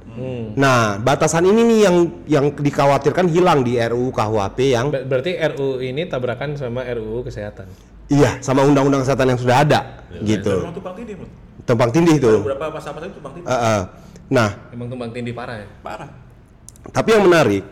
Nah, 0.53 0.99
batasan 0.99 1.47
ini 1.47 1.61
nih 1.63 1.79
yang 1.81 1.95
yang 2.27 2.45
dikhawatirkan 2.51 3.31
hilang 3.31 3.63
di 3.63 3.79
RUU 3.79 4.11
KUHP 4.11 4.57
yang 4.69 4.91
Ber- 4.91 5.07
Berarti 5.07 5.39
RUU 5.39 5.79
ini 5.79 6.03
tabrakan 6.05 6.55
sama 6.55 6.83
RUU 6.83 7.23
kesehatan. 7.23 7.67
iya 8.11 8.35
sama 8.43 8.67
undang-undang 8.67 9.07
kesehatan 9.07 9.31
yang 9.31 9.39
sudah 9.39 9.57
ada 9.63 9.79
gitu. 10.19 10.59
Memang 10.59 10.75
tumpang 10.75 10.95
tindih. 10.95 11.15
Tumpang 11.63 11.89
tindih 11.89 12.15
tuh. 12.19 12.37
Beberapa 12.43 12.67
pasal-pasal 12.69 13.07
itu 13.07 13.15
tumpang 13.17 13.33
tindih. 13.33 13.47
Eh, 13.47 13.55
eh. 13.55 13.81
Nah, 14.27 14.49
Emang 14.69 14.87
tumbang 14.87 15.09
tindih 15.11 15.31
parah 15.31 15.63
ya? 15.63 15.67
Parah. 15.79 16.09
tapi 16.89 17.13
yang 17.13 17.23
menarik 17.23 17.63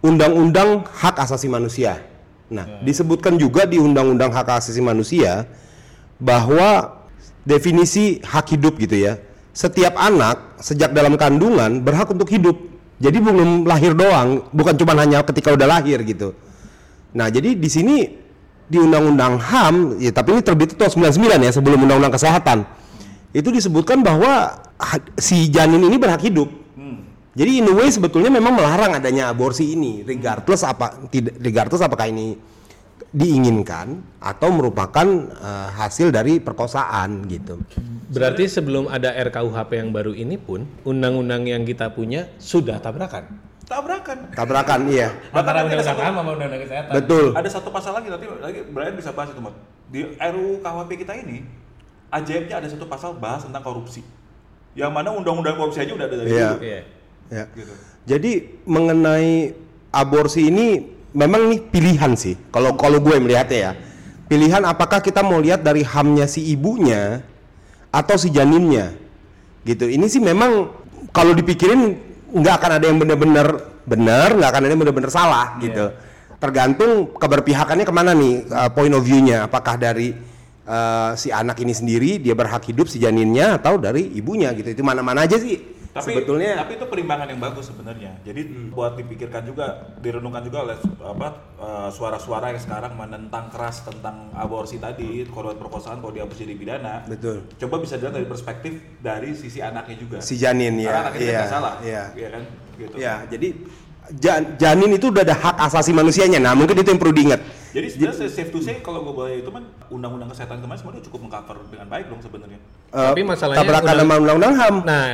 undang-undang 0.00 0.82
hak 0.90 1.16
asasi 1.18 1.46
manusia. 1.46 2.00
Nah, 2.50 2.82
disebutkan 2.82 3.36
juga 3.36 3.64
di 3.64 3.78
undang-undang 3.78 4.28
hak 4.28 4.48
asasi 4.58 4.80
manusia 4.80 5.46
bahwa 6.16 7.02
definisi 7.42 8.20
hak 8.20 8.56
hidup 8.56 8.74
gitu 8.76 8.96
ya. 8.96 9.14
Setiap 9.54 9.94
anak 9.94 10.58
sejak 10.58 10.90
dalam 10.90 11.14
kandungan 11.14 11.78
berhak 11.80 12.10
untuk 12.10 12.26
hidup. 12.26 12.58
Jadi 12.98 13.22
belum 13.22 13.62
lahir 13.70 13.94
doang, 13.94 14.50
bukan 14.50 14.74
cuma 14.74 14.98
hanya 14.98 15.22
ketika 15.22 15.54
udah 15.54 15.78
lahir 15.78 16.02
gitu. 16.02 16.34
Nah, 17.14 17.30
jadi 17.30 17.54
di 17.54 17.68
sini 17.70 17.96
di 18.66 18.78
undang-undang 18.82 19.38
HAM, 19.38 20.02
ya 20.02 20.10
tapi 20.10 20.34
ini 20.34 20.42
terbit 20.42 20.74
itu 20.74 20.76
tahun 20.78 21.14
99 21.14 21.46
ya 21.46 21.52
sebelum 21.54 21.86
undang-undang 21.86 22.14
kesehatan. 22.18 22.66
Itu 23.30 23.54
disebutkan 23.54 24.02
bahwa 24.02 24.58
si 25.18 25.46
janin 25.54 25.86
ini 25.86 26.02
berhak 26.02 26.22
hidup. 26.26 26.50
Jadi 27.34 27.58
in 27.58 27.66
a 27.66 27.74
way 27.74 27.90
sebetulnya 27.90 28.30
memang 28.30 28.54
melarang 28.54 28.94
adanya 28.94 29.34
aborsi 29.34 29.74
ini, 29.74 30.06
regardless 30.06 30.62
apa 30.62 31.10
tidak 31.10 31.34
regardless 31.42 31.82
apakah 31.82 32.06
ini 32.06 32.38
diinginkan 33.14 34.02
atau 34.18 34.50
merupakan 34.50 35.06
eh, 35.30 35.68
hasil 35.78 36.10
dari 36.10 36.42
perkosaan 36.42 37.30
gitu. 37.30 37.62
Berarti 38.10 38.50
sebelum 38.50 38.90
ada 38.90 39.14
RKUHP 39.14 39.70
yang 39.78 39.90
baru 39.94 40.12
ini 40.14 40.34
pun, 40.34 40.66
undang-undang 40.82 41.46
yang 41.46 41.62
kita 41.62 41.94
punya 41.94 42.26
sudah 42.42 42.82
tabrakan. 42.82 43.26
Tabrakan. 43.64 44.34
Tabrakan 44.34 44.80
iya. 44.92 45.08
Antara 45.32 45.64
undang-undang 45.64 45.96
sama 45.96 46.20
undang-undang 46.20 46.62
kesehatan. 46.68 46.92
Betul. 47.00 47.26
Ada 47.32 47.48
satu 47.48 47.72
pasal 47.72 47.96
lagi 47.96 48.12
nanti 48.12 48.26
lagi 48.28 48.60
Brian 48.68 48.92
bisa 48.98 49.14
bahas 49.14 49.32
itu, 49.32 49.40
Mat. 49.40 49.56
Di 49.88 50.04
RUU 50.20 50.60
KUHP 50.60 50.90
kita 51.06 51.16
ini 51.16 51.46
ajaibnya 52.12 52.60
ada 52.60 52.68
satu 52.68 52.84
pasal 52.86 53.16
bahas 53.16 53.46
tentang 53.46 53.62
korupsi. 53.64 54.04
Yang 54.74 54.90
mana 54.90 55.14
undang-undang 55.14 55.56
korupsi 55.56 55.80
aja 55.80 55.94
udah 55.94 56.06
ada 56.06 56.16
dari 56.18 56.28
Iya. 56.34 56.48
dulu. 56.50 56.60
Iya. 56.60 56.80
Ya. 57.32 57.44
Gitu. 57.56 57.72
Jadi 58.04 58.32
mengenai 58.68 59.54
aborsi 59.94 60.52
ini 60.52 60.93
memang 61.14 61.48
nih 61.48 61.60
pilihan 61.70 62.12
sih. 62.18 62.34
Kalau 62.50 62.74
kalau 62.74 62.98
gue 62.98 63.16
melihatnya 63.16 63.58
ya. 63.58 63.72
Pilihan 64.24 64.66
apakah 64.66 64.98
kita 64.98 65.22
mau 65.22 65.38
lihat 65.38 65.62
dari 65.62 65.86
hamnya 65.86 66.26
si 66.26 66.42
ibunya 66.50 67.22
atau 67.94 68.18
si 68.18 68.34
janinnya. 68.34 68.92
Gitu. 69.62 69.88
Ini 69.88 70.04
sih 70.10 70.18
memang 70.18 70.74
kalau 71.14 71.32
dipikirin 71.32 71.94
nggak 72.34 72.54
akan 72.58 72.70
ada 72.82 72.84
yang 72.90 72.98
benar-benar 72.98 73.48
benar, 73.86 74.34
nggak 74.34 74.50
akan 74.50 74.62
ada 74.66 74.72
yang 74.74 74.82
benar-benar 74.82 75.12
salah 75.14 75.46
gitu. 75.62 75.94
Tergantung 76.42 77.14
keberpihakannya 77.14 77.86
ke 77.86 77.94
mana 77.94 78.12
nih 78.12 78.44
uh, 78.50 78.70
point 78.74 78.92
of 78.92 79.04
view-nya. 79.06 79.46
Apakah 79.46 79.78
dari 79.78 80.12
uh, 80.66 81.12
si 81.14 81.28
anak 81.30 81.60
ini 81.60 81.72
sendiri 81.76 82.10
dia 82.18 82.32
berhak 82.32 82.64
hidup 82.68 82.88
si 82.88 82.98
janinnya 82.98 83.60
atau 83.60 83.76
dari 83.76 84.08
ibunya 84.16 84.50
gitu. 84.56 84.72
Itu 84.72 84.82
mana-mana 84.82 85.24
aja 85.28 85.36
sih. 85.36 85.73
Tapi 85.94 86.10
sebetulnya 86.10 86.58
tapi 86.58 86.74
itu 86.74 86.86
perimbangan 86.86 87.30
yang 87.30 87.38
bagus 87.38 87.70
sebenarnya. 87.70 88.18
Jadi 88.20 88.40
buat 88.68 88.98
dipikirkan 88.98 89.46
juga, 89.46 89.66
direnungkan 89.96 90.42
juga 90.42 90.66
oleh 90.66 90.74
apa 91.00 91.28
eh, 91.54 91.88
suara-suara 91.88 92.50
yang 92.50 92.58
sekarang 92.58 92.98
menentang 92.98 93.46
keras 93.46 93.86
tentang 93.86 94.34
aborsi 94.34 94.76
tadi, 94.76 95.22
korban 95.24 95.54
perkosaan 95.54 96.02
kalau 96.02 96.10
diaborsi 96.10 96.42
jadi 96.42 96.58
pidana. 96.58 97.06
Betul. 97.06 97.46
Coba 97.56 97.78
bisa 97.78 97.94
dilihat 97.94 98.10
dari 98.12 98.26
perspektif 98.26 98.74
dari 98.98 99.32
sisi 99.32 99.62
anaknya 99.62 99.96
juga. 99.96 100.18
si 100.18 100.34
janin 100.34 100.74
Karena 100.76 100.90
ya. 100.90 101.00
anaknya 101.00 101.22
Iya. 101.22 101.38
nggak 101.38 101.52
salah. 101.52 101.74
Iya. 101.78 102.02
Iya 102.12 102.28
kan? 102.28 102.42
Gitu. 102.74 102.94
Iya, 102.98 103.14
jadi 103.30 103.48
jan- 104.14 104.48
janin 104.58 104.90
itu 104.92 105.06
udah 105.08 105.22
ada 105.22 105.36
hak 105.36 105.56
asasi 105.62 105.90
manusianya. 105.90 106.42
Nah, 106.42 106.52
mungkin 106.52 106.74
itu 106.74 106.90
yang 106.90 106.98
perlu 106.98 107.14
diingat. 107.14 107.38
Jadi 107.70 107.86
sebenarnya 107.88 108.26
safe 108.28 108.50
to 108.50 108.58
say 108.58 108.78
kalau 108.80 109.02
gue 109.02 109.14
boleh 109.14 109.34
itu 109.38 109.50
kan 109.50 109.62
undang-undang 109.88 110.26
kesehatan 110.28 110.58
kemarin 110.58 110.78
sebenarnya 110.78 111.04
cukup 111.06 111.20
mengcover 111.22 111.56
dengan 111.68 111.86
baik 111.86 112.06
dong 112.06 112.18
sebenarnya. 112.18 112.58
Eh, 112.90 112.98
Tapi 113.04 113.22
masalahnya 113.22 113.58
tabrakan 113.60 113.82
undang- 113.84 113.98
sama 114.02 114.14
undang-undang 114.16 114.54
HAM. 114.54 114.76
Nah, 114.82 115.06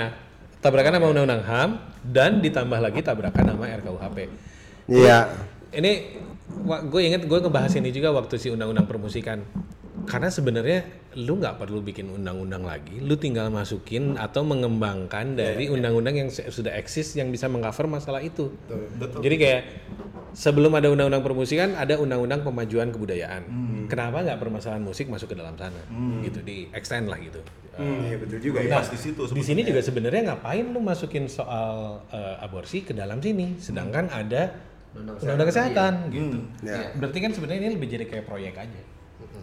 tabrakan 0.61 1.01
sama 1.01 1.07
undang-undang 1.13 1.43
HAM 1.45 1.71
dan 2.05 2.41
ditambah 2.45 2.79
lagi 2.81 3.01
tabrakan 3.01 3.57
sama 3.57 3.65
RKUHP. 3.69 4.19
Iya. 4.89 5.33
Ini 5.73 5.93
gue 6.67 7.01
inget 7.03 7.25
gue 7.25 7.39
ngebahas 7.41 7.73
ini 7.81 7.91
juga 7.93 8.13
waktu 8.13 8.37
si 8.37 8.49
undang-undang 8.53 8.85
permusikan. 8.85 9.41
Karena 10.07 10.31
sebenarnya 10.31 10.87
lu 11.19 11.43
nggak 11.43 11.59
perlu 11.59 11.83
bikin 11.83 12.07
undang-undang 12.15 12.63
lagi, 12.63 13.03
lu 13.03 13.19
tinggal 13.19 13.51
masukin 13.51 14.15
atau 14.15 14.47
mengembangkan 14.47 15.35
dari 15.35 15.67
undang-undang 15.67 16.15
yang 16.15 16.29
sudah 16.31 16.71
eksis 16.79 17.19
yang 17.19 17.35
bisa 17.35 17.51
mengcover 17.51 17.91
masalah 17.91 18.23
itu. 18.23 18.55
Jadi 19.19 19.37
kayak 19.37 19.63
sebelum 20.31 20.71
ada 20.79 20.95
undang-undang 20.95 21.27
permusikan 21.27 21.75
ada 21.75 21.99
undang-undang 21.99 22.47
pemajuan 22.47 22.95
kebudayaan. 22.95 23.43
Kenapa 23.91 24.23
nggak 24.23 24.39
permasalahan 24.39 24.83
musik 24.83 25.11
masuk 25.11 25.35
ke 25.35 25.37
dalam 25.37 25.59
sana? 25.59 25.83
Gitu 26.23 26.39
di 26.47 26.71
extend 26.71 27.11
lah 27.11 27.19
gitu. 27.19 27.43
Iya, 27.81 28.21
betul 28.21 28.39
juga 28.45 28.61
Pas 28.69 28.93
di 28.93 28.99
situ 28.99 29.25
Di 29.31 29.41
sini 29.41 29.65
juga 29.65 29.81
sebenarnya 29.81 30.35
ngapain 30.35 30.69
lu 30.69 30.85
masukin 30.85 31.27
soal 31.33 32.05
eh, 32.13 32.45
aborsi 32.45 32.85
ke 32.87 32.93
dalam 32.93 33.19
sini, 33.19 33.59
sedangkan 33.59 34.07
ada 34.13 34.55
undang-undang 34.95 35.49
kesehatan 35.51 35.93
gitu. 36.15 36.39
Ya. 36.63 36.95
Berarti 36.95 37.19
kan 37.19 37.31
sebenarnya 37.35 37.61
ini 37.67 37.71
lebih 37.75 37.89
jadi 37.91 38.05
kayak 38.07 38.27
proyek 38.27 38.55
aja. 38.59 38.81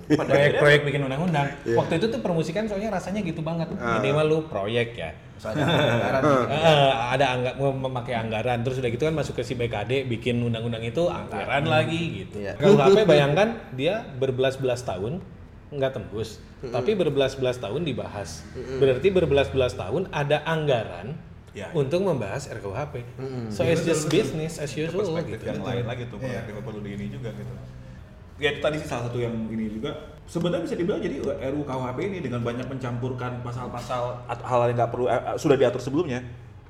Proyek-proyek 0.08 0.88
bikin 0.88 1.01
undang-undang. 1.03 1.51
Waktu 1.68 1.99
itu 1.99 2.05
tuh 2.08 2.20
permusikan 2.24 2.64
soalnya 2.66 2.95
rasanya 2.95 3.20
gitu 3.22 3.43
banget. 3.43 3.68
Minimal 3.76 4.26
lu 4.26 4.39
proyek 4.47 4.95
ya. 4.95 5.12
Eh, 5.38 6.91
ada 7.14 7.26
angga 7.38 7.51
mau 7.62 7.70
memakai 7.70 8.18
anggaran 8.18 8.66
terus 8.66 8.82
udah 8.82 8.89
gitu 8.89 9.05
kan 9.05 9.14
masuk 9.14 9.38
ke 9.38 9.43
si 9.45 9.53
BKD 9.53 10.10
bikin 10.10 10.41
undang-undang 10.41 10.82
itu 10.82 11.05
anggaran 11.05 11.70
lagi 11.70 12.26
gitu. 12.26 12.41
Iya. 12.41 12.58
KUHP 12.58 13.05
bayangkan 13.05 13.47
dia 13.78 14.01
berbelas-belas 14.18 14.82
tahun 14.82 15.22
nggak 15.68 15.91
tembus, 15.93 16.39
tapi 16.72 16.95
berbelas-belas 16.95 17.60
tahun 17.60 17.84
dibahas. 17.84 18.41
Berarti 18.55 19.08
berbelas-belas 19.12 19.76
tahun 19.76 20.08
ada 20.10 20.41
anggaran 20.47 21.20
Ya. 21.58 21.74
untuk 21.74 22.05
membahas 22.05 22.45
RKUHP. 22.53 23.01
So 23.49 23.66
it's 23.66 23.82
just 23.82 24.14
business 24.14 24.62
as 24.62 24.70
usual 24.78 25.10
perspektif 25.10 25.41
gitu. 25.41 25.49
yang 25.49 25.66
lain 25.66 25.89
lagi 25.89 26.05
tuh 26.05 26.22
yang 26.22 26.45
perlu 26.62 26.86
di 26.86 26.93
ini 26.93 27.10
juga 27.10 27.34
gitu. 27.34 27.49
Ya 28.38 28.53
itu 28.53 28.61
tadi 28.61 28.77
sih 28.77 28.85
salah 28.85 29.09
satu 29.09 29.17
yang 29.17 29.33
ini 29.49 29.69
juga. 29.69 30.13
Sebenarnya 30.27 30.67
bisa 30.67 30.75
dibilang 30.75 30.99
jadi 30.99 31.23
RUU 31.23 31.63
KUHP 31.63 31.99
ini 32.03 32.19
dengan 32.19 32.43
banyak 32.43 32.67
mencampurkan 32.67 33.41
pasal-pasal 33.41 34.27
atau 34.27 34.45
hal 34.45 34.69
yang 34.69 34.77
nggak 34.77 34.91
perlu 34.91 35.05
eh, 35.07 35.15
eh, 35.15 35.38
sudah 35.39 35.55
diatur 35.55 35.79
sebelumnya 35.79 36.19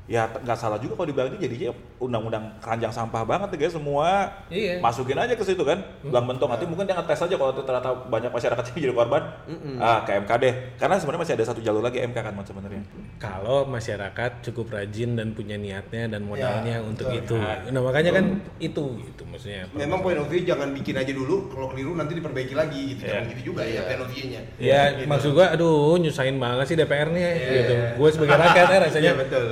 ya 0.07 0.23
nggak 0.31 0.55
salah 0.55 0.79
juga 0.79 0.95
kalau 0.95 1.07
dibilang 1.11 1.29
ini 1.35 1.37
jadinya 1.43 1.71
undang-undang 1.99 2.47
keranjang 2.63 2.91
sampah 2.95 3.27
banget 3.27 3.53
ya 3.55 3.57
guys 3.67 3.75
semua. 3.75 4.09
Iya. 4.47 4.79
masukin 4.79 5.19
aja 5.19 5.35
ke 5.35 5.43
situ 5.43 5.63
kan 5.67 5.83
belang 5.99 6.23
mentong 6.23 6.47
nanti 6.47 6.63
mungkin 6.63 6.87
dia 6.87 6.95
ngetes 6.95 7.27
aja 7.27 7.35
kalau 7.35 7.51
ternyata 7.51 7.91
banyak 8.07 8.31
masyarakat 8.31 8.63
yang 8.71 8.77
jadi 8.87 8.93
korban. 8.95 9.23
Ah 9.83 9.99
ke 10.07 10.11
MK 10.23 10.31
deh. 10.39 10.53
Karena 10.79 10.95
sebenarnya 10.95 11.21
masih 11.27 11.35
ada 11.35 11.45
satu 11.51 11.59
jalur 11.59 11.83
lagi 11.83 11.99
MK 11.99 12.17
kan 12.17 12.33
sebenarnya. 12.47 12.81
Kalau 13.19 13.67
masyarakat 13.67 14.31
cukup 14.47 14.71
rajin 14.71 15.19
dan 15.19 15.35
punya 15.35 15.59
niatnya 15.59 16.07
dan 16.07 16.23
modalnya 16.23 16.79
untuk 16.79 17.11
itu. 17.11 17.35
Nah, 17.37 17.81
makanya 17.83 18.15
kan 18.15 18.39
itu 18.63 18.83
gitu 19.03 19.23
maksudnya. 19.27 19.67
Memang 19.75 19.99
point 19.99 20.15
of 20.15 20.31
view 20.31 20.47
jangan 20.47 20.71
bikin 20.71 20.95
aja 20.95 21.11
dulu, 21.11 21.51
kalau 21.51 21.67
keliru 21.73 21.97
nanti 21.97 22.15
diperbaiki 22.15 22.55
lagi 22.55 22.95
gitu. 22.95 23.03
Jangan 23.03 23.27
gitu 23.35 23.41
juga 23.51 23.67
ya 23.67 23.83
point 23.83 24.01
of 24.05 24.09
view-nya. 24.13 24.41
Ya, 24.61 24.81
maksud 25.03 25.35
gua 25.35 25.51
aduh 25.51 25.99
nyusahin 25.99 26.39
banget 26.39 26.65
sih 26.71 26.75
DPR 26.79 27.09
nih 27.11 27.25
gitu. 27.51 27.73
Gue 27.97 28.09
sebagai 28.13 28.37
rakyat 28.37 28.67
eh, 28.69 28.79
rasanya 28.87 29.07
Iya, 29.07 29.13
betul, 29.15 29.45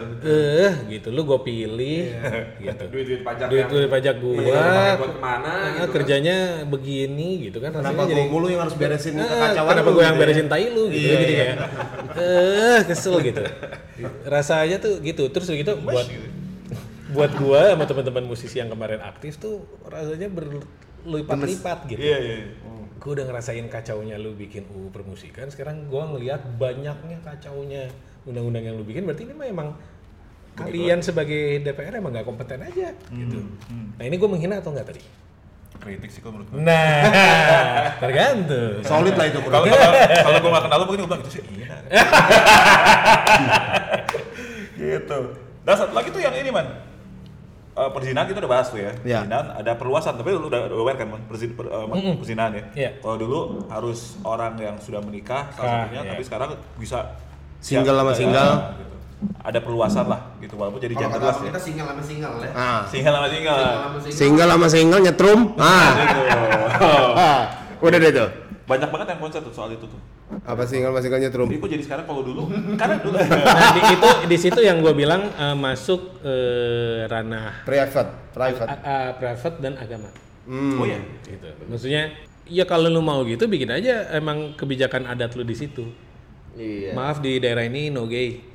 eh 0.45 0.73
gitu 0.87 1.09
lu 1.09 1.21
gue 1.23 1.39
pilih 1.41 2.05
gitu. 2.65 2.83
Duit-duit 2.87 3.21
pajak 3.21 3.47
Duit 3.49 3.65
duit 3.65 3.89
pajak 3.89 4.15
gua. 4.17 4.37
mendingan 4.37 4.61
dipakai 4.61 4.93
buat 4.95 5.11
ke 5.11 5.19
mana 5.19 5.49
ah, 5.49 5.57
gitu 5.65 5.79
kan. 5.81 5.89
kerjanya 5.91 6.37
begini 6.63 7.29
gitu 7.43 7.57
kan 7.57 7.71
Kenapa 7.73 8.01
gue 8.01 8.11
jadi 8.13 8.23
mulu 8.29 8.47
yang 8.47 8.61
harus 8.61 8.75
beresin 8.75 9.13
Ah, 9.15 9.25
kekacauan 9.25 9.71
kenapa 9.73 9.89
gue 9.89 9.99
yang 9.99 10.13
gitu 10.13 10.21
ya? 10.21 10.21
beresin 10.21 10.47
tai 10.47 10.65
lu 10.69 10.83
gitu 10.87 11.07
jadi 11.07 11.25
iya. 11.25 11.35
kayak 11.35 11.57
eh 12.15 12.79
kesel 12.85 13.15
gitu 13.19 13.43
rasanya 14.33 14.77
tuh 14.77 15.01
gitu 15.01 15.23
terus 15.27 15.47
gitu 15.47 15.73
buat 15.81 16.05
buat 17.15 17.31
gua 17.37 17.71
sama 17.71 17.85
teman-teman 17.85 18.23
musisi 18.25 18.57
yang 18.57 18.67
kemarin 18.67 18.99
aktif 18.99 19.37
tuh 19.37 19.63
rasanya 19.87 20.27
berlipat-lipat 21.05 21.77
gitu 21.87 22.01
iya 22.01 22.17
iya 22.19 22.37
gue 22.95 23.11
udah 23.11 23.27
ngerasain 23.29 23.67
kacaunya 23.69 24.17
lu 24.17 24.33
bikin 24.33 24.65
UU 24.65 24.89
permusikan 24.89 25.45
sekarang 25.47 25.85
gua 25.87 26.09
ngelihat 26.09 26.41
banyaknya 26.57 27.21
kacaunya 27.21 27.85
undang-undang 28.25 28.65
yang 28.65 28.75
lu 28.75 28.83
bikin 28.83 29.05
berarti 29.05 29.29
ini 29.29 29.33
mah 29.33 29.45
emang 29.45 29.69
kalian 30.55 30.99
sebagai 30.99 31.59
DPR 31.59 31.93
emang 31.95 32.11
nggak 32.11 32.23
kompeten 32.23 32.59
aja 32.61 32.95
gitu 33.09 33.39
nah 33.95 34.03
ini 34.03 34.15
gue 34.15 34.27
menghina 34.27 34.57
atau 34.57 34.71
nggak 34.71 34.87
tadi 34.87 35.03
kritik 35.75 36.07
sih 36.07 36.19
kalau 36.19 36.39
menurut 36.39 36.49
gue 36.49 36.59
nah 36.61 36.99
tergantung 38.01 38.79
Solid 38.81 39.13
lah 39.13 39.25
itu 39.27 39.39
kalau 39.45 39.67
kalau 39.67 40.39
gue 40.39 40.49
nggak 40.49 40.63
kenal 40.63 40.77
lu 40.77 40.85
mungkin 40.85 40.99
gue 40.99 41.09
bilang 41.09 41.21
itu 41.21 41.31
sih 41.31 41.41
iya 41.53 41.75
gitu 44.77 45.19
dan 45.61 45.75
satu 45.75 45.93
lagi 45.93 46.09
tuh 46.09 46.19
yang 46.19 46.33
ini 46.33 46.49
man 46.49 46.67
Eh, 47.75 47.91
perzinahan 47.91 48.23
kita 48.23 48.39
udah 48.39 48.47
bahas 48.49 48.71
tuh 48.71 48.79
ya. 48.79 48.95
Iya. 49.03 49.19
Perzinahan 49.19 49.47
ada 49.51 49.75
perluasan, 49.75 50.15
tapi 50.15 50.31
lu 50.31 50.47
udah, 50.47 50.71
aware 50.71 50.95
kan 50.95 51.11
man, 51.11 51.19
perzin, 51.27 51.51
per, 51.51 51.67
eh, 51.67 51.83
perzinahan 52.15 52.55
ya. 52.55 52.63
Iya. 52.71 52.89
Kalau 53.03 53.19
dulu 53.19 53.39
harus 53.67 54.15
orang 54.23 54.55
yang 54.55 54.79
sudah 54.79 55.03
menikah 55.03 55.51
salah 55.51 55.67
Ah, 55.67 55.79
satunya, 55.83 56.01
iya. 56.01 56.11
tapi 56.15 56.23
sekarang 56.23 56.49
bisa 56.79 57.19
Single 57.59 57.99
sama 57.99 58.07
siap- 58.07 58.19
single. 58.23 58.51
gitu. 58.79 58.94
Ada 59.41 59.59
perluasan 59.59 60.05
lah 60.05 60.33
gitu 60.37 60.55
walaupun 60.55 60.77
jadi 60.77 60.91
Kalau 60.91 61.05
genderless 61.07 61.31
abang 61.31 61.41
ya. 61.41 61.49
kita 61.49 61.61
single 61.61 61.85
sama 61.87 62.01
single 62.01 62.33
ya. 62.37 62.51
Ah, 62.51 62.81
Single 62.85 63.13
sama 63.13 63.27
single. 63.27 63.55
Single 63.55 63.77
sama 63.77 63.99
single. 63.99 64.11
single 64.11 64.49
sama 64.49 64.67
single 64.67 65.01
nyetrum. 65.01 65.39
Ah. 65.55 65.89
Gitu. 65.95 66.21
ah. 67.15 67.41
Udah 67.77 67.97
deh 67.97 68.11
tuh. 68.11 68.29
Banyak 68.65 68.89
banget 68.89 69.07
yang 69.07 69.19
konsep 69.19 69.41
tuh 69.41 69.53
soal 69.53 69.69
itu 69.69 69.85
tuh. 69.85 70.01
Apa 70.41 70.63
single 70.63 70.89
sama 70.89 70.99
single 70.99 71.21
nyetrum? 71.21 71.47
Jadi 71.47 71.59
kok 71.59 71.69
jadi 71.69 71.83
sekarang 71.83 72.05
kalau 72.05 72.21
dulu 72.21 72.43
karena 72.73 72.95
dulu 72.97 73.15
nah 73.55 73.69
di 73.71 73.81
itu 73.85 74.09
di 74.25 74.37
situ 74.37 74.59
yang 74.59 74.81
gue 74.81 74.89
bilang 74.91 75.29
eh, 75.29 75.53
masuk 75.53 76.17
eh, 76.19 77.05
ranah 77.05 77.61
Private, 77.61 78.09
private. 78.31 78.67
a- 78.67 78.81
a- 78.81 79.13
private 79.13 79.57
dan 79.59 79.73
agama 79.75 80.09
Hmm. 80.45 80.77
oh 80.77 80.85
ya 80.85 81.01
gitu 81.23 81.49
maksudnya 81.65 82.13
ya 82.45 82.61
kalau 82.63 82.85
lu 82.85 83.01
mau 83.01 83.21
gitu 83.21 83.45
bikin 83.45 83.65
aja 83.67 84.13
emang 84.13 84.53
kebijakan 84.53 85.05
adat 85.07 85.33
lu 85.33 85.41
di 85.41 85.53
situ 85.53 85.89
Iya. 86.53 86.93
maaf 86.93 87.17
di 87.17 87.35
daerah 87.35 87.61
ini 87.63 87.89
no 87.89 88.05
gay 88.05 88.45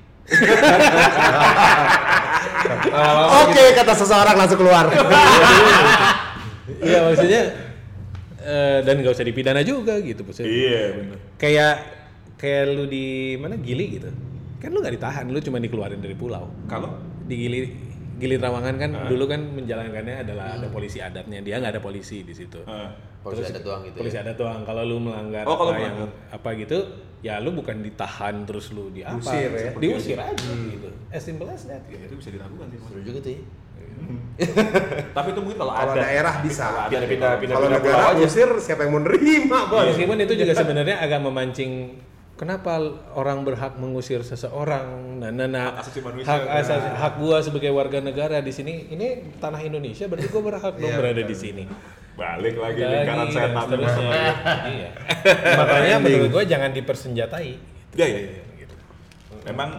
Oke, 3.45 3.63
kata 3.75 3.93
seseorang 3.95 4.37
langsung 4.37 4.59
keluar. 4.61 4.87
iya 6.81 7.03
maksudnya 7.03 7.43
eh, 8.41 8.79
dan 8.87 9.03
gak 9.03 9.15
usah 9.15 9.27
dipidana 9.27 9.61
juga 9.67 9.99
gitu 10.01 10.23
maksudnya. 10.23 10.49
Iya 10.49 10.83
benar. 10.97 11.19
kayak 11.37 11.75
kayak 12.41 12.63
lu 12.73 12.85
di 12.87 13.37
mana? 13.37 13.59
Gili 13.59 14.01
gitu. 14.01 14.09
Kan 14.61 14.77
lu 14.77 14.81
nggak 14.85 14.95
ditahan 15.01 15.25
lu 15.29 15.41
cuma 15.41 15.59
dikeluarin 15.61 16.01
dari 16.01 16.15
pulau. 16.15 16.49
Kalau? 16.69 17.01
Di 17.27 17.35
Gili 17.37 17.90
Gili 18.21 18.37
Trawangan 18.37 18.77
kan 18.77 18.91
dulu 19.09 19.25
kan 19.25 19.41
menjalankannya 19.41 20.17
adalah 20.21 20.47
ada 20.55 20.69
polisi 20.69 21.01
adatnya 21.01 21.41
dia 21.41 21.57
nggak 21.57 21.73
ada 21.75 21.83
polisi 21.83 22.21
di 22.21 22.31
situ 22.31 22.61
eh, 22.63 22.89
Polisi 23.21 23.45
ada 23.47 23.61
doang 23.61 23.81
gitu. 23.85 23.97
polisi 23.97 24.17
adat 24.17 24.37
doang 24.37 24.61
kalau 24.63 24.81
lu 24.81 24.97
melanggar 24.97 25.45
Oh, 25.45 25.57
kalau 25.57 25.73
apa 25.73 25.81
yang 25.81 25.97
apa 26.31 26.49
gitu 26.55 26.79
ya 27.21 27.37
lu 27.37 27.53
bukan 27.53 27.81
ditahan 27.81 28.45
terus 28.45 28.71
lu 28.71 28.89
di 28.89 29.01
apa 29.01 29.21
Diusir 29.21 29.51
ya. 29.51 29.71
diusir 29.75 30.19
aja 30.21 30.49
gitu 30.71 30.89
as 31.09 31.21
simple 31.21 31.45
as 31.47 31.65
that 31.65 31.81
ya, 31.85 31.97
gitu 31.97 32.05
itu 32.07 32.15
bisa 32.17 32.31
dilakukan 32.33 32.67
sih. 32.69 32.79
Seru 32.83 33.01
juga 33.03 33.19
tuh 33.21 33.33
ya. 33.33 33.41
Tapi 35.17 35.29
itu 35.31 35.41
mungkin 35.41 35.59
kalau 35.59 35.73
Kalau 35.75 35.93
ada 35.93 36.01
daerah 36.01 36.35
bisa. 36.41 36.89
pindah 36.89 37.05
pindah 37.07 37.31
pindah 37.37 37.55
Kalau 37.57 37.69
negara 37.69 38.03
aja. 38.11 38.23
usir 38.23 38.49
siapa 38.57 38.85
yang 38.85 38.93
mau 38.97 39.03
nerima, 39.03 39.69
Bos? 39.69 39.85
meskipun 39.87 40.17
itu 40.19 40.35
juga 40.35 40.53
sebenarnya 40.55 40.97
agak 40.99 41.21
memancing 41.21 41.73
kenapa 42.41 42.81
orang 43.13 43.45
berhak 43.45 43.77
mengusir 43.77 44.25
seseorang 44.25 45.21
nah 45.21 45.29
nah, 45.29 45.45
nah 45.45 45.67
Hak 45.71 45.85
asasi 45.85 46.01
manusia. 46.01 46.25
hak 46.27 46.43
asasi 46.59 46.89
hak 46.91 47.15
gua 47.17 47.37
sebagai 47.39 47.69
warga 47.69 48.01
negara 48.01 48.41
di 48.41 48.49
sini 48.49 48.89
ini 48.89 49.07
tanah 49.37 49.61
Indonesia 49.61 50.09
berarti 50.09 50.27
gua 50.27 50.43
berhak 50.47 50.75
dong 50.75 50.89
berada 50.91 51.21
di 51.21 51.37
sini 51.37 51.65
Balik 52.13 52.53
lagi 52.55 52.81
Lagi, 52.81 52.93
lingkaran 52.99 53.17
dan 53.23 53.33
setan. 53.33 53.65
seterusnya. 53.65 54.11
iya. 54.69 54.91
makanya 55.61 55.95
menurut 55.99 56.29
gua 56.31 56.45
jangan 56.45 56.71
dipersenjatai 56.71 57.51
Ya 57.93 58.07
ya 58.07 58.19
ya. 58.23 58.43
Gitu. 58.57 58.75
Memang 59.43 59.71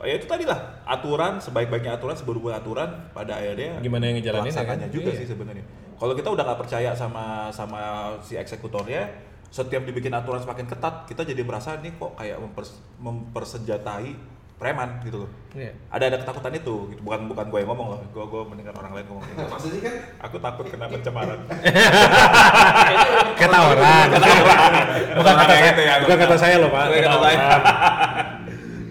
ya 0.00 0.14
itu 0.14 0.24
tadi 0.24 0.44
lah 0.44 0.56
aturan 0.82 1.36
sebaik-baiknya 1.36 1.94
aturan 1.94 2.14
seburuk 2.14 2.48
aturan 2.48 2.88
pada 3.10 3.36
akhirnya 3.36 3.78
Gimana 3.78 4.06
yang 4.06 4.16
ngejalaninnya, 4.16 4.48
pelaksananya 4.50 4.86
kan? 4.86 4.92
juga 4.92 5.10
Iya. 5.10 5.18
sih 5.18 5.26
sebenarnya. 5.28 5.64
Kalau 5.94 6.14
kita 6.14 6.28
udah 6.30 6.42
nggak 6.42 6.58
percaya 6.58 6.90
sama 6.92 7.24
sama 7.50 7.80
si 8.18 8.32
eksekutornya, 8.34 9.02
setiap 9.50 9.82
dibikin 9.82 10.10
aturan 10.10 10.38
semakin 10.38 10.64
ketat, 10.64 11.04
kita 11.04 11.22
jadi 11.22 11.42
merasa 11.42 11.74
nih 11.74 11.92
kok 11.92 12.14
kayak 12.14 12.38
mempers- 12.38 12.80
mempersenjatai 12.96 14.14
preman 14.56 15.00
gitu 15.00 15.18
loh. 15.18 15.28
Iya. 15.50 15.72
Ada 15.88 16.06
ada 16.06 16.16
ketakutan 16.18 16.52
itu, 16.54 16.74
gitu. 16.88 17.00
bukan 17.00 17.26
bukan 17.26 17.48
gue 17.48 17.58
yang 17.58 17.66
ngomong 17.66 17.86
loh, 17.90 17.98
gue 18.04 18.22
gue 18.22 18.40
mendengar 18.46 18.72
orang 18.76 18.92
lain 18.92 19.04
ngomong. 19.08 19.24
gitu. 19.24 19.42
Maksudnya 19.42 19.80
kan 19.80 19.94
Aku 20.20 20.36
takut 20.38 20.64
kena 20.68 20.86
pencemaran. 20.86 21.40
kata 23.34 23.56
orang 23.58 24.06
bukan 25.16 25.34
kata 25.34 25.48
saya 25.48 25.66
Gitu 25.66 25.82
ya, 25.82 25.94
bukan 25.98 26.16
kata 26.18 26.36
saya 26.36 26.54
loh 26.58 26.68
pak 26.68 26.82
Bukan 26.86 27.00
kata 27.00 27.10
Kata 27.10 27.24
saya. 27.24 27.38
orang. 27.40 27.62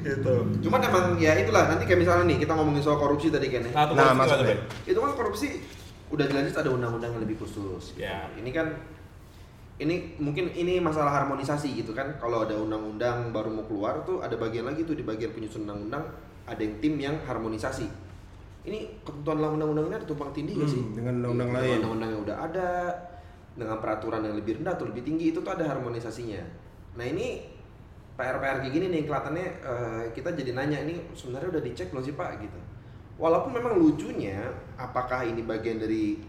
gitu. 0.09 0.33
Cuman 0.59 0.79
emang 0.81 1.05
ya 1.15 1.31
itulah 1.37 1.63
nanti 1.69 1.83
kayak 1.85 1.99
misalnya 2.01 2.25
nih 2.25 2.37
kita 2.41 2.51
ngomongin 2.51 2.81
soal 2.81 2.97
korupsi 2.97 3.29
tadi 3.29 3.47
kan 3.47 3.61
ya. 3.63 3.71
Nah, 3.71 3.85
Nah. 3.93 4.25
Bay? 4.41 4.57
Itu 4.83 4.97
kan 4.97 5.13
korupsi 5.13 5.61
udah 6.09 6.25
jelas 6.25 6.57
ada 6.57 6.67
undang-undang 6.67 7.13
yang 7.13 7.21
lebih 7.21 7.37
khusus. 7.37 7.93
gitu. 7.93 8.01
Ya. 8.01 8.25
Ini 8.33 8.49
kan 8.49 8.73
ini 9.79 10.19
mungkin 10.19 10.51
ini 10.51 10.83
masalah 10.83 11.23
harmonisasi 11.23 11.71
gitu 11.79 11.95
kan. 11.95 12.11
Kalau 12.19 12.43
ada 12.43 12.55
undang-undang 12.55 13.31
baru 13.31 13.47
mau 13.49 13.63
keluar 13.63 14.03
tuh 14.03 14.19
ada 14.19 14.35
bagian 14.35 14.67
lagi 14.67 14.83
tuh 14.83 14.93
di 14.93 15.07
bagian 15.07 15.31
penyusunan 15.31 15.71
undang-undang 15.71 16.03
ada 16.43 16.59
yang 16.59 16.75
tim 16.83 16.93
yang 16.99 17.15
harmonisasi. 17.23 17.87
Ini 18.67 19.01
ketentuan 19.07 19.39
undang-undang 19.39 19.87
ini 19.87 19.95
ada 19.95 20.07
tumpang 20.07 20.35
tindih 20.35 20.59
Hmm, 20.59 20.67
sih? 20.67 20.83
dengan 20.91 21.23
undang-undang 21.23 21.51
lain. 21.55 21.77
Undang-undang 21.79 22.09
yang 22.11 22.21
udah 22.27 22.37
ada 22.43 22.67
dengan 23.55 23.77
peraturan 23.79 24.21
yang 24.23 24.35
lebih 24.35 24.59
rendah 24.59 24.75
atau 24.75 24.87
lebih 24.87 25.03
tinggi 25.03 25.31
itu 25.31 25.39
tuh 25.39 25.51
ada 25.55 25.63
harmonisasinya. 25.63 26.43
Nah 26.99 27.05
ini 27.07 27.47
PR-PR 28.19 28.59
kayak 28.59 28.73
gini 28.75 28.85
nih 28.91 29.01
kelihatannya 29.07 29.45
eh, 29.63 30.03
kita 30.11 30.35
jadi 30.35 30.51
nanya 30.51 30.83
ini 30.83 30.99
sebenarnya 31.15 31.55
udah 31.55 31.63
dicek 31.63 31.87
belum 31.95 32.03
sih 32.03 32.15
Pak 32.19 32.43
gitu. 32.43 32.59
Walaupun 33.15 33.51
memang 33.55 33.79
lucunya 33.79 34.43
apakah 34.75 35.23
ini 35.23 35.43
bagian 35.43 35.79
dari 35.79 36.19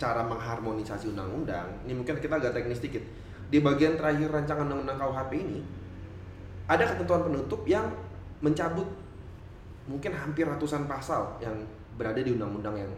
cara 0.00 0.24
mengharmonisasi 0.24 1.12
undang-undang, 1.12 1.84
ini 1.84 1.92
mungkin 1.92 2.16
kita 2.16 2.40
agak 2.40 2.56
teknis 2.56 2.80
dikit. 2.80 3.04
Di 3.52 3.60
bagian 3.60 4.00
terakhir 4.00 4.32
rancangan 4.32 4.64
undang-undang 4.64 4.96
KUHP 4.96 5.32
ini 5.36 5.60
ada 6.70 6.86
ketentuan 6.88 7.26
penutup 7.26 7.66
yang 7.68 7.92
mencabut 8.40 8.88
mungkin 9.90 10.14
hampir 10.14 10.46
ratusan 10.46 10.86
pasal 10.86 11.36
yang 11.42 11.52
berada 11.98 12.22
di 12.22 12.30
undang-undang 12.30 12.78
yang 12.78 12.92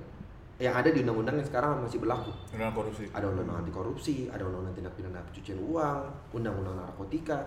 yang 0.61 0.77
ada 0.77 0.93
di 0.93 1.03
undang-undang 1.03 1.41
yang 1.41 1.49
sekarang 1.49 1.81
masih 1.83 1.99
berlaku 1.99 2.31
Undang 2.55 2.71
korupsi. 2.77 3.09
ada 3.11 3.27
undang-undang 3.27 3.59
anti 3.65 3.73
korupsi, 3.73 4.15
ada 4.29 4.45
undang-undang 4.47 4.77
tindak 4.79 4.95
pidana 4.95 5.19
pencucian 5.25 5.59
uang, 5.59 6.01
undang-undang 6.37 6.77
narkotika. 6.79 7.41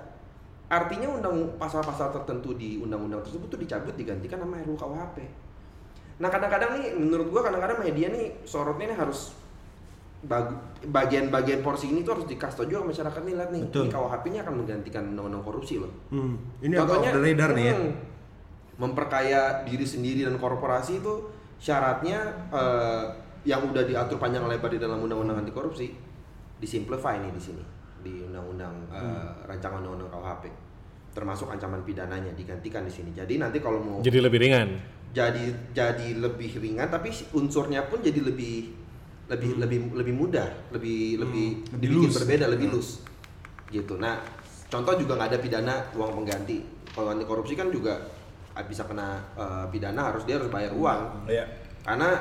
Artinya 0.65 1.13
undang 1.13 1.55
pasal-pasal 1.61 2.09
tertentu 2.11 2.57
di 2.57 2.81
undang-undang 2.81 3.21
tersebut 3.21 3.47
tuh 3.47 3.61
dicabut 3.61 3.93
digantikan 3.93 4.41
sama 4.41 4.59
RUU 4.65 4.75
KUHP. 4.75 5.17
Nah 6.19 6.27
kadang-kadang 6.33 6.81
nih 6.81 6.85
menurut 6.97 7.29
gua 7.29 7.45
kadang-kadang 7.45 7.85
media 7.85 8.09
nih 8.09 8.43
sorotnya 8.43 8.91
nih 8.91 8.97
harus 8.97 9.44
bagian-bagian 10.85 11.61
porsi 11.61 11.89
ini 11.89 12.01
tuh 12.01 12.17
harus 12.19 12.25
dikasih 12.25 12.55
tau 12.55 12.65
juga 12.65 12.85
ke 12.85 12.87
masyarakat 12.93 13.21
nih 13.21 13.33
lihat 13.35 13.49
nih 13.53 13.63
Betul. 13.69 13.83
ini 13.85 13.91
KUHP 13.93 14.23
ini 14.29 14.37
akan 14.41 14.53
menggantikan 14.57 15.03
undang-undang 15.13 15.43
korupsi 15.43 15.75
loh. 15.77 15.91
Hmm. 16.09 16.35
Ini 16.61 16.73
agak 16.75 16.97
off 16.99 17.09
the 17.09 17.21
radar 17.21 17.51
nih 17.53 17.65
ya. 17.65 17.75
hmm, 17.75 17.91
memperkaya 18.75 19.41
diri 19.63 19.85
sendiri 19.87 20.27
dan 20.27 20.35
korporasi 20.35 20.99
itu 20.99 21.13
syaratnya 21.55 22.19
eh, 22.51 23.03
yang 23.45 23.61
udah 23.63 23.85
diatur 23.85 24.17
panjang 24.17 24.43
lebar 24.45 24.67
di 24.67 24.81
dalam 24.81 24.99
undang-undang 24.99 25.39
anti 25.39 25.53
korupsi 25.53 25.87
disimplify 26.57 27.21
nih 27.21 27.31
di 27.31 27.41
sini 27.41 27.63
di 28.01 28.21
undang-undang 28.21 28.73
eh, 28.89 28.99
Hmm. 28.99 29.47
rancangan 29.47 29.79
undang-undang 29.81 30.11
KUHP 30.11 30.43
termasuk 31.15 31.47
ancaman 31.47 31.79
pidananya 31.81 32.35
digantikan 32.35 32.83
di 32.83 32.91
sini 32.91 33.15
jadi 33.15 33.39
nanti 33.39 33.63
kalau 33.63 33.79
mau 33.79 33.97
jadi 34.03 34.19
lebih 34.19 34.43
ringan 34.43 34.75
jadi 35.15 35.47
jadi 35.71 36.19
lebih 36.19 36.59
ringan 36.59 36.91
tapi 36.91 37.07
unsurnya 37.31 37.87
pun 37.87 38.03
jadi 38.03 38.19
lebih 38.19 38.75
lebih 39.25 39.57
lebih 39.57 39.79
lebih 39.97 40.13
mudah 40.13 40.47
lebih 40.69 41.17
lebih 41.17 41.47
lebih 41.73 41.81
dibikin 41.81 42.09
loose. 42.09 42.17
berbeda 42.21 42.45
lebih 42.45 42.67
loose. 42.69 42.91
Gitu. 43.73 43.93
Nah 43.97 44.21
contoh 44.69 44.93
juga 45.01 45.17
nggak 45.17 45.29
ada 45.33 45.39
pidana 45.41 45.75
uang 45.97 46.11
pengganti. 46.21 46.61
Kalau 46.93 47.11
anti 47.11 47.25
korupsi 47.27 47.57
kan 47.57 47.73
juga 47.73 47.99
ah, 48.53 48.63
bisa 48.63 48.85
kena 48.85 49.25
eh, 49.35 49.65
pidana 49.73 50.13
harus 50.13 50.23
dia 50.29 50.37
harus 50.37 50.49
bayar 50.49 50.73
uang. 50.73 51.29
Iya. 51.29 51.45
karena 51.85 52.17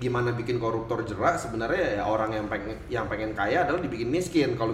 gimana 0.00 0.32
bikin 0.32 0.56
koruptor 0.56 1.04
jerak 1.04 1.36
sebenarnya 1.36 2.00
ya 2.00 2.02
orang 2.08 2.32
yang 2.32 2.48
pengen 2.48 2.80
yang 2.88 3.04
pengen 3.12 3.36
kaya 3.36 3.64
adalah 3.64 3.80
dibikin 3.80 4.08
miskin. 4.08 4.56
Kalau 4.56 4.72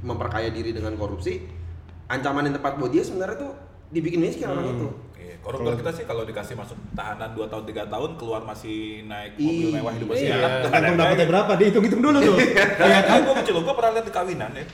memperkaya 0.00 0.48
diri 0.48 0.72
dengan 0.72 0.96
korupsi 0.96 1.44
ancaman 2.08 2.48
yang 2.48 2.56
tepat 2.60 2.76
buat 2.76 2.92
dia 2.92 3.04
sebenarnya 3.04 3.36
tuh 3.40 3.52
dibikin 3.92 4.20
miskin 4.20 4.50
orang 4.50 4.76
itu 4.76 4.88
Koruptor 5.44 5.76
kita 5.76 5.92
sih 5.92 6.04
kalau 6.08 6.24
dikasih 6.24 6.56
masuk 6.56 6.80
tahanan 6.96 7.36
2 7.36 7.52
tahun 7.52 7.64
3 7.68 7.92
tahun 7.92 8.10
keluar 8.16 8.40
masih 8.48 9.04
naik 9.04 9.36
mobil 9.36 9.68
mewah 9.76 9.92
hidup 9.92 10.08
masih 10.16 10.26
iya. 10.32 10.40
enak. 10.40 10.50
Tergantung 10.64 10.96
dapatnya 10.96 11.26
berapa, 11.28 11.52
dihitung-hitung 11.60 12.00
dulu 12.00 12.18
tuh. 12.24 12.36
Iya 12.80 13.00
kan 13.12 13.18
gue 13.20 13.34
kecil 13.44 13.54
gue 13.60 13.74
pernah 13.76 13.90
lihat 13.92 14.06
di 14.08 14.14
kawinan 14.16 14.50
ya. 14.56 14.64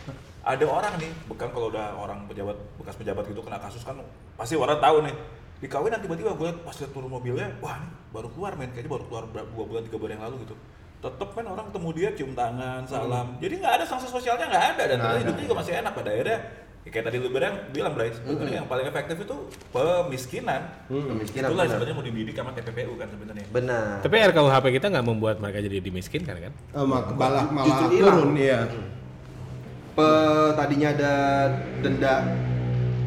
Ada 0.46 0.64
orang 0.70 0.94
nih, 1.02 1.10
bukan 1.26 1.48
kalau 1.50 1.66
udah 1.74 1.86
orang 1.98 2.18
pejabat 2.30 2.56
bekas 2.78 2.94
pejabat 2.94 3.24
gitu 3.26 3.42
kena 3.42 3.58
kasus 3.58 3.82
kan 3.82 3.98
pasti 4.38 4.54
orang 4.54 4.78
tahu 4.78 5.02
nih. 5.10 5.14
Di 5.58 5.66
kawinan 5.66 5.98
tiba-tiba 5.98 6.38
gue 6.38 6.48
pas 6.62 6.76
lihat 6.78 6.90
turun 6.94 7.10
mobilnya, 7.10 7.50
wah 7.58 7.74
nih 7.82 7.90
baru 8.14 8.30
keluar 8.30 8.54
men, 8.54 8.70
kayaknya 8.70 8.90
baru 8.94 9.04
keluar 9.10 9.24
berapa- 9.26 9.50
dua 9.50 9.64
bulan 9.66 9.82
tiga 9.90 9.98
bulan 9.98 10.12
yang 10.16 10.24
lalu 10.30 10.46
gitu. 10.46 10.54
Tetep 11.02 11.28
kan 11.34 11.44
orang 11.50 11.66
ketemu 11.66 11.88
dia 11.98 12.08
cium 12.14 12.32
tangan, 12.38 12.80
salam. 12.86 13.26
Jadi 13.42 13.54
nggak 13.58 13.74
ada 13.82 13.84
sanksi 13.90 14.06
sosialnya 14.06 14.46
nggak 14.46 14.64
ada 14.78 14.82
dan 14.86 14.96
ternyata 15.02 15.18
hidupnya 15.18 15.44
juga 15.50 15.56
masih 15.66 15.72
enak 15.82 15.92
pada 15.98 16.10
akhirnya. 16.14 16.38
Ya, 16.80 16.88
kayak 16.90 17.12
tadi 17.12 17.16
lu 17.16 17.28
bilang, 17.28 17.60
bilang 17.68 17.92
Bray, 17.92 18.08
sebenarnya 18.08 18.56
yang 18.56 18.68
paling 18.68 18.88
efektif 18.88 19.20
itu 19.20 19.36
pemiskinan. 19.68 20.62
Kemiskinan, 20.88 21.48
Itulah 21.48 21.60
benar. 21.60 21.72
sebenarnya 21.76 21.94
mau 21.94 22.06
dibidik 22.06 22.32
sama 22.32 22.50
TPPU 22.50 22.96
kan 22.96 23.04
sebenarnya. 23.06 23.46
benar 23.46 24.00
Tapi 24.00 24.14
RKUHP 24.16 24.66
kita 24.72 24.86
nggak 24.88 25.04
membuat 25.04 25.36
mereka 25.38 25.60
jadi 25.60 25.76
dimiskinkan 25.78 26.36
kan? 26.40 26.52
Oh, 26.72 26.84
mak- 26.84 27.12
malah 27.12 27.44
malah 27.46 27.84
turun 27.86 28.32
ya. 28.32 28.64
Pe- 29.92 30.52
tadinya 30.54 30.88
ada 30.90 31.12
denda 31.78 32.14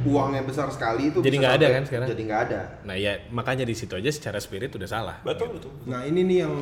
uang 0.03 0.30
yang 0.34 0.43
besar 0.43 0.67
sekali 0.67 1.09
itu 1.09 1.17
Jadi 1.17 1.36
nggak 1.39 1.55
ada 1.57 1.67
kan 1.71 1.84
sekarang? 1.84 2.07
jadi 2.11 2.21
nggak 2.21 2.41
ada 2.43 2.59
Nah 2.84 2.93
ya 2.93 3.24
makanya 3.32 3.63
di 3.63 3.71
situ 3.71 3.95
aja 3.95 4.11
secara 4.11 4.38
spirit 4.38 4.69
udah 4.69 4.86
salah. 4.86 5.15
Betul 5.24 5.49
betul. 5.49 5.71
Nah 5.86 6.03
ini 6.03 6.21
nih 6.21 6.38
yang 6.39 6.53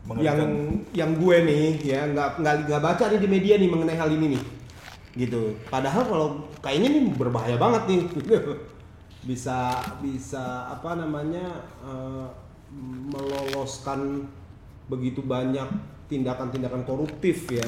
Mengerikan. 0.00 0.24
yang 0.24 0.40
yang 0.96 1.10
gue 1.12 1.36
nih 1.44 1.64
ya 1.84 2.00
nggak 2.08 2.40
nggak 2.40 2.54
nggak 2.64 2.80
baca 2.80 3.04
nih 3.06 3.20
di 3.20 3.28
media 3.28 3.54
nih 3.54 3.68
mengenai 3.68 3.98
hal 3.98 4.08
ini 4.08 4.26
nih 4.32 4.42
gitu. 5.12 5.56
Padahal 5.66 6.02
kalau 6.02 6.28
kayaknya 6.58 6.88
nih 6.92 7.02
berbahaya 7.12 7.56
banget 7.56 7.82
nih 7.86 8.00
bisa 9.28 9.74
bisa 9.98 10.44
apa 10.68 10.96
namanya 10.96 11.46
eh, 11.80 12.26
meloloskan 13.06 14.24
begitu 14.86 15.20
banyak 15.20 15.66
tindakan-tindakan 16.06 16.82
koruptif 16.82 17.46
ya. 17.48 17.62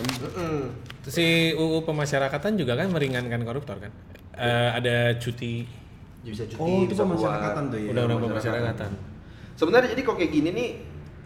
Si 1.04 1.26
UU 1.52 1.82
pemasyarakatan 1.82 2.54
juga 2.54 2.74
kan 2.74 2.90
meringankan 2.90 3.42
koruptor 3.42 3.78
kan? 3.78 3.92
Eh, 4.32 4.70
ada 4.72 5.14
cuti 5.16 5.66
bisa 6.22 6.46
cuti 6.46 6.56
Oh 6.56 6.86
itu 6.86 6.94
pemasyarakatan 6.94 7.62
tuh 7.66 7.78
ya. 7.78 7.88
undang-undang 7.90 8.30
pemasyarakatan. 8.30 8.90
pemasyarakatan. 8.90 8.90
sebenarnya 9.52 9.88
jadi 9.90 10.02
kok 10.02 10.16
kayak 10.16 10.32
gini 10.32 10.48
nih 10.54 10.68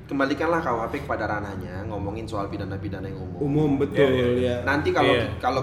kembalikanlah 0.06 0.60
KUHP 0.60 1.04
kepada 1.04 1.28
ranahnya 1.28 1.84
ngomongin 1.84 2.24
soal 2.24 2.48
pidana-pidana 2.48 3.04
yang 3.04 3.20
umum 3.20 3.38
Umum 3.38 3.70
betul 3.76 4.08
iya, 4.08 4.26
ya. 4.40 4.56
nanti 4.64 4.90
kalau 4.90 5.12
Iya. 5.12 5.28
kalau 5.36 5.62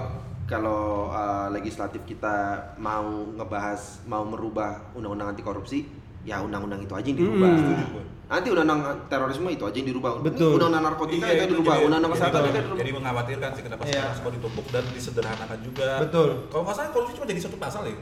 kalau 0.53 1.09
uh, 1.09 1.49
legislatif 1.49 2.05
kita 2.05 2.61
mau 2.77 3.25
ngebahas 3.33 4.05
mau 4.05 4.21
merubah 4.21 4.93
undang-undang 4.93 5.33
anti 5.33 5.41
korupsi 5.41 5.89
ya 6.21 6.39
undang-undang 6.39 6.79
itu 6.79 6.93
aja 6.93 7.07
yang 7.09 7.19
dirubah 7.19 7.49
nanti 8.23 8.47
undang-undang 8.53 8.81
terorisme 9.09 9.49
itu 9.49 9.63
aja 9.65 9.77
yang 9.81 9.89
dirubah 9.89 10.11
Betul. 10.21 10.55
undang-undang 10.55 10.83
narkotika 10.87 11.25
Iya, 11.25 11.43
itu 11.43 11.57
dirubah 11.57 11.75
undang-undang 11.81 12.13
kesehatan 12.15 12.39
itu 12.39 12.47
jadi, 12.47 12.61
dirubah 12.63 12.79
jadi 12.79 12.91
mengkhawatirkan 12.93 13.49
sih 13.51 13.63
kenapa 13.65 13.81
Iya. 13.83 13.91
sekarang 13.91 14.15
semua 14.15 14.31
ditumpuk 14.37 14.65
dan 14.69 14.83
disederhanakan 14.93 15.59
juga. 15.65 15.87
Betul. 16.05 16.29
Kalau 16.47 16.61
nggak 16.63 16.75
salah 16.77 16.91
korupsi 16.93 17.13
cuma 17.17 17.25
jadi 17.27 17.41
satu 17.41 17.57
pasal 17.57 17.83
ya. 17.89 17.95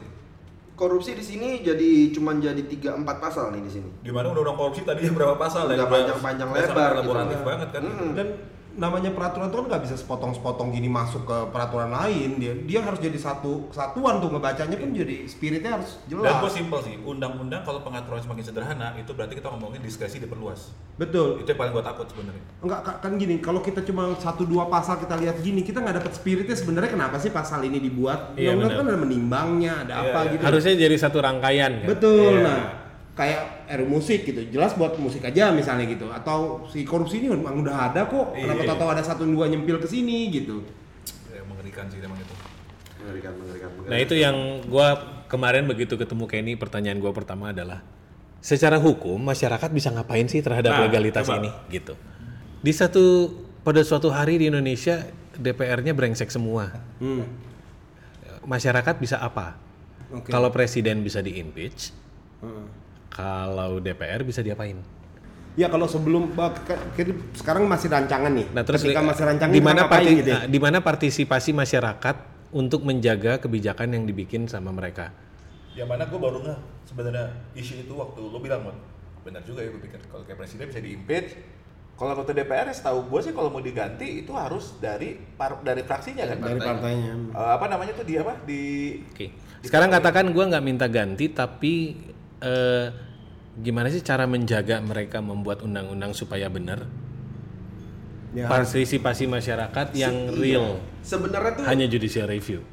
korupsi 0.72 1.10
di 1.14 1.22
sini 1.22 1.48
jadi 1.60 1.88
cuman 2.16 2.40
jadi 2.40 2.62
tiga 2.64 2.96
empat 2.96 3.20
pasal 3.20 3.52
nih 3.52 3.60
di 3.60 3.70
sini 3.70 3.88
Di 4.02 4.10
mana 4.10 4.32
undang-undang 4.32 4.56
korupsi 4.56 4.82
tadinya 4.82 5.12
berapa 5.14 5.34
pasal 5.36 5.68
Udah 5.68 5.88
panjang-panjang 5.88 6.48
lebar 6.48 6.70
gitu. 6.72 7.00
Elaboratif 7.00 7.38
banget 7.44 7.68
kan. 7.72 7.82
Mm-mm. 7.84 8.10
dan 8.16 8.26
namanya 8.74 9.10
peraturan 9.10 9.46
itu 9.46 9.56
kan 9.56 9.66
nggak 9.66 9.82
bisa 9.82 9.94
sepotong-sepotong 9.94 10.68
gini 10.70 10.86
masuk 10.86 11.22
ke 11.22 11.36
peraturan 11.48 11.88
lain 11.88 12.36
dia 12.36 12.52
dia 12.56 12.80
harus 12.80 12.96
jadi 12.96 13.14
satu 13.14 13.68
kesatuan 13.68 14.16
tuh 14.16 14.28
ngebacanya 14.28 14.74
pun 14.74 14.90
jadi 14.90 15.24
spiritnya 15.24 15.76
harus 15.76 16.00
Dan 16.02 16.18
gue 16.18 16.24
jelas 16.24 16.50
simpel 16.50 16.80
sih, 16.80 16.96
undang-undang 16.98 17.60
kalau 17.60 17.80
pengaturan 17.80 18.18
semakin 18.18 18.40
sederhana 18.42 18.92
itu 18.94 19.10
berarti 19.10 19.34
kita 19.34 19.48
ngomongin 19.48 19.78
diskresi 19.78 20.18
diperluas. 20.18 20.72
betul 20.94 21.38
Itu 21.38 21.48
yang 21.48 21.58
paling 21.58 21.72
gue 21.72 21.84
takut 21.84 22.06
sebenarnya. 22.06 22.44
enggak 22.58 22.80
ka- 22.82 22.98
kan 22.98 23.12
gini 23.14 23.34
kalau 23.38 23.60
kita 23.60 23.80
cuma 23.82 24.02
satu 24.16 24.42
dua 24.42 24.66
pasal 24.66 24.96
kita 24.96 25.16
lihat 25.16 25.36
gini 25.38 25.60
kita 25.60 25.78
nggak 25.78 25.96
dapat 25.98 26.12
spiritnya 26.12 26.52
sebenarnya 26.52 26.90
kenapa 26.90 27.16
sih 27.16 27.28
pasal 27.28 27.60
ini 27.60 27.78
dibuat 27.78 28.32
Iya, 28.34 28.52
undang-undang 28.52 28.70
kan 28.70 28.84
benar. 28.84 28.92
ada 28.92 29.00
menimbangnya 29.00 29.72
ada 29.80 29.92
Iya, 29.94 30.02
apa 30.06 30.18
iya. 30.20 30.30
gitu 30.30 30.42
Harusnya 30.44 30.74
jadi 30.78 30.96
satu 30.96 31.18
rangkaian 31.18 31.72
kan? 31.78 31.88
betul 31.88 32.32
Iya. 32.32 32.42
nah 32.42 32.60
kayak 33.12 33.40
RU 33.70 33.86
musik 33.90 34.24
gitu 34.24 34.40
jelas 34.48 34.72
buat 34.72 34.96
musik 34.96 35.20
aja 35.20 35.50
misalnya 35.50 35.84
gitu 35.84 36.08
atau 36.08 36.64
si 36.66 36.80
korupsi 36.82 37.20
ini 37.20 37.28
memang 37.30 37.60
udah 37.60 37.90
ada 37.90 38.04
kok 38.04 38.32
kenapa 38.32 38.62
Iya. 38.62 38.72
tahu 38.74 38.88
ada 38.90 39.02
satu 39.02 39.22
dua 39.24 39.46
nyempil 39.46 39.76
ke 39.76 39.86
sini 39.86 40.28
gitu 40.28 40.64
Ya, 41.28 41.40
mengerikan 41.42 41.84
sih 41.86 41.98
emang 41.98 42.16
itu. 42.16 42.34
mengerikan 42.98 43.32
mengerikan, 43.34 43.68
mengerikan. 43.70 43.90
Nah 43.90 43.98
itu 43.98 44.14
yang 44.14 44.36
gua 44.64 44.96
kemarin 45.26 45.64
begitu 45.64 45.94
ketemu 45.94 46.24
Kenny 46.24 46.54
pertanyaan 46.54 46.96
gua 46.98 47.10
pertama 47.10 47.50
adalah 47.50 47.84
secara 48.38 48.76
hukum 48.76 49.18
masyarakat 49.18 49.68
bisa 49.68 49.90
ngapain 49.90 50.24
sih 50.24 50.38
terhadap 50.38 50.72
Nah, 50.72 50.82
legalitas 50.82 51.24
coba. 51.24 51.36
ini 51.38 51.50
gitu. 51.68 51.92
Di 52.58 52.70
satu 52.70 53.28
pada 53.60 53.82
suatu 53.82 54.08
hari 54.08 54.36
di 54.36 54.46
Indonesia 54.46 55.02
DPR-nya 55.34 55.92
brengsek 55.92 56.28
semua. 56.28 56.70
hmm. 56.98 57.24
Masyarakat 58.42 58.94
bisa 58.96 59.18
apa? 59.18 59.54
Oke. 60.10 60.28
Kalau 60.28 60.50
presiden 60.50 61.00
bisa 61.00 61.18
di-impeach, 61.18 61.94
Heeh. 62.40 62.66
Kalau 63.12 63.78
DPR 63.78 64.24
bisa 64.24 64.40
diapain? 64.40 64.80
Ya 65.52 65.68
kalau 65.68 65.84
sebelum 65.84 66.32
sekarang 67.36 67.68
masih 67.68 67.92
rancangan 67.92 68.32
nih. 68.32 68.46
Nah, 68.50 68.64
terus 68.64 68.80
ketika 68.80 69.04
di- 69.04 69.08
masih 69.12 69.24
rancangan 69.28 69.52
di 69.52 69.60
mana 69.60 69.82
parti- 69.84 70.16
gitu 70.16 70.30
ya? 70.32 70.40
di 70.48 70.58
mana 70.58 70.78
partisipasi 70.80 71.52
masyarakat 71.52 72.16
untuk 72.50 72.80
menjaga 72.82 73.36
kebijakan 73.36 73.92
yang 73.92 74.04
dibikin 74.08 74.48
sama 74.48 74.72
mereka? 74.72 75.12
Yang 75.72 75.88
mana 75.88 76.08
gue 76.08 76.16
baru 76.16 76.40
nggak 76.40 76.60
sebenarnya 76.84 77.26
isu 77.52 77.84
itu 77.84 77.92
waktu 77.92 78.20
lo 78.22 78.40
bilang 78.40 78.64
Mon. 78.64 78.76
benar 79.22 79.38
juga 79.44 79.62
ya 79.62 79.70
gue 79.70 79.78
pikir 79.78 80.02
kalau 80.10 80.26
kayak 80.26 80.34
presiden 80.34 80.66
bisa 80.66 80.82
diimpeach 80.82 81.38
kalau 81.94 82.10
anggota 82.10 82.34
DPR 82.34 82.66
setahu 82.74 83.06
gue 83.06 83.20
sih 83.22 83.30
kalau 83.30 83.54
mau 83.54 83.62
diganti 83.62 84.18
itu 84.18 84.34
harus 84.34 84.74
dari 84.76 85.14
par- 85.14 85.62
dari 85.62 85.86
fraksinya 85.86 86.26
kan 86.26 86.42
dari 86.42 86.58
partainya. 86.58 87.12
Eh, 87.30 87.50
apa 87.54 87.66
namanya 87.68 87.92
tuh 87.92 88.02
di 88.02 88.16
apa 88.16 88.34
di 88.42 88.62
Oke. 89.06 89.30
Sekarang 89.62 89.92
katakan 89.92 90.26
gua 90.28 90.50
nggak 90.50 90.64
minta 90.64 90.90
ganti, 90.90 91.30
tapi 91.30 91.94
eh, 92.42 92.86
gimana 93.62 93.88
sih 93.88 94.02
cara 94.02 94.26
menjaga 94.26 94.82
mereka 94.82 95.22
membuat 95.22 95.62
undang-undang 95.62 96.12
supaya 96.12 96.50
benar? 96.50 96.84
Ya, 98.32 98.48
Partisipasi 98.48 99.28
masyarakat 99.28 99.92
yang 99.92 100.32
real, 100.32 100.80
sebenarnya 101.04 101.52
tuh 101.52 101.64
hanya 101.68 101.84
judicial 101.84 102.24
review. 102.26 102.64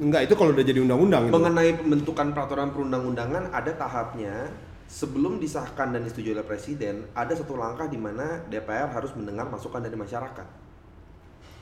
enggak 0.00 0.26
itu 0.26 0.34
kalau 0.34 0.50
udah 0.50 0.64
jadi 0.64 0.80
undang-undang 0.82 1.28
itu. 1.28 1.34
mengenai 1.36 1.70
pembentukan 1.76 2.26
peraturan 2.32 2.72
perundang-undangan 2.74 3.52
ada 3.52 3.70
tahapnya 3.76 4.48
sebelum 4.90 5.38
disahkan 5.38 5.94
dan 5.94 6.02
disetujui 6.02 6.34
oleh 6.34 6.42
presiden 6.42 7.06
ada 7.14 7.30
satu 7.36 7.54
langkah 7.54 7.86
di 7.86 8.00
mana 8.00 8.42
DPR 8.48 8.90
harus 8.90 9.12
mendengar 9.14 9.46
masukan 9.46 9.78
dari 9.78 9.94
masyarakat 9.94 10.46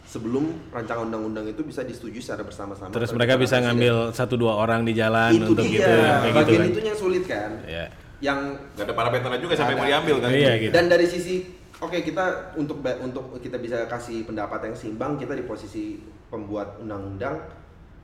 sebelum 0.09 0.45
rancangan 0.71 1.05
undang-undang 1.05 1.45
itu 1.47 1.61
bisa 1.61 1.85
disetujui 1.85 2.17
secara 2.19 2.41
bersama-sama 2.41 2.89
Terus 2.89 3.13
mereka 3.13 3.35
para 3.35 3.43
bisa 3.45 3.55
presiden. 3.55 3.65
ngambil 3.69 3.95
satu 4.11 4.35
dua 4.35 4.57
orang 4.57 4.81
di 4.83 4.93
jalan 4.93 5.31
itu 5.31 5.45
untuk 5.47 5.63
dia 5.63 5.73
gitu, 5.75 5.93
kayak 5.93 6.25
gitu 6.25 6.33
bagian 6.35 6.57
kan? 6.59 6.67
itu 6.67 6.81
yang 6.81 6.99
sulit 6.99 7.25
kan 7.25 7.51
Ya. 7.63 7.85
yang 8.19 8.39
nggak 8.73 8.83
ada 8.83 8.95
parameternya 8.95 9.39
juga 9.39 9.53
siapa 9.53 9.71
yang 9.71 9.79
mau 9.79 9.87
diambil 9.87 10.17
kan 10.19 10.31
Iya 10.31 10.53
gitu. 10.59 10.73
dan 10.73 10.85
dari 10.89 11.07
sisi 11.07 11.35
oke 11.77 11.99
kita 12.01 12.25
untuk 12.55 12.81
untuk 12.81 13.37
kita 13.39 13.57
bisa 13.57 13.85
kasih 13.85 14.25
pendapat 14.25 14.65
yang 14.65 14.75
seimbang 14.75 15.15
kita 15.15 15.33
di 15.33 15.45
posisi 15.45 16.01
pembuat 16.27 16.81
undang-undang 16.81 17.37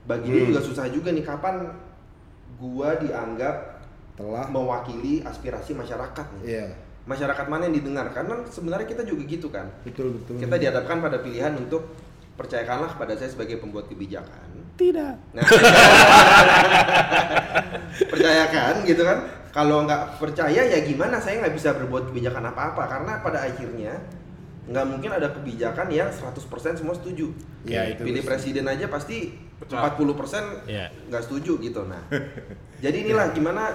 bagi 0.04 0.28
Hmm. 0.28 0.36
dia 0.36 0.44
juga 0.46 0.60
susah 0.60 0.86
juga 0.86 1.08
nih 1.08 1.24
kapan 1.24 1.72
gua 2.54 2.94
dianggap 2.96 3.80
Telah. 4.14 4.46
mewakili 4.46 5.18
aspirasi 5.20 5.74
masyarakat 5.74 6.26
nih. 6.38 6.42
Iya. 6.46 6.66
Masyarakat 7.04 7.46
mana 7.46 7.68
yang 7.68 7.76
didengar? 7.76 8.08
Karena 8.10 8.40
sebenarnya 8.48 8.88
kita 8.88 9.02
juga 9.04 9.22
gitu 9.24 9.52
kan. 9.52 9.68
Betul 9.84 10.16
betul. 10.16 10.40
Kita 10.40 10.56
dihadapkan 10.56 10.98
pada 10.98 11.20
pilihan 11.20 11.52
untuk 11.54 11.92
percayakanlah 12.34 12.96
kepada 12.96 13.12
saya 13.14 13.28
sebagai 13.28 13.60
pembuat 13.60 13.86
kebijakan. 13.86 14.48
Tidak. 14.74 15.14
Nah, 15.36 15.44
percayakan 18.10 18.74
gitu 18.84 19.02
kan. 19.04 19.18
Kalau 19.54 19.86
nggak 19.86 20.18
percaya 20.18 20.66
ya 20.66 20.78
gimana? 20.82 21.22
Saya 21.22 21.38
nggak 21.38 21.54
bisa 21.54 21.70
berbuat 21.78 22.10
kebijakan 22.10 22.50
apa-apa 22.50 22.90
karena 22.90 23.12
pada 23.22 23.46
akhirnya 23.46 24.02
nggak 24.64 24.86
mungkin 24.88 25.10
ada 25.12 25.28
kebijakan 25.30 25.92
yang 25.92 26.10
100% 26.10 26.34
semua 26.74 26.96
setuju. 26.96 27.30
Ya, 27.62 27.86
itu 27.86 28.02
Pilih 28.02 28.24
presiden 28.24 28.66
aja 28.66 28.88
pasti 28.88 29.36
Pecah. 29.60 29.92
40% 29.94 30.66
Ya. 30.66 30.90
nggak 31.06 31.22
setuju 31.22 31.60
gitu. 31.62 31.86
Nah, 31.86 32.02
jadi 32.84 32.96
inilah 33.06 33.30
gimana 33.30 33.70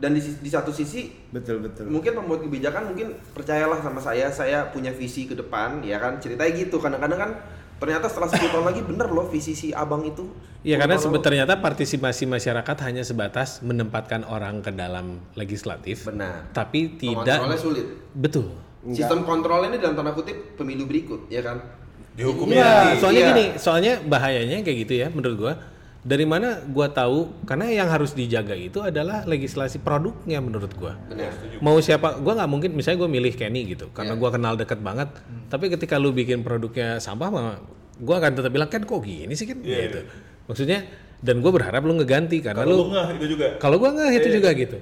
dan 0.00 0.10
di, 0.10 0.20
di 0.20 0.48
satu 0.48 0.68
sisi 0.68 1.12
Betul 1.28 1.60
betul. 1.60 1.84
mungkin 1.86 2.12
pembuat 2.14 2.40
kebijakan 2.42 2.88
mungkin 2.88 3.12
percayalah 3.30 3.78
sama 3.78 4.00
saya 4.00 4.26
saya 4.28 4.64
punya 4.66 4.90
visi 4.90 5.24
ke 5.24 5.32
depan 5.32 5.80
ya 5.80 5.96
kan 5.96 6.16
ceritanya 6.16 6.50
gitu 6.50 6.76
kadang-kadang 6.76 7.20
kan 7.20 7.30
ternyata 7.76 8.08
setelah 8.08 8.28
10 8.28 8.48
tahun 8.50 8.66
lagi 8.66 8.80
bener 8.82 9.08
loh 9.08 9.26
visi 9.26 9.52
si 9.52 9.68
abang 9.70 10.00
itu 10.02 10.24
Ya 10.60 10.76
karena 10.76 10.92
10 10.94 10.98
tahun 10.98 11.04
sebe- 11.06 11.12
lalu. 11.14 11.24
ternyata 11.24 11.52
partisipasi 11.58 12.24
masyarakat 12.26 12.76
hanya 12.82 13.00
sebatas 13.00 13.60
menempatkan 13.60 14.24
orang 14.24 14.60
ke 14.60 14.68
dalam 14.70 15.20
legislatif, 15.32 16.04
benar 16.04 16.44
tapi 16.50 16.92
tidak 16.94 17.40
sulit 17.56 17.88
betul. 18.12 18.52
sistem 18.86 19.22
kontrol 19.22 19.64
ini 19.64 19.76
dalam 19.76 19.92
tanda 19.94 20.12
kutip 20.12 20.56
pemilu 20.56 20.84
berikut 20.84 21.28
ya 21.28 21.40
kan 21.40 21.60
Dihukum 22.10 22.50
Iya, 22.50 22.60
ya. 22.90 22.98
soalnya 22.98 23.22
iya. 23.22 23.30
gini, 23.30 23.44
soalnya 23.54 23.92
bahayanya 24.02 24.60
kayak 24.60 24.78
gitu 24.84 24.94
ya 24.98 25.08
menurut 25.08 25.36
gua. 25.38 25.52
Dari 26.00 26.24
mana 26.24 26.64
gua 26.64 26.88
tahu? 26.88 27.44
Karena 27.44 27.68
yang 27.68 27.88
harus 27.92 28.16
dijaga 28.16 28.56
itu 28.56 28.80
adalah 28.80 29.28
legislasi 29.28 29.84
produknya 29.84 30.40
menurut 30.40 30.72
gua. 30.72 30.96
benar 31.12 31.28
Mau 31.60 31.76
siapa? 31.84 32.16
Gua 32.24 32.40
nggak 32.40 32.48
mungkin 32.48 32.70
misalnya 32.72 33.04
gua 33.04 33.10
milih 33.12 33.36
Kenny 33.36 33.68
gitu, 33.68 33.92
karena 33.92 34.16
Iya. 34.16 34.20
gua 34.20 34.30
kenal 34.32 34.56
deket 34.56 34.80
banget. 34.80 35.12
Tapi 35.52 35.68
ketika 35.68 36.00
lu 36.00 36.16
bikin 36.16 36.40
produknya 36.40 36.96
sampah, 37.04 37.28
mah 37.28 37.60
gua 38.00 38.16
akan 38.16 38.32
tetap 38.32 38.48
bilang 38.48 38.72
kan 38.72 38.80
kok 38.80 39.00
gini 39.04 39.36
sih 39.36 39.44
kan 39.44 39.60
gitu. 39.60 40.00
Maksudnya 40.48 40.88
dan 41.20 41.44
gua 41.44 41.52
berharap 41.52 41.84
lu 41.84 41.92
ngeganti 42.00 42.40
karena 42.40 42.64
Kalau 42.64 42.72
lu 42.72 42.80
lu 42.80 42.86
nggak 42.96 43.06
itu 43.20 43.26
juga. 43.36 43.46
kalau 43.60 43.76
gua 43.76 43.90
nggak 43.92 44.10
itu 44.16 44.28
juga 44.40 44.50
gitu. 44.56 44.78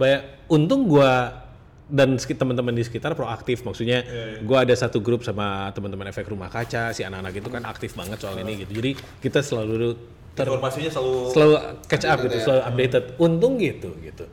Banyak 0.00 0.22
untung 0.48 0.88
gua 0.88 1.44
dan 1.86 2.18
teman-teman 2.18 2.74
di 2.74 2.82
sekitar 2.82 3.14
proaktif 3.14 3.62
maksudnya 3.62 4.02
gua 4.42 4.64
ada 4.66 4.74
satu 4.74 4.98
grup 5.04 5.20
sama 5.22 5.70
teman-teman 5.70 6.10
efek 6.10 6.26
rumah 6.26 6.50
kaca 6.50 6.90
si 6.90 7.06
anak-anak 7.06 7.44
itu 7.44 7.48
kan 7.52 7.62
aktif 7.62 7.94
banget 7.94 8.18
soal 8.18 8.34
ini 8.42 8.66
gitu 8.66 8.74
jadi 8.74 8.98
kita 9.22 9.38
selalu 9.38 9.94
ter- 10.36 10.46
Informasinya 10.46 10.90
selalu 10.92 11.16
selalu 11.32 11.54
catch 11.88 12.04
up 12.04 12.16
gitu 12.20 12.36
selalu 12.38 12.62
updated. 12.62 13.04
Untung 13.16 13.56
gitu 13.56 13.90
gitu. 13.98 14.24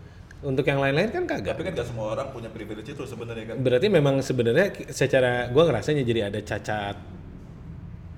Untuk 0.43 0.63
yang 0.63 0.77
lain-lain 0.77 1.07
kan 1.07 1.23
kagak. 1.23 1.55
Tapi 1.55 1.63
kan 1.63 1.71
gak 1.73 1.87
semua 1.87 2.11
orang 2.11 2.27
punya 2.29 2.51
privilege 2.51 2.91
itu 2.91 3.03
sebenarnya 3.03 3.49
kan. 3.49 3.55
berarti 3.57 3.87
memang 3.87 4.19
sebenarnya 4.19 4.91
secara 4.91 5.47
gua 5.49 5.63
ngerasanya 5.65 6.03
jadi 6.03 6.27
ada 6.27 6.37
cacat 6.37 6.95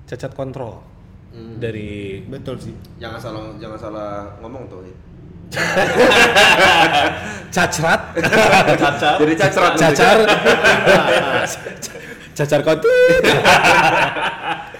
cacat 0.04 0.32
kontrol 0.34 0.82
dari 1.58 2.22
Betul 2.22 2.58
sih. 2.58 2.74
jangan 2.98 3.18
salah 3.20 3.42
jangan 3.56 3.78
salah 3.78 4.10
ngomong 4.40 4.66
tuh 4.66 4.82
cacrat. 7.54 8.00
Cacat. 8.82 9.16
jadi 9.16 9.34
cacat 9.38 9.72
cacar 9.78 10.16
cacar 12.36 12.60
konten 12.60 12.84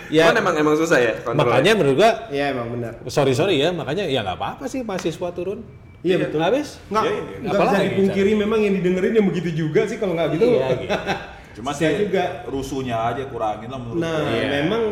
ya 0.07 0.31
ya 0.31 0.31
emang 0.31 0.55
emang 0.55 0.77
susah 0.77 0.99
ya 0.99 1.13
kontrol 1.19 1.49
makanya 1.49 1.73
menurut 1.75 1.97
gua 1.97 2.13
Iya 2.29 2.53
emang 2.53 2.69
benar. 2.71 2.93
sorry 3.07 3.33
sorry 3.33 3.59
ya 3.59 3.73
makanya 3.73 4.05
ya 4.05 4.21
nggak 4.21 4.37
apa 4.37 4.49
apa 4.55 4.65
sih 4.67 4.81
mahasiswa 4.81 5.31
turun 5.33 5.65
Iya 5.99 6.23
betul. 6.23 6.39
habis 6.39 6.79
Nggak, 6.87 7.03
Iya, 7.03 7.11
iya. 7.11 7.37
nggak 7.43 7.59
bisa 7.59 7.79
dipungkiri 7.83 8.33
memang 8.37 8.61
yang 8.61 8.75
didengerin 8.77 9.13
yang 9.13 9.27
begitu 9.27 9.51
juga 9.59 9.83
sih 9.83 9.97
kalau 9.97 10.15
nggak 10.15 10.39
gitu. 10.39 10.47
Iya, 10.55 10.67
gitu. 10.79 10.93
Cuma 11.59 11.71
Saya 11.73 11.89
sih 11.91 12.07
juga. 12.07 12.25
rusuhnya 12.47 12.97
aja 13.11 13.27
kurangin 13.27 13.67
lah 13.67 13.81
menurut 13.81 13.99
Nah. 13.99 14.23
Iya. 14.23 14.47
memang 14.63 14.83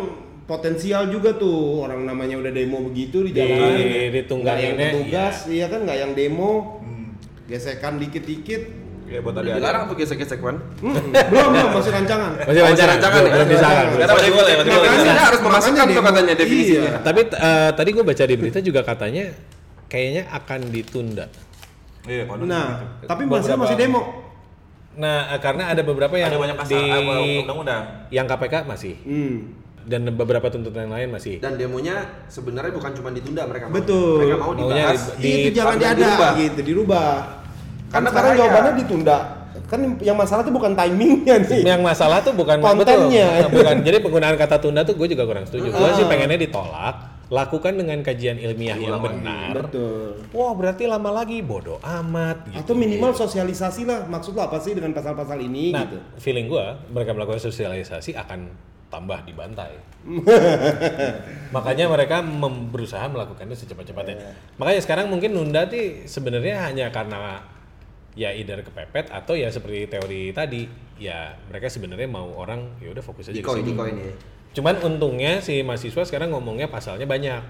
potensial 0.42 1.06
juga 1.08 1.30
tuh 1.32 1.86
orang 1.86 2.02
namanya 2.02 2.34
udah 2.34 2.50
demo 2.50 2.82
begitu 2.82 3.22
di 3.22 3.30
Di- 3.30 3.38
jalanan. 3.38 3.78
ditungganginnya, 4.10 4.74
Nggak 4.74 4.80
yang 4.82 4.96
petugas, 4.98 5.36
iya. 5.44 5.54
iya 5.54 5.66
kan 5.70 5.80
nggak 5.86 5.98
yang 6.00 6.12
demo. 6.12 6.50
Gesekan 7.44 7.94
dikit-dikit. 7.96 8.62
Ya 9.04 9.20
buat 9.20 9.30
Udah 9.30 9.42
adik-adik. 9.42 9.60
dilarang 9.60 9.82
tuh 9.84 9.96
gesek-gesek 9.96 10.38
kan 10.38 10.56
Hmm, 10.80 10.96
belum 11.28 11.48
belum 11.50 11.70
masih 11.72 11.92
rancangan. 11.96 12.30
masih 12.40 12.56
Oh, 12.56 12.66
lancar 12.66 12.86
rancangan 12.88 13.20
ya? 13.20 13.30
belum 13.30 13.48
bisa 13.48 13.66
kan 13.68 13.86
Sekarang 13.86 14.16
masih 14.16 14.32
boleh, 14.32 14.52
masih 14.54 14.70
boleh. 14.70 14.88
Makanya 14.90 15.24
harus 15.24 15.40
memasukkan 15.40 15.84
tuh 15.86 16.02
katanya 16.02 16.34
definisinya. 16.34 16.80
Iya. 16.80 16.92
tapi 17.00 17.20
eh, 17.26 17.70
tadi 17.72 17.88
gue 17.90 18.04
baca 18.04 18.24
di 18.24 18.34
berita 18.34 18.58
juga 18.60 18.80
katanya 18.82 19.24
kayaknya 19.86 20.22
akan 20.28 20.60
ditunda 20.68 21.26
Iya, 22.02 22.22
Nah, 22.38 22.66
gitu. 23.00 23.06
tapi 23.06 23.22
masih 23.24 23.32
Beberapa- 23.50 23.62
masih 23.62 23.76
demo. 23.78 24.02
nah 24.94 25.16
eh, 25.28 25.38
karena 25.38 25.62
ada 25.68 25.82
beberapa 25.82 26.14
yang 26.14 26.28
ada 26.28 26.38
banyak 26.38 26.56
pasal 26.56 26.72
di 26.74 26.84
apa, 26.86 27.12
undang-undang. 27.40 27.82
yang 28.08 28.26
KPK 28.26 28.54
masih 28.64 28.94
Hmm. 29.00 29.36
dan 29.82 30.00
beberapa 30.10 30.48
tuntutan 30.48 30.86
lain 30.86 31.08
masih 31.08 31.38
Dan 31.38 31.54
demonya 31.54 31.96
sebenarnya 32.26 32.72
bukan 32.72 32.92
cuma 32.94 33.08
ditunda 33.10 33.44
mereka 33.44 33.66
mau. 33.66 33.74
Betul. 33.74 34.16
Mereka 34.22 34.36
mau 34.38 34.52
dibahas. 34.54 35.00
di- 35.14 35.28
itu 35.44 35.50
jangan 35.54 35.76
diada 35.76 35.98
dirubah. 35.98 36.32
gitu, 36.38 36.60
dirubah. 36.62 37.12
Karena 37.94 38.08
sekarang 38.10 38.32
jawabannya 38.34 38.72
ditunda. 38.82 39.18
Kan 39.64 39.80
yang 40.02 40.18
masalah 40.18 40.42
tuh 40.42 40.52
bukan 40.52 40.74
timingnya 40.76 41.40
nih. 41.40 41.62
yang 41.64 41.80
masalah 41.80 42.18
tuh 42.20 42.34
bukan 42.34 42.58
Kontennya. 42.60 43.48
betul. 43.48 43.62
bukan 43.62 43.76
jadi 43.80 43.96
penggunaan 44.02 44.36
kata 44.36 44.56
tunda 44.60 44.82
tuh 44.82 44.98
gue 44.98 45.08
juga 45.14 45.24
kurang 45.24 45.46
setuju 45.48 45.72
gue 45.72 45.88
sih 45.96 46.04
pengennya 46.04 46.36
ditolak 46.36 46.94
lakukan 47.32 47.72
dengan 47.72 47.98
kajian 48.04 48.36
ilmiah 48.36 48.76
yang 48.76 49.00
benar 49.00 49.56
Betul. 49.56 50.20
wah 50.36 50.52
berarti 50.52 50.84
lama 50.84 51.08
lagi 51.08 51.40
bodoh 51.40 51.80
amat 51.80 52.44
gitu 52.52 52.60
Atau 52.60 52.74
minimal 52.76 53.16
sosialisasi 53.16 53.88
lah. 53.88 54.04
Maksud 54.04 54.36
lo 54.36 54.44
apa 54.44 54.60
sih 54.60 54.76
dengan 54.76 54.92
pasal-pasal 54.92 55.40
ini 55.40 55.72
nah 55.72 55.88
gitu? 55.88 55.96
feeling 56.20 56.46
gue 56.52 56.64
mereka 56.92 57.16
melakukan 57.16 57.40
sosialisasi 57.40 58.12
akan 58.20 58.52
tambah 58.92 59.24
dibantai 59.24 59.74
makanya 61.56 61.88
mereka 61.88 62.20
berusaha 62.68 63.02
melakukannya 63.08 63.56
secepat-cepatnya 63.56 64.16
makanya 64.60 64.80
sekarang 64.84 65.06
mungkin 65.08 65.32
nunda 65.34 65.64
sih 65.66 66.04
sebenarnya 66.04 66.68
hanya 66.68 66.92
karena 66.92 67.40
ya 68.14 68.30
either 68.30 68.62
kepepet 68.62 69.10
atau 69.10 69.34
ya 69.34 69.50
seperti 69.50 69.90
teori 69.90 70.30
tadi 70.30 70.70
ya 70.96 71.34
mereka 71.50 71.66
sebenarnya 71.66 72.06
mau 72.06 72.30
orang 72.38 72.78
ya 72.78 72.94
udah 72.94 73.02
fokus 73.02 73.28
aja 73.28 73.36
Dikoin, 73.36 73.60
sini. 73.60 73.74
dikoin 73.74 73.96
ya. 73.98 74.14
Cuman 74.54 74.78
untungnya 74.86 75.42
si 75.42 75.66
mahasiswa 75.66 76.06
sekarang 76.06 76.30
ngomongnya 76.30 76.70
pasalnya 76.70 77.10
banyak, 77.10 77.42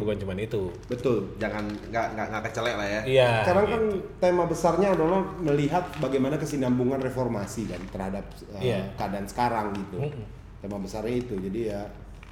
bukan 0.00 0.16
cuman 0.16 0.40
itu. 0.40 0.72
Betul. 0.88 1.36
Jangan 1.36 1.68
nggak 1.92 2.16
nggak 2.16 2.26
nggak 2.32 2.42
kecelek 2.48 2.80
lah 2.80 2.88
ya. 2.88 3.00
Iya. 3.04 3.28
Sekarang 3.44 3.64
kan 3.68 3.82
gitu. 3.84 3.98
tema 4.16 4.44
besarnya 4.48 4.88
adalah 4.96 5.20
melihat 5.36 5.84
bagaimana 6.00 6.40
kesinambungan 6.40 6.96
reformasi 6.96 7.68
kan 7.68 7.84
terhadap 7.92 8.24
uh, 8.56 8.60
Iya. 8.64 8.88
keadaan 8.96 9.28
sekarang 9.28 9.76
gitu. 9.76 10.00
Tema 10.64 10.80
besarnya 10.80 11.12
itu. 11.12 11.36
Jadi 11.36 11.60
ya 11.68 11.84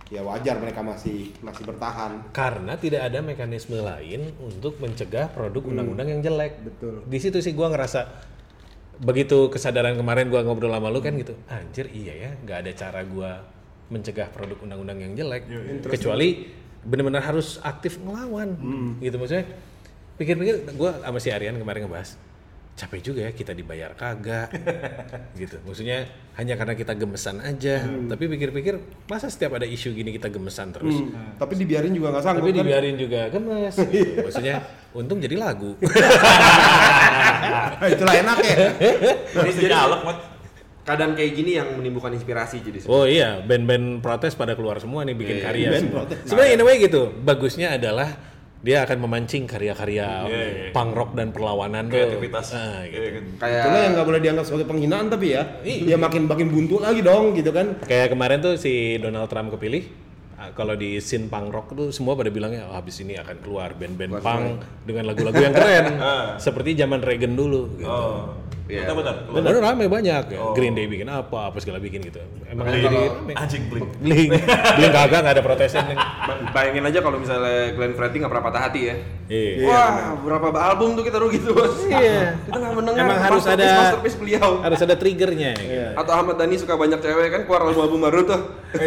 ya 0.09 0.25
wajar 0.25 0.57
mereka 0.57 0.81
masih 0.81 1.37
masih 1.45 1.69
bertahan. 1.69 2.33
karena 2.33 2.81
tidak 2.81 3.05
ada 3.05 3.21
mekanisme 3.21 3.77
lain 3.77 4.33
untuk 4.41 4.81
mencegah 4.81 5.29
produk 5.33 5.63
undang-undang 5.69 6.09
yang 6.09 6.21
jelek. 6.25 6.65
Betul. 6.65 7.05
Di 7.05 7.19
situ 7.21 7.39
sih 7.45 7.53
gua 7.53 7.69
ngerasa 7.69 8.09
begitu 8.99 9.53
kesadaran 9.53 9.95
kemarin 9.95 10.33
gua 10.33 10.43
ngobrol 10.43 10.73
sama 10.73 10.89
lu 10.89 11.05
kan 11.05 11.13
gitu. 11.15 11.37
Anjir 11.53 11.93
iya 11.93 12.15
ya, 12.17 12.31
nggak 12.41 12.59
ada 12.65 12.73
cara 12.73 13.01
gua 13.05 13.45
mencegah 13.93 14.29
produk 14.33 14.59
undang-undang 14.65 14.99
yang 15.01 15.13
jelek 15.17 15.43
kecuali 15.85 16.49
benar-benar 16.85 17.25
harus 17.25 17.61
aktif 17.61 18.01
ngelawan. 18.01 18.57
Gitu 19.01 19.17
maksudnya. 19.21 19.45
Pikir-pikir 20.19 20.75
gua 20.75 20.99
sama 20.99 21.23
si 21.23 21.31
Aryan 21.31 21.61
kemarin 21.63 21.87
ngebahas 21.87 22.19
capek 22.79 23.01
juga 23.03 23.21
ya 23.21 23.33
kita 23.33 23.51
dibayar 23.51 23.91
kagak 23.93 24.55
gitu 25.37 25.59
maksudnya 25.61 26.07
hanya 26.33 26.55
karena 26.55 26.73
kita 26.73 26.95
gemesan 26.95 27.39
aja 27.39 27.83
tapi 28.07 28.25
pikir-pikir 28.29 28.79
masa 29.05 29.27
setiap 29.27 29.59
ada 29.59 29.67
isu 29.67 29.91
gini 29.91 30.11
kita 30.11 30.29
gemesan 30.29 30.71
terus 30.71 30.95
Hmm. 30.95 31.35
Tapi 31.35 31.55
dibiarin 31.57 31.91
juga 31.91 32.11
nggak 32.11 32.23
sanggup 32.23 32.41
tapi 32.41 32.51
kan? 32.51 32.59
dibiarin 32.61 32.95
juga 32.95 33.21
gemes 33.29 33.75
gitu. 33.91 34.23
maksudnya 34.23 34.63
untung 34.93 35.19
jadi 35.19 35.35
lagu 35.35 35.75
Itulah 37.89 38.15
enak 38.17 38.39
ya. 38.41 38.57
Ini 39.39 39.63
nyalek, 39.65 40.01
Mat. 40.03 40.19
Keadaan 40.83 41.13
kayak 41.13 41.33
gini 41.33 41.53
yang 41.55 41.69
menimbulkan 41.75 42.11
inspirasi 42.11 42.59
jadi. 42.59 42.81
oh 42.87 43.05
iya 43.05 43.45
band-band 43.45 44.01
protes 44.01 44.33
pada 44.33 44.57
keluar 44.57 44.81
semua 44.81 45.05
nih 45.05 45.13
bikin 45.13 45.37
Iya, 45.37 45.45
karya 45.45 45.69
band 45.71 45.89
protes. 45.93 46.17
sebenarnya 46.25 46.53
in 46.55 46.61
a 46.61 46.65
way 46.65 46.77
gitu 46.81 47.03
bagusnya 47.15 47.77
adalah 47.77 48.09
dia 48.59 48.83
akan 48.83 48.99
memancing 49.07 49.47
karya-karya 49.47 50.09
Iya, 50.27 50.27
iya. 50.27 50.71
punk 50.75 50.91
rock 50.91 51.15
dan 51.15 51.31
perlawanan 51.31 51.87
tuh. 51.87 51.95
Kreativitas. 51.95 52.59
Ah, 52.59 52.83
gitu. 52.91 52.99
Iya 52.99 53.11
kan. 53.15 53.25
Kayak 53.39 53.61
Itulah 53.63 53.81
yang 53.87 53.93
nggak 53.95 54.07
boleh 54.11 54.21
dianggap 54.21 54.45
sebagai 54.51 54.67
penghinaan 54.67 55.07
tapi 55.07 55.27
ya. 55.31 55.43
Dia 55.63 55.95
makin 55.95 56.27
makin 56.27 56.49
buntu 56.51 56.83
lagi 56.83 57.01
dong 57.01 57.39
gitu 57.39 57.55
kan. 57.55 57.79
Kayak 57.87 58.19
kemarin 58.19 58.39
tuh 58.43 58.55
si 58.59 58.99
Donald 58.99 59.31
Trump 59.31 59.55
kepilih, 59.55 59.87
ah, 60.43 60.51
kalau 60.59 60.75
di 60.75 60.99
scene 60.99 61.31
punk 61.31 61.55
rock 61.55 61.71
tuh 61.71 61.95
semua 61.95 62.19
pada 62.19 62.35
bilangnya 62.35 62.67
oh, 62.67 62.75
habis 62.75 62.99
ini 62.99 63.15
akan 63.15 63.37
keluar 63.39 63.79
band-band 63.79 64.19
punk 64.19 64.47
dengan 64.83 65.07
lagu-lagu 65.07 65.39
yang 65.39 65.55
keren, 65.55 65.87
seperti 66.45 66.75
zaman 66.75 66.99
Reagan 66.99 67.39
dulu. 67.39 67.79
Gitu. 67.79 67.87
Oh. 67.87 68.35
Iya. 68.69 68.85
Benar 68.85 68.95
benar. 68.95 69.15
Bener 69.27 69.53
rame 69.59 69.85
banyak, 69.89 70.23
ya. 70.29 70.39
Green 70.53 70.73
Day 70.73 70.85
bikin 70.85 71.09
apa, 71.09 71.49
apa 71.49 71.57
segala 71.57 71.81
bikin 71.81 72.05
gitu. 72.05 72.21
Emang 72.45 72.69
Blink. 72.69 72.85
jadi 72.85 72.99
rame. 73.09 73.33
Anjing 73.33 73.65
blink. 73.67 73.89
Blink, 73.99 74.29
Blink 74.77 74.93
kagak 74.93 75.25
nggak 75.25 75.35
ada 75.35 75.43
protesnya. 75.43 75.83
Bayangin 76.55 76.85
aja 76.85 77.01
kalau 77.01 77.17
misalnya 77.17 77.73
Glenn 77.73 77.93
Fredly 77.93 78.21
nggak 78.21 78.29
pernah 78.29 78.45
patah 78.45 78.63
hati 78.69 78.81
ya. 78.85 78.95
Iya. 79.27 79.65
Wah, 79.65 79.91
berapa 80.21 80.47
album 80.55 80.95
tuh 80.95 81.03
kita 81.03 81.17
rugi 81.17 81.41
tuh 81.41 81.53
bos. 81.53 81.81
Iya. 81.83 82.37
kita 82.45 82.57
nggak 82.57 82.75
mendengar. 82.75 83.03
Emang 83.03 83.19
harus 83.19 83.43
masterpiece- 83.43 83.65
ada- 83.65 83.81
masterpiece 83.83 84.17
beliau. 84.17 84.49
Harus 84.61 84.81
ada 84.81 84.95
triggernya. 84.95 85.51
gitu. 85.55 85.73
Iya. 85.73 85.89
Atau 85.97 86.13
Ahmad 86.13 86.37
Dhani 86.37 86.57
suka 86.57 86.77
banyak 86.77 87.01
cewek 87.01 87.29
kan 87.31 87.41
keluar 87.43 87.65
album 87.65 87.83
album 87.83 88.01
baru 88.05 88.21
tuh. 88.23 88.41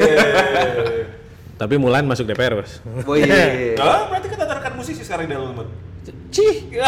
Tapi 1.58 1.78
Mulan 1.78 2.06
masuk 2.06 2.26
DPR 2.26 2.54
bos. 2.56 2.82
Boy. 3.02 3.22
Ah, 3.78 4.10
berarti 4.10 4.30
kita 4.30 4.46
rekan 4.46 4.74
musisi 4.74 5.02
sekarang 5.02 5.26
di 5.26 5.34
dalam, 5.34 5.54
Mat. 6.12 6.32
Cih. 6.32 6.56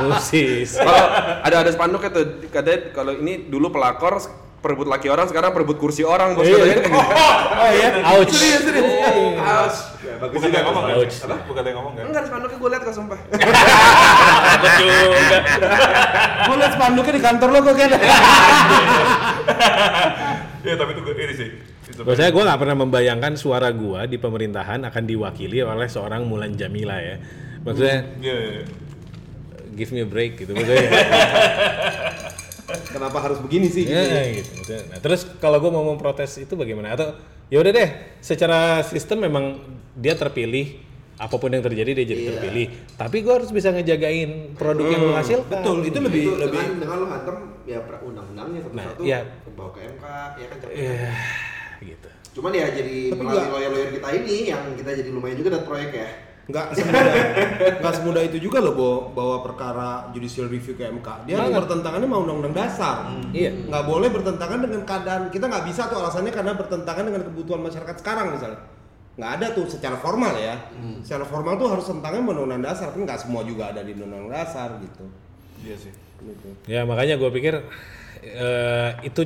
Musis. 0.00 0.70
Kalau 0.74 1.04
ada 1.40 1.56
ada 1.60 1.70
spanduknya 1.70 2.10
tuh 2.10 2.24
katanya 2.48 2.78
kalau 2.90 3.12
ini 3.14 3.46
dulu 3.46 3.70
pelakor 3.70 4.18
perebut 4.60 4.84
laki 4.84 5.08
orang 5.08 5.24
sekarang 5.24 5.50
perebut 5.50 5.76
kursi 5.76 6.02
orang 6.02 6.36
bos 6.36 6.44
Iya. 6.44 6.76
katanya. 6.76 7.04
Oh 7.50 7.70
iya, 7.70 7.88
ouch. 8.12 8.32
Aus. 9.40 9.76
Ya, 10.00 10.16
bagus 10.18 10.34
Bukan 10.36 10.42
juga. 10.42 10.52
yang 10.52 10.64
ngomong 10.68 10.84
kan? 10.84 10.94
Ouch. 10.96 11.16
Apa? 11.20 11.36
Bukan 11.46 11.62
yang 11.62 11.76
ngomong 11.76 11.92
kan? 11.94 12.02
Enggak, 12.04 12.22
spanduknya 12.26 12.56
gue 12.58 12.68
liat 12.68 12.82
kok 12.82 12.92
sumpah. 12.92 13.18
Juga. 14.80 15.38
Gue 16.44 16.56
liat 16.56 16.72
spanduknya 16.74 17.12
di 17.14 17.22
kantor 17.22 17.48
lo 17.50 17.58
kok 17.62 17.74
kan. 17.74 17.90
Iya, 20.60 20.74
tapi 20.76 20.90
itu 20.92 21.00
ini 21.10 21.34
sih. 21.34 21.48
Maksudnya 21.98 22.30
gue 22.30 22.42
nggak 22.46 22.60
pernah 22.60 22.76
membayangkan 22.86 23.32
suara 23.34 23.68
gue 23.74 24.00
di 24.08 24.16
pemerintahan 24.16 24.80
akan 24.86 25.02
diwakili 25.04 25.60
oleh 25.60 25.88
seorang 25.90 26.24
Mulan 26.24 26.54
Jamila 26.54 26.96
ya. 26.98 27.16
Maksudnya 27.60 27.98
Iya, 28.22 28.34
iya, 28.36 28.50
iya. 28.60 28.64
give 29.76 29.90
me 29.92 30.00
a 30.02 30.08
break 30.08 30.40
gitu 30.40 30.52
maksudnya. 30.56 30.90
Kenapa 32.70 33.18
harus 33.22 33.38
begini 33.42 33.66
sih? 33.66 33.82
gitu 33.86 33.94
ya, 33.94 34.22
ya? 34.22 34.22
gitu. 34.34 34.50
maksudnya. 34.62 34.82
Nah, 34.94 34.98
terus 35.02 35.20
kalau 35.42 35.58
gue 35.58 35.70
mau 35.70 35.82
memprotes 35.82 36.38
itu 36.38 36.54
bagaimana? 36.54 36.94
Atau 36.94 37.14
ya 37.50 37.58
udah 37.58 37.72
deh, 37.74 37.88
secara 38.22 38.82
sistem 38.86 39.26
memang 39.26 39.58
dia 39.98 40.14
terpilih 40.14 40.78
apa 41.20 41.36
pun 41.36 41.52
yang 41.52 41.60
terjadi 41.60 41.90
dia 41.92 42.06
jadi 42.08 42.22
terpilih. 42.32 42.66
Tapi 42.96 43.16
gue 43.20 43.32
harus 43.34 43.50
bisa 43.52 43.74
ngejagain 43.74 44.56
produk 44.56 44.86
yang 44.88 45.02
lo 45.04 45.12
hasilkan. 45.12 45.60
Betul, 45.60 45.78
itu 45.84 45.98
lebih 46.00 46.22
Itu 46.24 46.34
lebih 46.40 46.60
dengan, 46.64 46.78
dengan 46.80 46.96
lu 46.96 47.06
hantem 47.12 47.36
ya 47.68 47.78
undang-undangnya 47.84 48.60
satu-satu 48.64 49.00
Nah, 49.02 49.06
iya. 49.06 49.20
bawa 49.52 49.70
ke 49.76 49.80
MK 49.84 50.04
ya 50.40 50.46
kan 50.48 50.56
capek. 50.64 50.74
Gitu. 51.80 52.08
Cuman 52.38 52.52
ya 52.54 52.70
jadi 52.70 53.10
Tapi 53.10 53.22
melalui 53.24 53.50
lawyer-lawyer 53.50 53.90
kita 53.98 54.08
ini 54.22 54.36
yang 54.54 54.62
kita 54.78 54.90
jadi 54.94 55.10
lumayan 55.10 55.36
juga 55.40 55.58
dapat 55.58 55.66
proyek 55.66 55.92
ya. 55.96 56.10
nggak 56.50 56.66
semudah 56.74 57.14
nggak 57.78 57.94
semudah 57.94 58.22
itu 58.26 58.38
juga 58.42 58.58
loh 58.58 58.74
bawa, 58.74 58.96
bawa 59.14 59.36
perkara 59.46 59.88
judicial 60.10 60.50
review 60.50 60.74
ke 60.74 60.82
MK. 60.82 61.30
Dia 61.30 61.38
harus 61.38 61.54
bertentangannya 61.62 62.10
sama 62.10 62.18
undang-undang 62.26 62.54
dasar. 62.58 62.96
Iya. 63.30 63.50
Nggak 63.70 63.84
boleh 63.86 64.08
bertentangan 64.10 64.58
dengan 64.58 64.82
keadaan 64.82 65.22
kita 65.30 65.46
nggak 65.46 65.64
bisa 65.70 65.86
tuh 65.86 66.02
alasannya 66.02 66.32
karena 66.34 66.58
bertentangan 66.58 67.04
dengan 67.06 67.22
kebutuhan 67.30 67.62
masyarakat 67.62 67.96
sekarang 68.02 68.34
misalnya. 68.34 68.60
Nggak 69.14 69.30
ada 69.30 69.46
tuh 69.54 69.64
secara 69.70 69.96
formal 70.02 70.34
ya. 70.34 70.58
Secara 71.06 71.22
formal 71.22 71.54
tuh 71.54 71.68
harus 71.70 71.86
tentangnya 71.86 72.18
sama 72.18 72.30
undang-undang 72.34 72.64
dasar 72.66 72.86
kan 72.90 73.00
nggak 73.06 73.20
semua 73.22 73.42
juga 73.46 73.70
ada 73.70 73.80
di 73.86 73.94
undang-undang 73.94 74.34
dasar 74.34 74.68
gitu. 74.82 75.04
Iya 75.62 75.76
sih. 75.78 75.92
Gitu. 76.20 76.48
Ya 76.66 76.82
makanya 76.82 77.14
gue 77.14 77.30
pikir 77.30 77.62
eh, 78.26 78.90
itu 79.06 79.22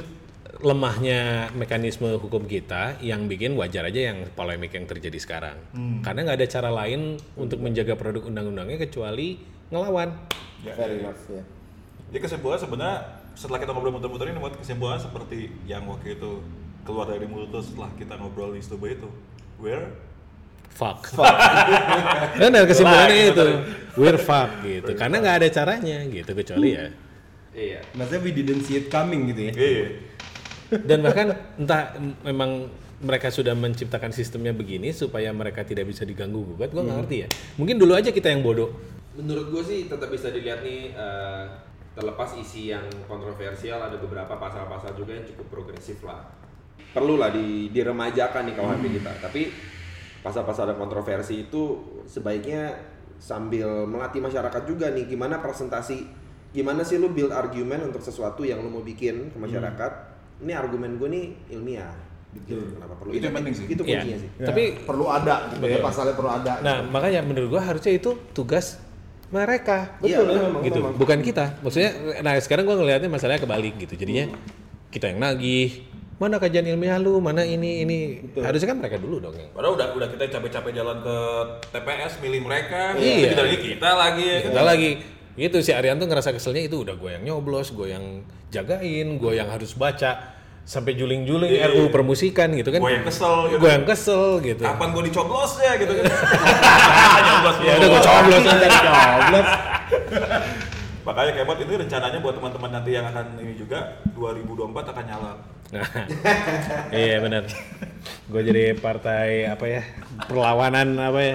lemahnya 0.64 1.52
mekanisme 1.52 2.16
hukum 2.16 2.48
kita 2.48 2.96
yang 3.04 3.28
bikin 3.28 3.52
wajar 3.52 3.84
aja 3.84 4.10
yang 4.10 4.24
polemik 4.32 4.72
yang 4.72 4.88
terjadi 4.88 5.18
sekarang. 5.20 5.60
Karena 6.00 6.24
nggak 6.24 6.38
ada 6.40 6.48
cara 6.48 6.70
lain 6.72 7.20
untuk 7.36 7.60
menjaga 7.60 7.92
produk 8.00 8.24
undang-undangnya 8.24 8.80
kecuali 8.88 9.36
ngelawan. 9.68 10.16
Ya, 10.64 10.72
Fair 10.72 10.88
ya, 10.88 10.96
ya. 10.96 11.00
enough 11.04 11.22
ya. 11.28 11.42
Jadi 12.08 12.18
kesimpulan 12.24 12.58
sebenarnya 12.58 12.96
setelah 13.36 13.58
kita 13.60 13.70
ngobrol 13.76 13.92
muter-muter 13.92 14.32
ini 14.32 14.40
buat 14.40 14.56
kesimpulan 14.56 14.96
seperti 14.96 15.52
yang 15.68 15.84
waktu 15.84 16.16
itu 16.16 16.40
keluar 16.88 17.12
dari 17.12 17.28
mulut 17.28 17.52
lu 17.52 17.60
setelah 17.60 17.92
kita 18.00 18.16
ngobrol 18.16 18.56
di 18.56 18.64
studio 18.64 18.88
itu. 18.88 19.08
Where? 19.60 19.92
Fuck. 20.72 21.12
Dan 22.40 22.50
dan 22.50 22.64
kesimpulannya 22.66 23.14
Fuck, 23.14 23.30
itu 23.30 23.46
we're 23.94 24.18
fuck 24.18 24.50
gitu. 24.66 24.90
Karena 24.98 25.22
nggak 25.22 25.36
ada 25.44 25.48
caranya 25.54 26.02
gitu 26.10 26.34
kecuali 26.34 26.74
ya. 26.74 26.90
Iya. 27.54 27.80
Maksudnya 27.94 28.20
we 28.26 28.30
didn't 28.34 28.66
see 28.66 28.82
it 28.82 28.90
coming 28.90 29.30
gitu 29.30 29.50
ya. 29.50 29.52
Iya. 29.54 29.86
Dan 30.70 31.04
bahkan 31.04 31.36
entah 31.60 31.96
memang 32.24 32.70
mereka 33.04 33.28
sudah 33.28 33.52
menciptakan 33.52 34.14
sistemnya 34.16 34.56
begini 34.56 34.94
supaya 34.94 35.28
mereka 35.34 35.66
tidak 35.66 35.90
bisa 35.90 36.08
diganggu 36.08 36.40
gugat, 36.40 36.72
gue 36.72 36.80
nggak 36.80 36.98
ngerti 37.04 37.16
ya. 37.20 37.28
Mungkin 37.60 37.76
dulu 37.76 37.92
aja 37.92 38.08
kita 38.14 38.32
yang 38.32 38.40
bodoh. 38.40 38.72
Menurut 39.14 39.52
gue 39.52 39.62
sih 39.62 39.78
tetap 39.86 40.08
bisa 40.08 40.32
dilihat 40.32 40.64
nih 40.64 40.96
eh, 40.96 41.44
terlepas 41.94 42.34
isi 42.40 42.72
yang 42.72 42.82
kontroversial 43.06 43.78
ada 43.78 44.00
beberapa 44.00 44.34
pasal-pasal 44.34 44.96
juga 44.96 45.14
yang 45.14 45.26
cukup 45.28 45.46
progresif 45.60 46.02
lah. 46.02 46.24
Perlu 46.94 47.18
lah 47.18 47.30
di, 47.30 47.70
diremajakan 47.70 48.50
nih 48.50 48.54
KUHP 48.56 48.84
kita. 48.98 49.12
Tapi 49.22 49.42
pasal-pasal 50.24 50.74
yang 50.74 50.80
kontroversi 50.80 51.46
itu 51.46 51.62
sebaiknya 52.08 52.74
sambil 53.20 53.86
melatih 53.86 54.18
masyarakat 54.18 54.62
juga 54.66 54.90
nih 54.90 55.06
gimana 55.06 55.38
presentasi 55.38 56.24
gimana 56.54 56.86
sih 56.86 57.02
lu 57.02 57.10
build 57.10 57.34
argumen 57.34 57.82
untuk 57.82 57.98
sesuatu 57.98 58.46
yang 58.46 58.62
lu 58.62 58.70
mau 58.70 58.84
bikin 58.86 59.34
ke 59.34 59.38
masyarakat. 59.38 60.13
Ini 60.42 60.52
argumen 60.52 60.98
gue 60.98 61.08
nih 61.08 61.24
ilmiah. 61.52 61.94
Gitu. 62.34 62.58
Kenapa 62.74 62.98
perlu? 62.98 63.10
Itu 63.14 63.24
yang 63.30 63.36
penting 63.38 63.54
sih. 63.54 63.64
Itu 63.70 63.82
Iya. 63.86 64.02
kuncinya 64.02 64.18
sih. 64.18 64.30
Ya, 64.42 64.46
Tapi 64.50 64.62
perlu 64.82 65.06
ada 65.06 65.34
gitu 65.54 65.66
ya, 65.70 65.78
pasalnya 65.78 66.14
perlu 66.18 66.30
ada. 66.32 66.52
Nah, 66.58 66.82
makanya 66.82 67.22
menurut 67.22 67.48
gua 67.48 67.62
harusnya 67.62 67.94
itu 67.94 68.10
tugas 68.34 68.82
mereka. 69.30 69.94
Betul, 70.02 70.10
Iya, 70.10 70.18
memang, 70.42 70.62
gitu, 70.66 70.78
memang. 70.82 70.98
bukan 70.98 71.18
kita. 71.22 71.62
Maksudnya 71.62 71.90
nah 72.26 72.34
sekarang 72.42 72.66
gua 72.66 72.74
ngelihatnya 72.74 73.06
masalahnya 73.06 73.38
kebalik 73.38 73.78
gitu. 73.78 73.94
Jadinya 73.94 74.34
kita 74.90 75.14
yang 75.14 75.22
nagih, 75.22 75.86
mana 76.18 76.38
kajian 76.38 76.66
ilmiah 76.66 76.98
lu, 76.98 77.22
mana 77.22 77.46
ini 77.46 77.86
ini. 77.86 77.98
Harusnya 78.34 78.66
kan 78.66 78.82
mereka 78.82 78.98
dulu 78.98 79.22
dong 79.22 79.38
yang. 79.38 79.54
Padahal 79.54 79.78
udah 79.78 79.86
udah 79.94 80.08
kita 80.10 80.26
capek-capek 80.28 80.72
jalan 80.74 80.98
ke 81.02 81.16
TPS 81.70 82.12
milih 82.18 82.40
mereka, 82.42 82.98
Iya. 82.98 83.30
tidak 83.30 83.44
lagi 83.46 83.56
kita 83.62 83.90
lagi 83.94 84.24
ya. 84.26 84.38
Kita 84.42 84.62
lagi 84.64 84.90
gitu 85.34 85.58
si 85.60 85.74
Arianto 85.74 86.06
ngerasa 86.06 86.30
keselnya 86.30 86.62
itu 86.62 86.86
udah 86.86 86.94
gue 86.94 87.10
yang 87.18 87.22
nyoblos, 87.26 87.74
gue 87.74 87.90
yang 87.90 88.22
jagain, 88.48 89.18
gue 89.18 89.32
yang 89.34 89.50
harus 89.50 89.74
baca 89.74 90.34
sampai 90.64 90.96
juling-juling 90.96 91.50
Iya. 91.60 91.68
RUU 91.76 91.92
permusikan 91.92 92.48
gitu 92.56 92.72
kan. 92.72 92.80
Gue 92.80 92.96
yang 92.96 93.04
kesel 93.04 93.52
gitu. 93.52 93.60
Gue 93.60 93.70
yang 93.74 93.84
kesel 93.84 94.24
gitu. 94.40 94.62
Kapan 94.64 94.88
gue 94.96 95.02
dicoblos 95.12 95.52
ya 95.60 95.72
gitu 95.76 95.92
kan. 95.92 96.04
Nyoblos 97.28 97.56
Ya 97.60 97.72
udah 97.76 97.88
gue 97.92 98.00
coblos 98.00 98.42
aja. 98.48 98.68
Coblos. 98.72 99.46
Makanya 101.04 101.32
Kemot 101.36 101.58
itu 101.60 101.72
rencananya 101.76 102.18
buat 102.24 102.34
teman-teman 102.40 102.70
nanti 102.80 102.90
yang 102.96 103.04
akan 103.04 103.26
ini 103.36 103.52
juga 103.60 104.00
2024 104.16 104.72
akan 104.88 105.04
nyala. 105.04 105.32
Nah, 105.72 105.86
iya 106.92 107.16
benar. 107.24 107.48
Gue 108.28 108.42
jadi 108.44 108.76
partai 108.76 109.48
apa 109.48 109.64
ya? 109.64 109.82
Perlawanan 110.28 110.96
apa 111.00 111.20
ya? 111.24 111.32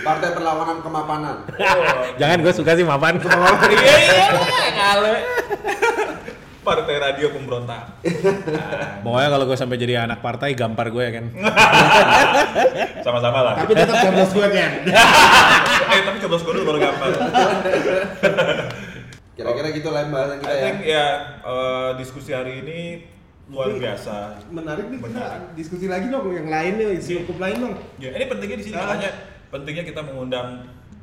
Partai 0.00 0.28
Perlawanan 0.32 0.78
Kemapanan. 0.80 1.36
Jangan 2.20 2.38
gue 2.40 2.52
suka 2.54 2.72
sih 2.78 2.86
mapan. 2.86 3.20
Iya 3.74 3.96
iya 4.00 4.68
ngale. 4.72 5.14
Partai 6.64 6.96
radio 6.96 7.28
pemberontak. 7.28 8.00
Pokoknya 9.04 9.28
kalau 9.28 9.44
gue 9.44 9.58
sampai 9.60 9.76
jadi 9.76 10.08
anak 10.08 10.24
partai 10.24 10.56
gampar 10.56 10.88
gue 10.88 11.02
ya 11.04 11.12
kan. 11.20 11.26
Sama-sama 13.04 13.44
lah. 13.44 13.54
Tapi 13.60 13.76
tetap 13.76 14.00
coblos 14.00 14.32
gue 14.32 14.48
kan. 14.48 14.70
eh 15.92 16.00
tapi 16.08 16.16
coblos 16.24 16.40
gue 16.40 16.52
dulu 16.56 16.64
baru 16.72 16.78
gampang. 16.88 17.12
Kira-kira 19.34 19.68
gitu 19.70 19.88
lah 19.88 20.02
pembahasan 20.04 20.38
kita 20.38 20.46
I 20.46 20.54
ya. 20.54 20.62
think 20.62 20.78
ya 20.84 21.06
eh, 21.42 21.90
diskusi 21.98 22.30
hari 22.30 22.52
ini 22.60 22.78
luar 23.44 23.68
biasa. 23.72 24.40
Menarik 24.48 24.86
nih 24.88 24.98
kita 25.00 25.24
diskusi 25.52 25.84
lagi 25.84 26.06
dong 26.06 26.30
yang 26.30 26.46
lain 26.46 26.72
nih, 26.76 26.96
isi 26.96 27.18
hukum 27.18 27.36
lain 27.36 27.56
dong. 27.60 27.74
Ya, 27.98 28.10
ini 28.10 28.24
pentingnya 28.24 28.56
di 28.56 28.64
sini 28.64 28.74
Ah. 28.74 28.88
makanya 28.88 29.10
pentingnya 29.50 29.84
kita 29.84 30.00
mengundang 30.00 30.48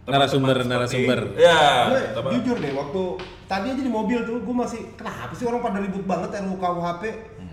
Narasumber, 0.01 0.57
seperti- 0.57 0.71
narasumber. 0.71 1.19
Ya, 1.37 1.61
Gue 1.87 2.01
teman- 2.11 2.31
jujur 2.33 2.57
deh 2.57 2.73
waktu 2.73 3.01
tadi 3.45 3.67
aja 3.69 3.81
di 3.81 3.91
mobil 3.91 4.19
tuh 4.21 4.41
gue 4.41 4.55
masih 4.57 4.81
kenapa 4.95 5.29
sih 5.31 5.45
orang 5.45 5.61
pada 5.61 5.77
ribut 5.77 6.03
banget 6.03 6.41
RUU 6.41 6.57
KUHP 6.57 7.03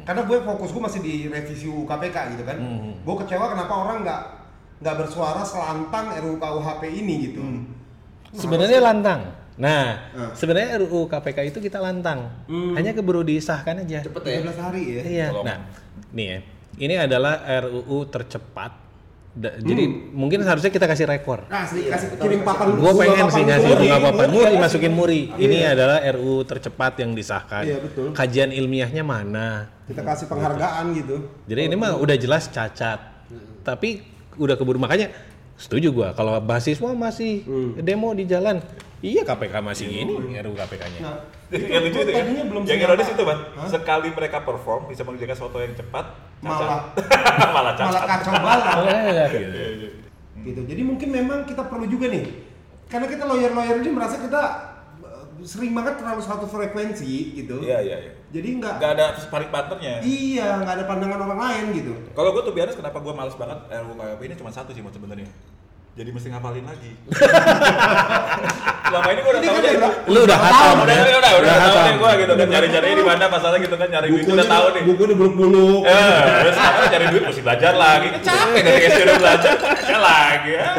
karena 0.03 0.23
gue 0.25 0.39
fokus 0.43 0.71
gue 0.71 0.81
masih 0.81 1.01
di 1.03 1.15
revisi 1.29 1.69
UU 1.69 1.85
KPK 1.85 2.17
gitu 2.33 2.43
kan 2.43 2.57
gue 2.97 3.15
kecewa 3.21 3.53
kenapa 3.53 3.75
orang 3.77 4.01
nggak 4.01 4.21
nggak 4.81 4.95
bersuara 4.97 5.45
selantang 5.45 6.09
RUU 6.17 6.39
KUHP 6.39 6.83
ini 6.89 7.15
gitu 7.29 7.43
Sebenarnya 8.31 8.81
lantang. 8.83 9.21
Nah, 9.59 9.87
Ah. 10.09 10.31
sebenarnya 10.33 10.79
RUU 10.79 11.05
KPK 11.05 11.39
itu 11.45 11.59
kita 11.59 11.79
lantang. 11.79 12.31
Hanya 12.49 12.95
keburu 12.95 13.21
disahkan 13.21 13.83
aja. 13.83 14.01
Cepet 14.01 14.23
ya. 14.23 14.39
13 14.41 14.57
hari 14.57 14.83
ya 14.89 15.03
Iya. 15.03 15.27
Tolong. 15.29 15.45
Nah, 15.45 15.59
nih 16.13 16.27
ya. 16.27 16.39
Ini 16.79 16.95
adalah 17.01 17.35
RUU 17.61 18.07
tercepat. 18.07 18.87
Da- 19.31 19.55
Jadi 19.55 19.85
mungkin 20.11 20.43
harusnya 20.43 20.67
kita 20.67 20.83
kasih 20.85 21.07
rekor. 21.07 21.47
nah 21.47 21.63
sih 21.63 21.87
kasih 21.87 22.11
kirim 22.17 22.43
papan 22.43 22.75
Gue 22.75 22.91
bunga 22.91 23.03
pengen 23.05 23.27
sih 23.29 23.45
ngasih 23.45 23.71
bunga. 23.73 23.97
papan 24.01 24.29
muri 24.29 24.55
masukin 24.57 24.93
muri. 24.93 25.21
Iya. 25.31 25.39
Ini 25.39 25.59
adalah 25.69 25.99
RUU 26.09 26.43
tercepat 26.43 26.93
yang 26.97 27.11
disahkan. 27.13 27.63
Iya, 27.63 27.79
betul. 27.79 28.11
Kajian 28.13 28.51
ilmiahnya 28.51 29.03
mana? 29.03 29.71
kita 29.87 30.05
kasih 30.05 30.29
penghargaan 30.29 30.93
gitu 30.93 31.17
Jadi 31.47 31.61
ini 31.65 31.73
mah 31.73 31.97
udah 31.97 32.13
jelas 32.15 32.47
cacat. 32.47 32.99
Tapi 33.63 34.03
udah 34.37 34.55
keburu 34.55 34.77
makanya 34.77 35.09
setuju 35.55 35.91
gua 35.91 36.09
kalau 36.13 36.37
mahasiswa 36.39 36.91
masih 36.93 37.43
demo 37.79 38.11
di 38.13 38.25
jalan. 38.25 38.59
Iya 38.99 39.23
KPK 39.23 39.55
masih 39.63 39.87
gini 39.87 40.11
RUU 40.43 40.59
KPK-nya. 40.59 41.01
nah 41.01 41.17
yang 41.55 41.81
lucu 41.87 41.99
itu 42.03 42.11
ya. 42.11 42.19
tadinya 42.21 42.45
belum 42.51 42.63
yang 42.67 42.77
siapa. 42.77 42.87
ironis 42.93 43.09
itu 43.09 43.23
ban 43.23 43.39
Hah? 43.55 43.69
sekali 43.71 44.09
mereka 44.11 44.39
perform 44.43 44.91
bisa 44.91 45.07
mengerjakan 45.07 45.33
sesuatu 45.33 45.59
yang 45.63 45.73
cepat 45.73 46.07
malah 46.39 46.59
cacat. 46.59 46.83
malah 47.57 47.73
cacat 47.73 47.89
malah 47.89 48.05
kacau 48.05 48.33
balau 48.37 48.83
Gitu. 49.33 49.39
Iya, 49.39 49.69
iya. 49.71 49.91
gitu. 50.45 50.61
Jadi 50.67 50.83
mungkin 50.83 51.09
memang 51.09 51.39
kita 51.45 51.63
perlu 51.67 51.87
juga 51.87 52.11
nih, 52.11 52.27
karena 52.87 53.07
kita 53.07 53.23
lawyer-lawyer 53.23 53.77
ini 53.81 53.91
merasa 53.91 54.19
kita 54.19 54.43
eh, 55.01 55.25
sering 55.47 55.73
banget 55.73 55.95
terlalu 55.99 56.21
satu 56.21 56.45
frekuensi 56.45 57.13
gitu. 57.35 57.63
iya 57.63 57.79
iya 57.79 57.97
iya 58.03 58.13
Jadi 58.29 58.49
nggak, 58.59 58.75
nggak 58.77 58.93
ada 58.93 59.07
sparring 59.17 59.49
partnernya 59.49 59.95
iya 60.03 60.59
nggak 60.59 60.75
ada 60.75 60.85
pandangan 60.85 61.21
orang 61.23 61.41
lain 61.41 61.65
gitu. 61.73 61.93
kalau 62.13 62.35
gue 62.35 62.43
tuh 62.45 62.53
biasa 62.53 62.75
kenapa 62.75 62.99
gue 62.99 63.15
males 63.15 63.35
banget 63.35 63.59
RUU 63.73 63.95
KWP 63.95 64.21
ini 64.27 64.35
cuma 64.37 64.51
satu 64.51 64.71
sih 64.71 64.83
Mot, 64.83 64.93
sebenarnya 64.93 65.27
jadi 65.99 66.11
mesti 66.15 66.29
ngapalin 66.31 66.63
lagi. 66.63 66.93
Selama 68.89 69.09
ini 69.11 69.21
gue 69.21 69.33
udah 69.35 69.43
tahu 69.43 69.59
deh. 69.59 69.75
Lu 70.07 70.19
udah 70.23 70.39
hatam. 70.39 70.75
Udah, 70.79 70.95
udah, 70.95 71.11
udah, 71.19 71.33
udah, 71.43 71.57
tahu 71.59 71.79
deh 71.83 71.95
gue 71.99 72.11
gitu 72.23 72.33
kan 72.39 72.47
cari-carinya 72.49 72.97
di 72.97 73.07
mana 73.07 73.25
masalah 73.27 73.57
gitu 73.59 73.75
kan 73.75 73.89
nyari 73.91 74.07
duit 74.15 74.25
udah 74.25 74.47
tahu 74.47 74.67
nih. 74.73 74.83
buku 74.87 75.03
di 75.11 75.15
buluk-buluk 75.19 75.83
Eh, 75.83 76.21
terus 76.47 76.55
sekarang 76.55 76.89
cari 76.95 77.05
duit 77.11 77.23
mesti 77.27 77.43
belajar 77.43 77.73
lagi. 77.75 78.09
Kan 78.15 78.23
capek 78.23 78.61
dari 78.63 78.81
SD 78.87 79.01
udah 79.03 79.17
belajar, 79.19 79.53
belajar 79.59 79.99
lagi 79.99 80.51
ya. 80.55 80.71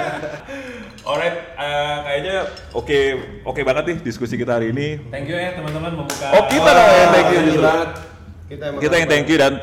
Alright, 1.10 1.36
eh, 1.58 1.96
kayaknya 2.06 2.36
oke 2.72 3.00
oke 3.44 3.62
banget 3.66 3.84
nih 3.92 3.98
diskusi 4.00 4.40
kita 4.40 4.56
hari 4.56 4.72
ini. 4.72 4.88
Thank 5.12 5.28
you 5.28 5.36
ya 5.36 5.52
teman-teman 5.52 5.92
membuka. 6.00 6.28
Oh 6.32 6.44
kita 6.48 6.70
dong 6.72 6.88
yang 6.88 7.12
thank 7.12 7.28
you 7.28 7.36
Thank 7.36 7.36
you 7.36 7.42
justru. 7.52 7.66
banget. 7.68 7.90
Kita, 8.50 8.66
Kita 8.82 8.94
yang 8.98 9.10
thank 9.12 9.28
you 9.28 9.38
dan 9.38 9.54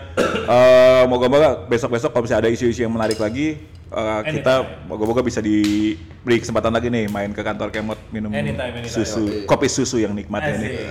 eh, 0.47 1.03
moga-moga 1.09 1.65
besok-besok 1.67 2.13
kalau 2.13 2.23
misalnya 2.23 2.47
ada 2.47 2.51
isu-isu 2.53 2.87
yang 2.87 2.95
menarik 2.95 3.19
lagi, 3.19 3.59
eh, 3.97 4.21
kita 4.37 4.85
moga-moga 4.85 5.25
bisa 5.25 5.41
diberi 5.41 6.37
kesempatan 6.39 6.71
lagi 6.71 6.93
nih 6.93 7.09
main 7.09 7.33
ke 7.33 7.41
kantor 7.41 7.73
Kemot 7.73 7.99
minum 8.13 8.29
Anytime, 8.31 8.85
anytime. 8.85 8.93
susu, 8.93 9.49
kopi 9.49 9.67
susu 9.73 9.97
yang 9.97 10.13
nikmat 10.13 10.45
ini. 10.53 10.85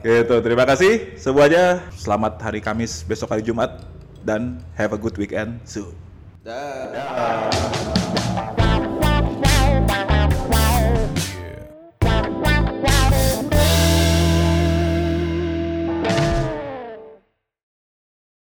Gitu, 0.00 0.36
terima 0.40 0.64
kasih 0.64 1.14
semuanya. 1.20 1.84
Selamat 1.94 2.40
hari 2.40 2.58
Kamis, 2.64 3.04
besok 3.04 3.30
hari 3.36 3.44
Jumat 3.44 3.84
dan 4.24 4.58
have 4.74 4.96
a 4.96 4.98
good 4.98 5.14
weekend 5.20 5.60
soon. 5.68 5.92
Dah. 6.40 8.08